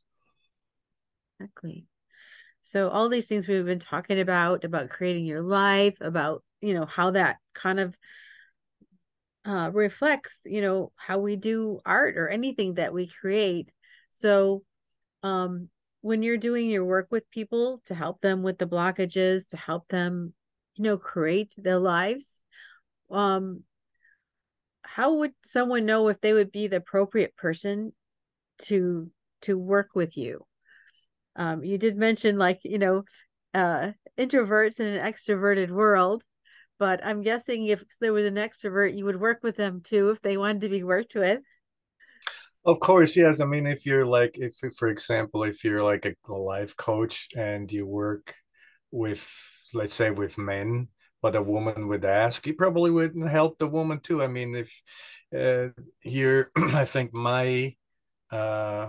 Exactly. 1.41 1.87
So 2.63 2.89
all 2.89 3.09
these 3.09 3.29
things 3.29 3.47
we've 3.47 3.65
been 3.65 3.79
talking 3.79 4.21
about, 4.21 4.65
about 4.65 4.91
creating 4.91 5.25
your 5.25 5.43
life, 5.43 5.97
about, 6.01 6.43
you 6.61 6.75
know, 6.75 6.85
how 6.85 7.13
that 7.13 7.37
kind 7.55 7.79
of 7.79 7.97
uh, 9.45 9.71
reflects, 9.73 10.41
you 10.45 10.61
know, 10.61 10.93
how 10.97 11.19
we 11.19 11.37
do 11.37 11.81
art 11.87 12.17
or 12.17 12.29
anything 12.29 12.75
that 12.75 12.93
we 12.93 13.07
create. 13.07 13.71
So 14.19 14.65
um, 15.23 15.69
when 16.01 16.23
you're 16.23 16.37
doing 16.37 16.71
your 16.71 16.85
work 16.85 17.09
with 17.11 17.31
people 17.31 17.83
to 17.87 17.95
help 17.95 18.21
them 18.21 18.43
with 18.43 18.59
the 18.59 18.67
blockages, 18.67 19.49
to 19.49 19.57
help 19.57 19.89
them, 19.89 20.33
you 20.75 20.85
know, 20.85 20.99
create 20.99 21.55
their 21.57 21.79
lives, 21.79 22.33
um, 23.11 23.63
how 24.83 25.15
would 25.15 25.33
someone 25.45 25.85
know 25.85 26.09
if 26.09 26.21
they 26.21 26.33
would 26.33 26.53
be 26.53 26.69
the 26.69 26.77
appropriate 26.77 27.37
person 27.37 27.93
to 28.59 29.11
to 29.43 29.59
work 29.59 29.91
with 29.95 30.17
you? 30.17 30.47
Um, 31.35 31.63
you 31.65 31.77
did 31.77 31.97
mention 31.97 32.39
like, 32.39 32.61
you 32.65 32.79
know, 32.79 33.05
uh, 33.53 33.93
introverts 34.19 34.81
in 34.81 34.87
an 34.87 35.13
extroverted 35.13 35.71
world, 35.71 36.25
but 36.79 37.05
I'm 37.05 37.23
guessing 37.23 37.67
if 37.67 37.83
there 38.01 38.13
was 38.13 38.25
an 38.25 38.37
extrovert, 38.37 38.97
you 38.97 39.05
would 39.05 39.21
work 39.21 39.41
with 39.43 39.57
them 39.57 39.83
too 39.83 40.11
if 40.11 40.23
they 40.23 40.37
wanted 40.37 40.63
to 40.63 40.69
be 40.69 40.83
worked 40.83 41.15
with. 41.15 41.41
Of 42.67 42.81
course, 42.81 43.17
yes. 43.17 43.41
I 43.41 43.47
mean, 43.47 43.67
if 43.67 43.87
you're 43.87 44.05
like, 44.05 44.39
if 44.39 44.57
for 44.77 44.89
example, 44.89 45.45
if 45.45 45.65
you're 45.65 45.83
like 45.85 46.05
a, 46.05 46.15
a 46.29 46.35
life 46.35 46.77
coach 46.77 47.29
and 47.37 47.71
you 47.71 47.87
work 47.87 48.35
with, 48.91 49.23
let's 49.75 49.95
say, 49.95 50.11
with 50.11 50.37
men, 50.39 50.89
but 51.23 51.37
a 51.37 51.43
woman 51.43 51.89
would 51.89 52.05
ask, 52.05 52.47
you 52.47 52.55
probably 52.55 52.91
wouldn't 52.91 53.31
help 53.31 53.59
the 53.59 53.69
woman 53.69 54.01
too. 54.01 54.23
I 54.23 54.27
mean, 54.29 54.55
if 54.57 54.83
uh, 55.37 55.69
here, 56.01 56.51
I 56.57 56.85
think 56.87 57.15
my 57.15 57.77
uh, 58.33 58.89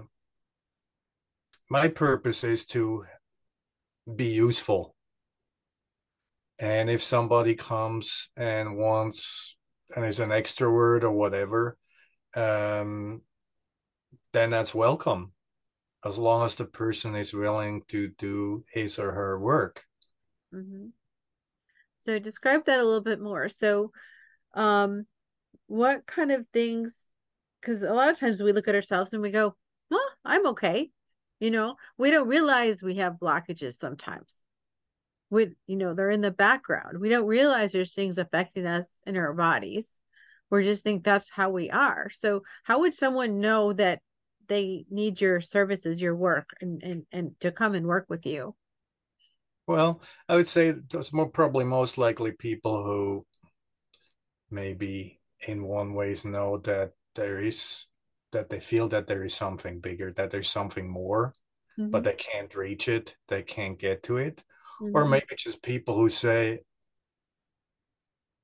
my 1.70 1.88
purpose 1.88 2.44
is 2.44 2.66
to 2.66 3.06
be 4.16 4.26
useful. 4.34 4.96
And 6.60 6.90
if 6.90 7.04
somebody 7.04 7.56
comes 7.56 8.30
and 8.36 8.78
wants 8.78 9.56
and 9.96 10.06
is 10.06 10.20
an 10.20 10.30
extrovert 10.30 11.04
or 11.04 11.12
whatever, 11.12 11.78
um, 12.36 13.22
then 14.38 14.52
that's 14.52 14.76
welcome 14.76 15.32
as 16.06 16.20
long 16.20 16.46
as 16.46 16.54
the 16.54 16.66
person 16.66 17.16
is 17.16 17.34
willing 17.34 17.82
to 17.88 18.10
do 18.20 18.64
his 18.72 19.00
or 19.00 19.12
her 19.12 19.40
work. 19.40 19.84
Mm-hmm. 20.54 20.90
So 22.06 22.20
describe 22.20 22.66
that 22.66 22.80
a 22.80 22.84
little 22.84 23.02
bit 23.02 23.20
more. 23.20 23.50
So, 23.50 23.92
um, 24.54 25.08
what 25.66 26.06
kind 26.06 26.32
of 26.32 26.46
things? 26.54 26.96
Because 27.60 27.82
a 27.82 27.92
lot 27.92 28.10
of 28.10 28.20
times 28.20 28.42
we 28.42 28.52
look 28.54 28.68
at 28.68 28.76
ourselves 28.76 29.12
and 29.14 29.24
we 29.24 29.32
go, 29.32 29.56
"Well, 29.90 30.08
I'm 30.24 30.46
okay." 30.50 30.92
You 31.40 31.50
know, 31.50 31.76
we 31.98 32.12
don't 32.12 32.28
realize 32.28 32.82
we 32.82 32.98
have 32.98 33.14
blockages 33.14 33.78
sometimes. 33.78 34.32
We, 35.32 35.56
you 35.66 35.76
know, 35.78 35.96
they're 35.96 36.12
in 36.12 36.22
the 36.22 36.32
background. 36.32 37.00
We 37.00 37.10
don't 37.10 37.26
realize 37.26 37.72
there's 37.72 37.94
things 37.94 38.20
affecting 38.20 38.68
us 38.68 38.86
in 39.06 39.18
our 39.18 39.34
bodies. 39.34 39.92
We 40.50 40.64
just 40.64 40.84
think 40.84 41.04
that's 41.04 41.30
how 41.30 41.50
we 41.50 41.72
are. 41.72 42.10
So, 42.12 42.44
how 42.64 42.82
would 42.82 42.94
someone 42.94 43.40
know 43.42 43.74
that 43.74 44.00
they 44.48 44.86
need 44.90 45.20
your 45.22 45.42
services, 45.42 46.02
your 46.02 46.16
work, 46.16 46.50
and 46.62 46.82
and 46.84 47.06
and 47.12 47.40
to 47.42 47.52
come 47.52 47.76
and 47.76 47.86
work 47.86 48.06
with 48.10 48.26
you? 48.26 48.56
Well, 49.68 50.02
I 50.30 50.36
would 50.36 50.48
say 50.48 50.72
those 50.72 51.12
more 51.12 51.30
probably 51.30 51.66
most 51.66 51.98
likely 51.98 52.32
people 52.32 52.84
who 52.84 53.26
maybe 54.50 55.20
in 55.46 55.64
one 55.64 55.94
ways 55.94 56.24
know 56.24 56.58
that 56.60 56.92
there 57.16 57.42
is 57.42 57.86
that 58.32 58.50
they 58.50 58.60
feel 58.60 58.88
that 58.90 59.08
there 59.08 59.24
is 59.24 59.34
something 59.34 59.80
bigger, 59.80 60.12
that 60.14 60.30
there's 60.30 60.50
something 60.50 60.90
more, 60.90 61.34
mm-hmm. 61.80 61.92
but 61.92 62.04
they 62.04 62.14
can't 62.14 62.56
reach 62.56 62.88
it, 62.88 63.16
they 63.28 63.44
can't 63.44 63.80
get 63.80 64.04
to 64.04 64.18
it. 64.18 64.44
Mm-hmm. 64.82 64.96
Or 64.96 65.06
maybe 65.06 65.36
just 65.38 65.64
people 65.64 65.96
who 65.96 66.10
say, 66.10 66.60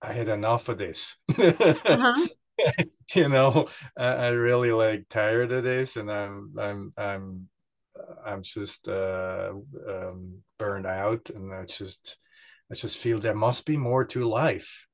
I 0.01 0.13
had 0.13 0.29
enough 0.29 0.69
of 0.69 0.77
this. 0.77 1.17
Uh-huh. 1.37 2.27
you 3.15 3.29
know, 3.29 3.67
I, 3.97 4.05
I, 4.05 4.27
really 4.29 4.71
like 4.71 5.09
tired 5.09 5.51
of 5.51 5.63
this 5.63 5.97
and 5.97 6.11
I'm 6.11 6.53
I'm 6.57 6.93
I'm 6.97 7.49
I'm 8.25 8.41
just 8.41 8.87
uh, 8.87 9.51
um, 9.87 10.39
burned 10.57 10.85
out, 10.85 11.29
and 11.29 11.53
I 11.53 11.65
just 11.65 12.17
I 12.71 12.75
just 12.75 12.97
feel 12.97 13.19
there 13.19 13.35
must 13.35 13.65
be 13.65 13.77
more 13.77 14.05
to 14.05 14.23
life. 14.23 14.87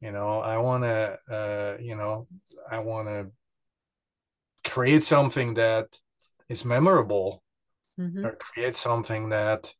You 0.00 0.12
know, 0.12 0.40
I 0.40 0.58
want 0.58 0.84
to, 0.84 1.18
uh, 1.30 1.76
you 1.80 1.94
know, 1.94 2.26
I 2.70 2.78
want 2.78 3.08
to 3.08 3.30
create 4.68 5.02
something 5.02 5.54
that 5.54 5.86
is 6.48 6.64
memorable, 6.64 7.42
mm-hmm. 7.98 8.24
or 8.24 8.36
create 8.36 8.76
something 8.76 9.30
that 9.30 9.72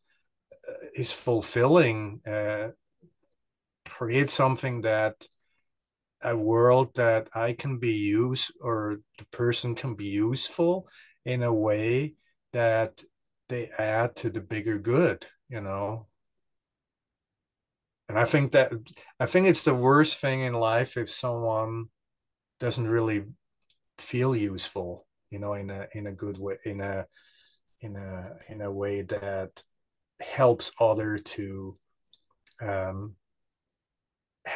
uh, 0.68 1.02
fulfilling. 1.04 2.20
Uh, 2.26 2.68
create 3.88 4.30
something 4.30 4.82
that 4.82 5.26
a 6.22 6.36
world 6.36 6.94
that 6.96 7.28
I 7.34 7.52
can 7.52 7.78
be 7.78 7.92
used 7.92 8.52
or 8.60 9.00
the 9.18 9.26
person 9.26 9.74
can 9.74 9.94
be 9.94 10.06
useful 10.06 10.88
in 11.24 11.42
a 11.42 11.52
way 11.52 12.14
that 12.52 13.02
they 13.48 13.70
add 13.78 14.16
to 14.16 14.30
the 14.30 14.40
bigger 14.40 14.78
good, 14.78 15.26
you 15.48 15.60
know. 15.60 16.06
And 18.08 18.18
I 18.18 18.24
think 18.24 18.52
that 18.52 18.72
I 19.20 19.26
think 19.26 19.46
it's 19.46 19.62
the 19.62 19.74
worst 19.74 20.20
thing 20.20 20.40
in 20.40 20.52
life 20.52 20.96
if 20.96 21.08
someone 21.08 21.86
doesn't 22.58 22.88
really 22.88 23.24
feel 23.98 24.34
useful, 24.34 25.06
you 25.30 25.38
know, 25.38 25.54
in 25.54 25.70
a 25.70 25.86
in 25.92 26.06
a 26.06 26.12
good 26.12 26.38
way, 26.38 26.56
in 26.64 26.80
a 26.80 27.06
in 27.80 27.96
a 27.96 28.36
in 28.48 28.60
a 28.62 28.72
way 28.72 29.02
that 29.02 29.62
helps 30.20 30.72
other 30.80 31.16
to 31.16 31.78
um, 32.60 33.14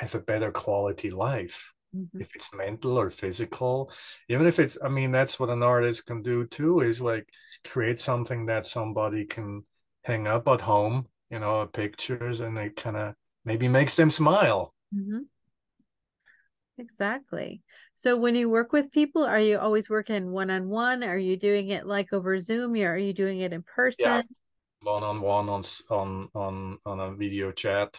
have 0.00 0.14
a 0.14 0.20
better 0.20 0.50
quality 0.50 1.10
life 1.10 1.72
mm-hmm. 1.94 2.20
if 2.20 2.34
it's 2.34 2.54
mental 2.54 2.98
or 2.98 3.10
physical. 3.10 3.90
Even 4.28 4.46
if 4.46 4.58
it's 4.58 4.78
i 4.82 4.88
mean 4.88 5.12
that's 5.12 5.38
what 5.38 5.50
an 5.50 5.62
artist 5.62 6.06
can 6.06 6.22
do 6.22 6.46
too 6.46 6.80
is 6.80 7.00
like 7.00 7.28
create 7.66 8.00
something 8.00 8.46
that 8.46 8.66
somebody 8.66 9.24
can 9.24 9.64
hang 10.04 10.26
up 10.26 10.46
at 10.48 10.60
home 10.60 11.06
you 11.30 11.38
know 11.38 11.66
pictures 11.66 12.40
and 12.40 12.58
it 12.58 12.76
kind 12.76 12.96
of 12.96 13.14
maybe 13.44 13.68
makes 13.68 13.94
them 13.96 14.10
smile. 14.10 14.74
Mm-hmm. 14.94 15.20
exactly. 16.78 17.62
So 17.94 18.16
when 18.16 18.34
you 18.34 18.48
work 18.48 18.72
with 18.72 18.90
people 18.90 19.24
are 19.24 19.40
you 19.40 19.58
always 19.58 19.88
working 19.90 20.30
one-on-one? 20.30 21.04
Are 21.04 21.18
you 21.18 21.36
doing 21.36 21.68
it 21.68 21.86
like 21.86 22.12
over 22.12 22.38
zoom? 22.38 22.74
Or 22.74 22.94
are 22.94 22.98
you 22.98 23.12
doing 23.12 23.40
it 23.40 23.52
in 23.52 23.62
person? 23.62 24.04
Yeah 24.04 24.22
one-on-one 24.84 25.48
on 25.48 25.64
on 25.90 26.28
on 26.34 26.78
on 26.84 27.00
a 27.00 27.14
video 27.14 27.50
chat 27.50 27.98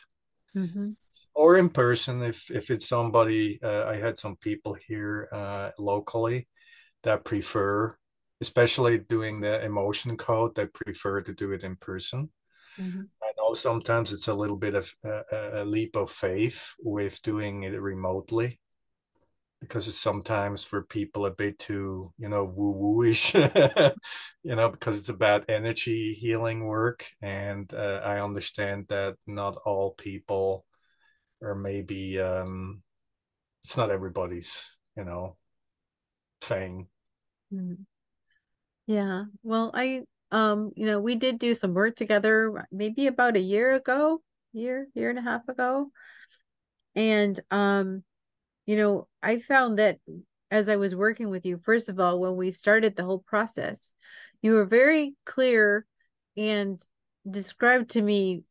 mm-hmm. 0.55 0.91
or 1.33 1.57
in 1.57 1.69
person 1.69 2.23
if 2.23 2.49
if 2.51 2.71
it's 2.71 2.87
somebody. 2.87 3.59
Uh, 3.61 3.85
I 3.85 3.97
had 3.97 4.17
some 4.17 4.35
people 4.37 4.73
here 4.73 5.27
uh, 5.31 5.71
locally 5.77 6.47
that 7.03 7.25
prefer, 7.25 7.95
especially 8.41 8.99
doing 8.99 9.41
the 9.41 9.63
emotion 9.63 10.17
code, 10.17 10.55
they 10.55 10.67
prefer 10.67 11.21
to 11.21 11.33
do 11.33 11.51
it 11.51 11.63
in 11.63 11.75
person. 11.75 12.29
Mm-hmm. 12.79 13.01
I 13.23 13.31
know 13.37 13.53
sometimes 13.53 14.11
it's 14.11 14.27
a 14.27 14.33
little 14.33 14.57
bit 14.57 14.75
of 14.75 14.93
a, 15.03 15.61
a 15.61 15.65
leap 15.65 15.95
of 15.95 16.11
faith 16.11 16.73
with 16.79 17.21
doing 17.21 17.63
it 17.63 17.79
remotely 17.79 18.59
because 19.65 19.87
it's 19.87 19.97
sometimes 19.99 20.63
for 20.63 20.83
people 20.83 21.25
a 21.25 21.31
bit 21.31 21.59
too, 21.59 22.13
you 22.17 22.29
know, 22.29 22.45
woo 22.45 22.71
woo-ish, 22.71 23.33
you 24.43 24.55
know, 24.55 24.69
because 24.69 24.99
it's 24.99 25.09
about 25.09 25.49
energy 25.49 26.13
healing 26.13 26.65
work. 26.65 27.05
And 27.21 27.71
uh, 27.73 28.01
I 28.03 28.21
understand 28.21 28.85
that 28.89 29.15
not 29.27 29.57
all 29.65 29.91
people 29.91 30.65
or 31.41 31.55
maybe 31.55 32.19
um, 32.19 32.81
it's 33.63 33.77
not 33.77 33.91
everybody's, 33.91 34.77
you 34.95 35.03
know, 35.03 35.37
thing. 36.41 36.87
Mm-hmm. 37.53 37.83
Yeah. 38.87 39.25
Well, 39.43 39.71
I, 39.73 40.03
um, 40.31 40.71
you 40.75 40.85
know, 40.85 40.99
we 40.99 41.15
did 41.15 41.39
do 41.39 41.53
some 41.53 41.73
work 41.73 41.95
together 41.95 42.65
maybe 42.71 43.07
about 43.07 43.35
a 43.35 43.39
year 43.39 43.73
ago, 43.73 44.21
year, 44.53 44.87
year 44.93 45.09
and 45.09 45.19
a 45.19 45.23
half 45.23 45.47
ago. 45.49 45.91
And, 46.95 47.39
um, 47.51 48.03
you 48.65 48.75
know, 48.77 49.07
I 49.21 49.39
found 49.39 49.79
that 49.79 49.99
as 50.51 50.69
I 50.69 50.75
was 50.77 50.95
working 50.95 51.29
with 51.29 51.45
you, 51.45 51.57
first 51.63 51.89
of 51.89 51.99
all, 51.99 52.19
when 52.19 52.35
we 52.35 52.51
started 52.51 52.95
the 52.95 53.03
whole 53.03 53.19
process, 53.19 53.93
you 54.41 54.53
were 54.53 54.65
very 54.65 55.15
clear 55.25 55.85
and 56.37 56.81
described 57.29 57.91
to 57.91 58.01
me, 58.01 58.43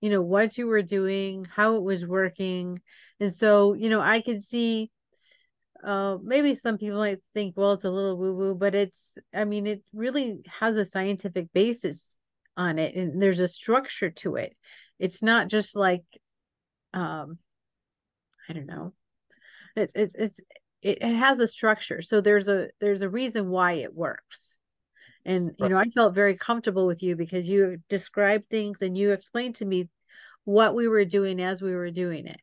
you 0.00 0.10
know, 0.10 0.22
what 0.22 0.58
you 0.58 0.66
were 0.66 0.82
doing, 0.82 1.46
how 1.46 1.76
it 1.76 1.82
was 1.82 2.06
working. 2.06 2.80
And 3.20 3.32
so, 3.34 3.74
you 3.74 3.88
know, 3.90 4.00
I 4.00 4.20
could 4.20 4.42
see 4.42 4.90
uh 5.82 6.18
maybe 6.22 6.54
some 6.54 6.76
people 6.78 6.98
might 6.98 7.20
think, 7.34 7.56
well, 7.56 7.72
it's 7.72 7.84
a 7.84 7.90
little 7.90 8.16
woo-woo, 8.18 8.54
but 8.54 8.74
it's 8.74 9.16
I 9.34 9.44
mean, 9.44 9.66
it 9.66 9.82
really 9.94 10.42
has 10.60 10.76
a 10.76 10.84
scientific 10.84 11.52
basis 11.52 12.18
on 12.56 12.78
it 12.78 12.94
and 12.94 13.20
there's 13.22 13.40
a 13.40 13.48
structure 13.48 14.10
to 14.10 14.36
it. 14.36 14.56
It's 14.98 15.22
not 15.22 15.48
just 15.48 15.76
like 15.76 16.04
um 16.94 17.38
I 18.48 18.52
don't 18.52 18.66
know, 18.66 18.92
it's 19.76 19.92
it's 19.94 20.14
it's 20.14 20.40
it, 20.82 20.98
it 21.02 21.14
has 21.14 21.40
a 21.40 21.46
structure. 21.46 22.02
So 22.02 22.20
there's 22.20 22.48
a 22.48 22.68
there's 22.80 23.02
a 23.02 23.08
reason 23.08 23.50
why 23.50 23.72
it 23.74 23.94
works. 23.94 24.58
And 25.24 25.52
you 25.58 25.68
know 25.68 25.76
i 25.76 25.84
felt 25.84 26.14
very 26.14 26.34
comfortable 26.34 26.86
with 26.86 27.02
you 27.02 27.14
because 27.14 27.46
you 27.46 27.76
described 27.90 28.48
things 28.48 28.80
and 28.80 28.96
you 28.96 29.12
explained 29.12 29.56
to 29.56 29.66
me 29.66 29.88
what 30.44 30.74
we 30.74 30.88
were 30.88 31.04
doing 31.04 31.42
as 31.42 31.60
we 31.60 31.74
were 31.74 31.90
doing 31.90 32.26
it. 32.26 32.40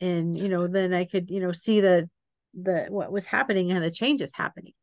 And 0.00 0.36
you 0.36 0.50
know 0.50 0.66
then 0.66 0.92
i 0.92 1.06
could 1.06 1.30
you 1.30 1.40
know 1.40 1.52
see 1.52 1.80
the 1.80 2.10
the 2.52 2.86
what 2.90 3.10
was 3.10 3.24
happening 3.24 3.72
and 3.72 3.82
the 3.82 3.90
changes 3.90 4.30
happening. 4.34 4.74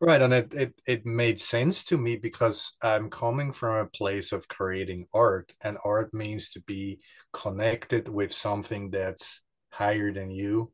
Right. 0.00 0.22
And 0.22 0.32
it, 0.32 0.54
it 0.54 0.74
it 0.86 1.06
made 1.06 1.40
sense 1.40 1.84
to 1.84 1.98
me 1.98 2.16
because 2.16 2.74
i'm 2.80 3.10
coming 3.10 3.52
from 3.52 3.74
a 3.74 3.90
place 3.90 4.32
of 4.32 4.48
creating 4.48 5.06
art 5.12 5.52
and 5.60 5.76
art 5.84 6.14
means 6.14 6.50
to 6.50 6.60
be 6.62 7.00
connected 7.32 8.08
with 8.08 8.32
something 8.32 8.90
that's 8.90 9.42
higher 9.70 10.12
than 10.12 10.30
you 10.30 10.72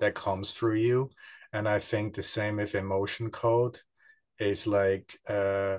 that 0.00 0.14
comes 0.14 0.52
through 0.52 0.76
you. 0.76 1.10
And 1.52 1.68
i 1.68 1.78
think 1.78 2.14
the 2.14 2.22
same 2.22 2.56
with 2.56 2.74
emotion 2.74 3.30
code 3.30 3.78
is 4.38 4.66
like 4.66 5.18
uh 5.28 5.78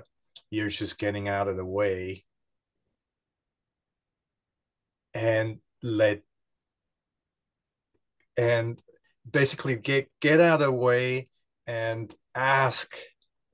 you're 0.50 0.68
just 0.70 0.98
getting 0.98 1.28
out 1.28 1.48
of 1.48 1.56
the 1.56 1.64
way 1.64 2.24
and 5.14 5.58
let 5.82 6.22
and 8.36 8.80
basically 9.30 9.76
get 9.76 10.08
get 10.20 10.40
out 10.40 10.60
of 10.60 10.66
the 10.66 10.72
way 10.72 11.28
and 11.66 12.14
ask 12.34 12.96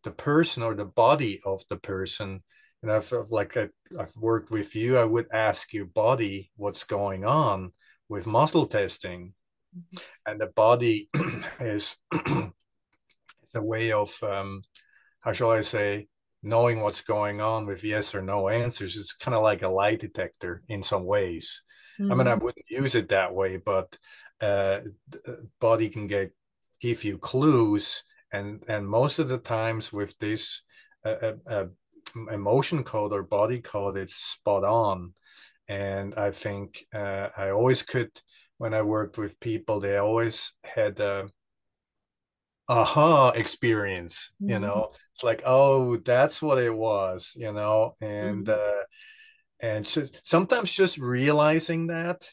the 0.05 0.11
person 0.11 0.63
or 0.63 0.75
the 0.75 0.85
body 0.85 1.41
of 1.45 1.63
the 1.69 1.77
person. 1.79 2.43
And 2.83 2.93
I've, 2.93 3.11
like 3.31 3.57
I, 3.57 3.69
I've 3.99 4.15
worked 4.17 4.51
with 4.51 4.77
you 4.77 4.99
I 4.99 5.05
would 5.05 5.27
ask 5.33 5.73
your 5.73 5.87
body 5.87 6.51
what's 6.57 6.85
going 6.85 7.25
on 7.25 7.73
with 8.09 8.27
muscle 8.27 8.67
testing 8.67 9.35
mm-hmm. 9.77 10.31
and 10.31 10.41
the 10.41 10.49
body 10.49 11.09
is 11.61 11.97
the 12.13 12.53
way 13.63 13.93
of 13.93 14.13
um, 14.23 14.63
how 15.21 15.33
shall 15.33 15.51
I 15.51 15.61
say 15.63 16.09
knowing 16.45 16.81
what's 16.81 17.01
going 17.01 17.41
on 17.41 17.67
with 17.67 17.83
yes 17.83 18.15
or 18.15 18.23
no 18.23 18.49
answers. 18.49 18.97
It's 18.97 19.15
kind 19.15 19.35
of 19.35 19.43
like 19.43 19.63
a 19.63 19.69
lie 19.69 19.97
detector 19.97 20.63
in 20.69 20.83
some 20.83 21.05
ways. 21.05 21.65
Mm-hmm. 21.99 22.13
I 22.13 22.15
mean, 22.15 22.27
I 22.27 22.35
mm-hmm. 22.35 22.45
wouldn't 22.45 22.71
use 22.71 22.95
it 22.95 23.09
that 23.09 23.35
way, 23.35 23.57
but 23.57 23.99
uh, 24.41 24.81
body 25.61 25.89
can 25.89 26.07
get 26.07 26.33
give 26.81 27.03
you 27.03 27.19
clues, 27.19 28.05
and 28.31 28.63
and 28.69 28.87
most 28.87 29.19
of 29.19 29.29
the 29.29 29.39
times 29.39 29.93
with 29.93 30.17
this 30.19 30.63
uh, 31.05 31.33
uh, 31.47 31.67
emotion 32.31 32.85
code 32.85 33.13
or 33.13 33.23
body 33.23 33.61
code, 33.61 33.97
it's 33.97 34.15
spot 34.15 34.65
on. 34.65 35.15
And 35.69 36.15
I 36.15 36.31
think 36.31 36.85
uh, 36.93 37.29
I 37.37 37.51
always 37.51 37.83
could 37.83 38.11
when 38.59 38.75
I 38.75 38.83
worked 38.83 39.19
with 39.19 39.41
people, 39.41 39.81
they 39.81 39.97
always 39.97 40.55
had 40.65 41.01
a 41.01 41.29
aha 42.69 43.31
experience 43.31 44.33
mm-hmm. 44.43 44.53
you 44.53 44.59
know 44.59 44.91
it's 45.11 45.23
like 45.23 45.43
oh 45.45 45.97
that's 45.97 46.41
what 46.41 46.59
it 46.59 46.75
was 46.75 47.35
you 47.37 47.53
know 47.53 47.93
and 48.01 48.47
mm-hmm. 48.47 48.81
uh 48.81 48.83
and 49.61 49.85
just, 49.87 50.27
sometimes 50.27 50.75
just 50.75 50.99
realizing 50.99 51.89
that 51.89 52.27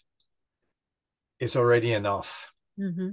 is 1.39 1.55
already 1.57 1.91
enough 1.91 2.51
mm-hmm. 2.79 3.09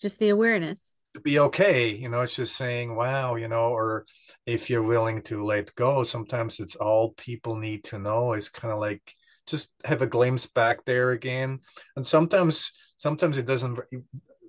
just 0.00 0.18
the 0.18 0.30
awareness 0.30 0.93
be 1.22 1.38
okay 1.38 1.94
you 1.94 2.08
know 2.08 2.22
it's 2.22 2.36
just 2.36 2.56
saying 2.56 2.94
wow 2.94 3.36
you 3.36 3.48
know 3.48 3.70
or 3.70 4.04
if 4.46 4.68
you're 4.68 4.82
willing 4.82 5.22
to 5.22 5.44
let 5.44 5.74
go 5.74 6.02
sometimes 6.02 6.58
it's 6.58 6.76
all 6.76 7.10
people 7.12 7.56
need 7.56 7.84
to 7.84 7.98
know 7.98 8.32
is 8.32 8.48
kind 8.48 8.72
of 8.72 8.80
like 8.80 9.02
just 9.46 9.70
have 9.84 10.02
a 10.02 10.06
glimpse 10.06 10.46
back 10.46 10.84
there 10.84 11.12
again 11.12 11.58
and 11.96 12.06
sometimes 12.06 12.72
sometimes 12.96 13.38
it 13.38 13.46
doesn't 13.46 13.78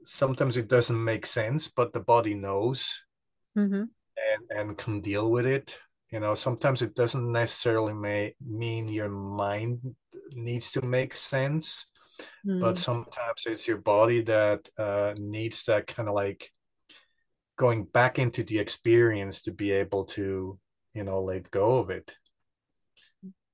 sometimes 0.05 0.55
it 0.55 0.70
doesn't 0.70 1.03
make 1.03 1.26
sense, 1.26 1.68
but 1.68 1.91
the 1.91 1.99
body 1.99 2.36
knows 2.36 3.03
mm-hmm. 3.57 3.84
and 3.84 4.43
and 4.49 4.78
can 4.78 5.01
deal 5.01 5.30
with 5.30 5.45
it. 5.45 5.78
You 6.11 6.20
know, 6.20 6.36
sometimes 6.36 6.82
it 6.82 6.95
doesn't 6.95 7.32
necessarily 7.32 7.93
may, 7.93 8.36
mean 8.39 8.88
your 8.88 9.09
mind 9.09 9.82
needs 10.32 10.72
to 10.72 10.82
make 10.82 11.16
sense, 11.16 11.88
mm. 12.47 12.61
but 12.61 12.78
sometimes 12.78 13.45
it's 13.47 13.68
your 13.68 13.80
body 13.80 14.22
that 14.22 14.70
uh, 14.78 15.16
needs 15.18 15.66
that 15.66 15.88
kind 15.88 16.07
of 16.07 16.16
like 16.16 16.49
going 17.56 17.86
back 17.86 18.20
into 18.20 18.43
the 18.43 18.60
experience 18.60 19.41
to 19.43 19.51
be 19.51 19.72
able 19.72 20.06
to, 20.06 20.60
you 20.93 21.03
know, 21.03 21.22
let 21.22 21.51
go 21.51 21.78
of 21.78 21.89
it. 21.89 22.16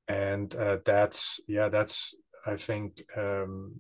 And 0.08 0.54
uh, 0.56 0.80
that's 0.84 1.39
yeah, 1.47 1.70
that's 1.70 2.16
I 2.45 2.58
think 2.58 3.02
um, 3.16 3.76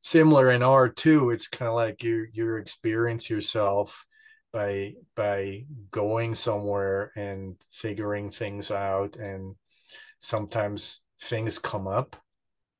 similar 0.00 0.50
in 0.50 0.62
art 0.62 0.96
too 0.96 1.30
it's 1.30 1.48
kind 1.48 1.68
of 1.68 1.74
like 1.74 2.02
you 2.02 2.26
you 2.32 2.56
experience 2.56 3.28
yourself 3.28 4.06
by 4.52 4.94
by 5.16 5.64
going 5.90 6.34
somewhere 6.34 7.10
and 7.16 7.56
figuring 7.70 8.30
things 8.30 8.70
out 8.70 9.16
and 9.16 9.54
sometimes 10.18 11.02
things 11.20 11.58
come 11.58 11.86
up 11.86 12.16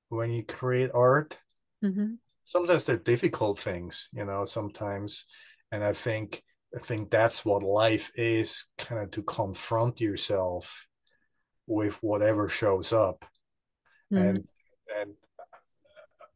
when 0.09 0.31
you 0.31 0.45
create 0.45 0.91
art 0.95 1.39
mm-hmm. 1.85 2.15
sometimes 2.45 2.85
they're 2.85 2.97
difficult 2.97 3.59
things 3.59 4.09
you 4.13 4.25
know 4.25 4.45
sometimes 4.45 5.27
and 5.73 5.85
i 5.85 5.93
think 5.93 6.43
i 6.75 6.79
think 6.79 7.11
that's 7.11 7.45
what 7.45 7.63
life 7.63 8.11
is 8.15 8.67
kind 8.77 9.03
of 9.03 9.11
to 9.11 9.23
confront 9.23 10.01
yourself 10.01 10.87
with 11.67 11.99
whatever 12.03 12.49
shows 12.49 12.93
up 12.93 13.25
mm-hmm. 14.13 14.29
and 14.29 14.49
and 15.01 15.15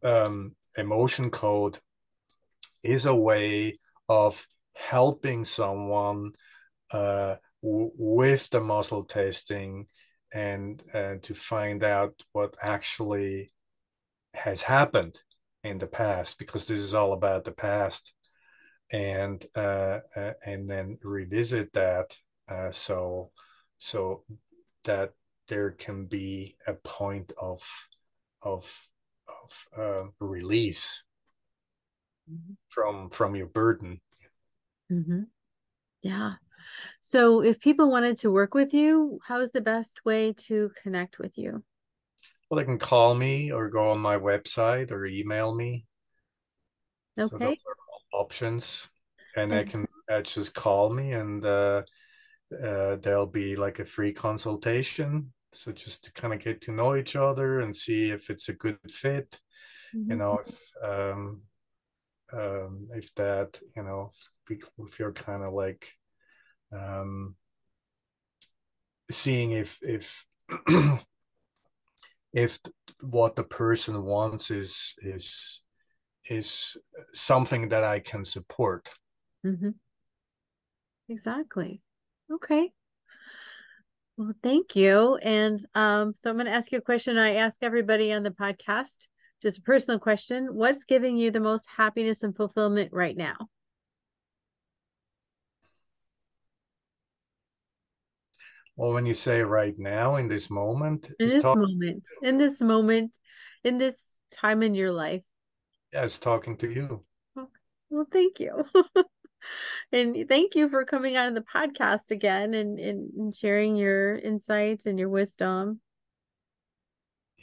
um 0.03 0.55
emotion 0.77 1.31
code 1.31 1.79
is 2.83 3.07
a 3.07 3.15
way 3.15 3.79
of 4.09 4.47
helping 4.75 5.45
someone 5.45 6.33
uh, 6.93 7.37
w- 7.63 7.93
with 7.97 8.49
the 8.51 8.61
muscle 8.61 9.05
testing 9.05 9.87
and 10.35 10.83
uh, 10.95 11.17
to 11.23 11.35
find 11.35 11.85
out 11.85 12.15
what 12.33 12.55
actually 12.63 13.53
has 14.35 14.63
happened 14.63 15.21
in 15.63 15.79
the 15.79 15.87
past 15.87 16.39
because 16.39 16.67
this 16.67 16.81
is 16.81 16.95
all 16.95 17.13
about 17.13 17.45
the 17.45 17.53
past 17.53 18.15
and 18.93 19.45
uh, 19.57 20.01
uh 20.17 20.33
and 20.45 20.69
then 20.69 20.97
revisit 21.03 21.73
that 21.73 22.17
uh, 22.49 22.71
so 22.71 23.31
so 23.79 24.25
that 24.85 25.13
there 25.49 25.71
can 25.71 26.07
be 26.07 26.57
a 26.67 26.75
point 26.75 27.33
of 27.41 27.63
of 28.43 28.89
of 29.29 29.67
uh, 29.79 30.05
release 30.21 31.03
mm-hmm. 32.31 32.53
from 32.69 33.11
from 33.11 33.35
your 33.35 33.49
burden. 33.49 34.01
Mm-hmm. 34.91 35.23
Yeah. 36.03 36.35
So, 37.01 37.43
if 37.43 37.61
people 37.61 37.91
wanted 37.91 38.19
to 38.19 38.31
work 38.31 38.55
with 38.55 38.73
you, 38.73 39.19
how 39.27 39.41
is 39.41 39.53
the 39.53 39.61
best 39.61 40.05
way 40.05 40.33
to 40.47 40.71
connect 40.83 41.19
with 41.19 41.37
you? 41.37 41.63
Well, 42.49 42.59
they 42.59 42.65
can 42.65 42.79
call 42.79 43.15
me 43.15 43.51
or 43.51 43.69
go 43.69 43.91
on 43.91 43.99
my 43.99 44.17
website 44.17 44.93
or 44.93 45.07
email 45.07 45.55
me. 45.55 45.87
Okay. 47.19 47.29
So 47.29 47.39
those 47.39 47.59
are 47.67 48.19
options, 48.21 48.89
and 49.37 49.51
they 49.51 49.65
can 49.65 49.87
uh, 50.11 50.23
just 50.23 50.55
call 50.55 50.91
me, 50.91 51.13
and 51.13 51.45
uh, 51.45 51.83
uh, 52.63 52.97
there'll 52.97 53.27
be 53.27 53.57
like 53.57 53.79
a 53.79 53.85
free 53.85 54.13
consultation 54.13 55.33
so 55.53 55.71
just 55.71 56.05
to 56.05 56.13
kind 56.13 56.33
of 56.33 56.41
get 56.41 56.61
to 56.63 56.73
know 56.73 56.97
each 56.97 57.15
other 57.15 57.61
and 57.61 57.75
see 57.77 58.11
if 58.11 58.31
it's 58.31 58.49
a 58.49 58.55
good 58.55 58.79
fit 58.91 59.39
mm-hmm. 59.95 60.13
you 60.13 60.17
know 60.17 60.39
if 60.47 60.73
um 60.83 61.43
um 62.33 62.89
if 62.93 63.15
that 63.15 63.61
you 63.77 63.83
know 63.83 64.11
if 64.49 64.99
you're 64.99 65.13
kind 65.13 65.45
of 65.45 65.53
like 65.53 65.93
um 66.73 67.37
seeing 69.11 69.53
if 69.53 69.79
if 69.83 70.25
if 72.33 72.59
what 73.01 73.37
the 73.37 73.45
person 73.45 74.03
wants 74.05 74.51
is 74.51 74.95
is 74.99 75.63
is 76.29 76.77
something 77.13 77.69
that 77.69 77.85
I 77.85 77.99
can 78.01 78.25
support. 78.25 78.91
Mm-hmm. 79.45 79.71
Exactly. 81.09 81.83
Okay. 82.33 82.71
Well, 84.17 84.33
thank 84.43 84.77
you. 84.77 85.17
And 85.17 85.65
um, 85.75 86.13
so 86.21 86.31
I'm 86.31 86.37
going 86.37 86.47
to 86.47 86.53
ask 86.53 86.71
you 86.71 86.79
a 86.79 86.83
question 86.83 87.17
I 87.17 87.37
ask 87.37 87.59
everybody 87.63 88.13
on 88.13 88.23
the 88.23 88.31
podcast, 88.31 89.09
just 89.41 89.59
a 89.59 89.63
personal 89.63 89.99
question. 89.99 90.49
What's 90.53 90.85
giving 90.85 91.17
you 91.17 91.31
the 91.31 91.41
most 91.41 91.67
happiness 91.75 92.23
and 92.23 92.37
fulfillment 92.37 92.93
right 92.93 93.17
now? 93.17 93.37
Well, 98.77 98.93
when 98.93 99.07
you 99.07 99.15
say 99.15 99.43
right 99.43 99.79
now, 99.79 100.17
in 100.17 100.29
this 100.29 100.51
moment, 100.51 101.11
in 101.21 101.29
this 101.29 101.43
talk- 101.43 101.59
moment, 101.59 102.07
in 102.23 102.39
this 102.39 102.61
moment, 102.61 103.19
in 103.65 103.79
this 103.79 104.17
time 104.33 104.63
in 104.63 104.75
your 104.75 104.93
life. 104.93 105.23
Yes, 105.93 106.19
talking 106.19 106.57
to 106.57 106.71
you. 106.71 107.05
Well, 107.91 108.07
thank 108.11 108.41
you. 108.41 108.65
and 109.93 110.27
thank 110.29 110.55
you 110.55 110.71
for 110.71 110.85
coming 110.87 111.19
on 111.19 111.35
the 111.35 111.45
podcast 111.55 112.11
again 112.11 112.55
and, 112.55 112.79
and 112.79 113.37
sharing 113.37 113.77
your 113.77 114.17
insights 114.17 114.87
and 114.87 114.99
your 114.99 115.11
wisdom. 115.11 115.81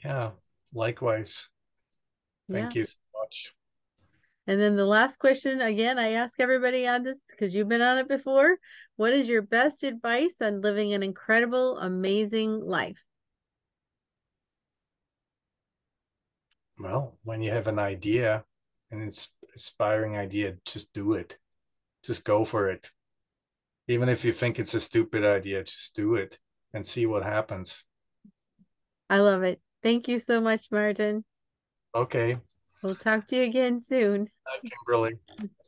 Yeah, 0.04 0.32
likewise. 0.74 1.50
Thank 2.50 2.74
yeah. 2.74 2.82
you 2.82 2.88
so 2.88 2.98
much. 3.22 3.54
And 4.48 4.60
then 4.60 4.76
the 4.76 4.86
last 4.86 5.20
question 5.20 5.62
again, 5.62 6.00
I 6.00 6.14
ask 6.14 6.40
everybody 6.40 6.88
on 6.88 7.04
this 7.04 7.20
because 7.30 7.54
you've 7.54 7.70
been 7.70 7.82
on 7.82 8.00
it 8.00 8.08
before. 8.08 8.58
What 8.96 9.14
is 9.14 9.28
your 9.28 9.44
best 9.44 9.84
advice 9.84 10.34
on 10.42 10.62
living 10.62 10.94
an 10.94 11.04
incredible, 11.04 11.78
amazing 11.78 12.60
life? 12.60 12.98
Well, 16.80 17.18
when 17.24 17.42
you 17.42 17.52
have 17.52 17.68
an 17.68 17.80
idea, 17.80 18.46
an 18.92 19.12
inspiring 19.54 20.18
idea, 20.18 20.58
just 20.66 20.92
do 20.94 21.14
it 21.14 21.38
just 22.04 22.24
go 22.24 22.46
for 22.46 22.70
it. 22.70 22.92
Even 23.88 24.10
if 24.10 24.24
you 24.24 24.32
think 24.32 24.60
it's 24.60 24.74
a 24.74 24.80
stupid 24.80 25.24
idea, 25.24 25.64
just 25.64 25.96
do 25.96 26.16
it 26.16 26.40
and 26.74 26.86
see 26.86 27.06
what 27.06 27.24
happens. 27.24 27.84
I 29.10 29.20
love 29.20 29.44
it. 29.44 29.60
Thank 29.82 30.08
you 30.08 30.20
so 30.20 30.40
much, 30.40 30.68
Martin. 30.72 31.24
Okay. 31.96 32.38
We'll 32.84 32.96
talk 32.96 33.28
to 33.28 33.36
you 33.36 33.44
again 33.44 33.82
soon. 33.82 34.30
Kimberley. 34.64 35.16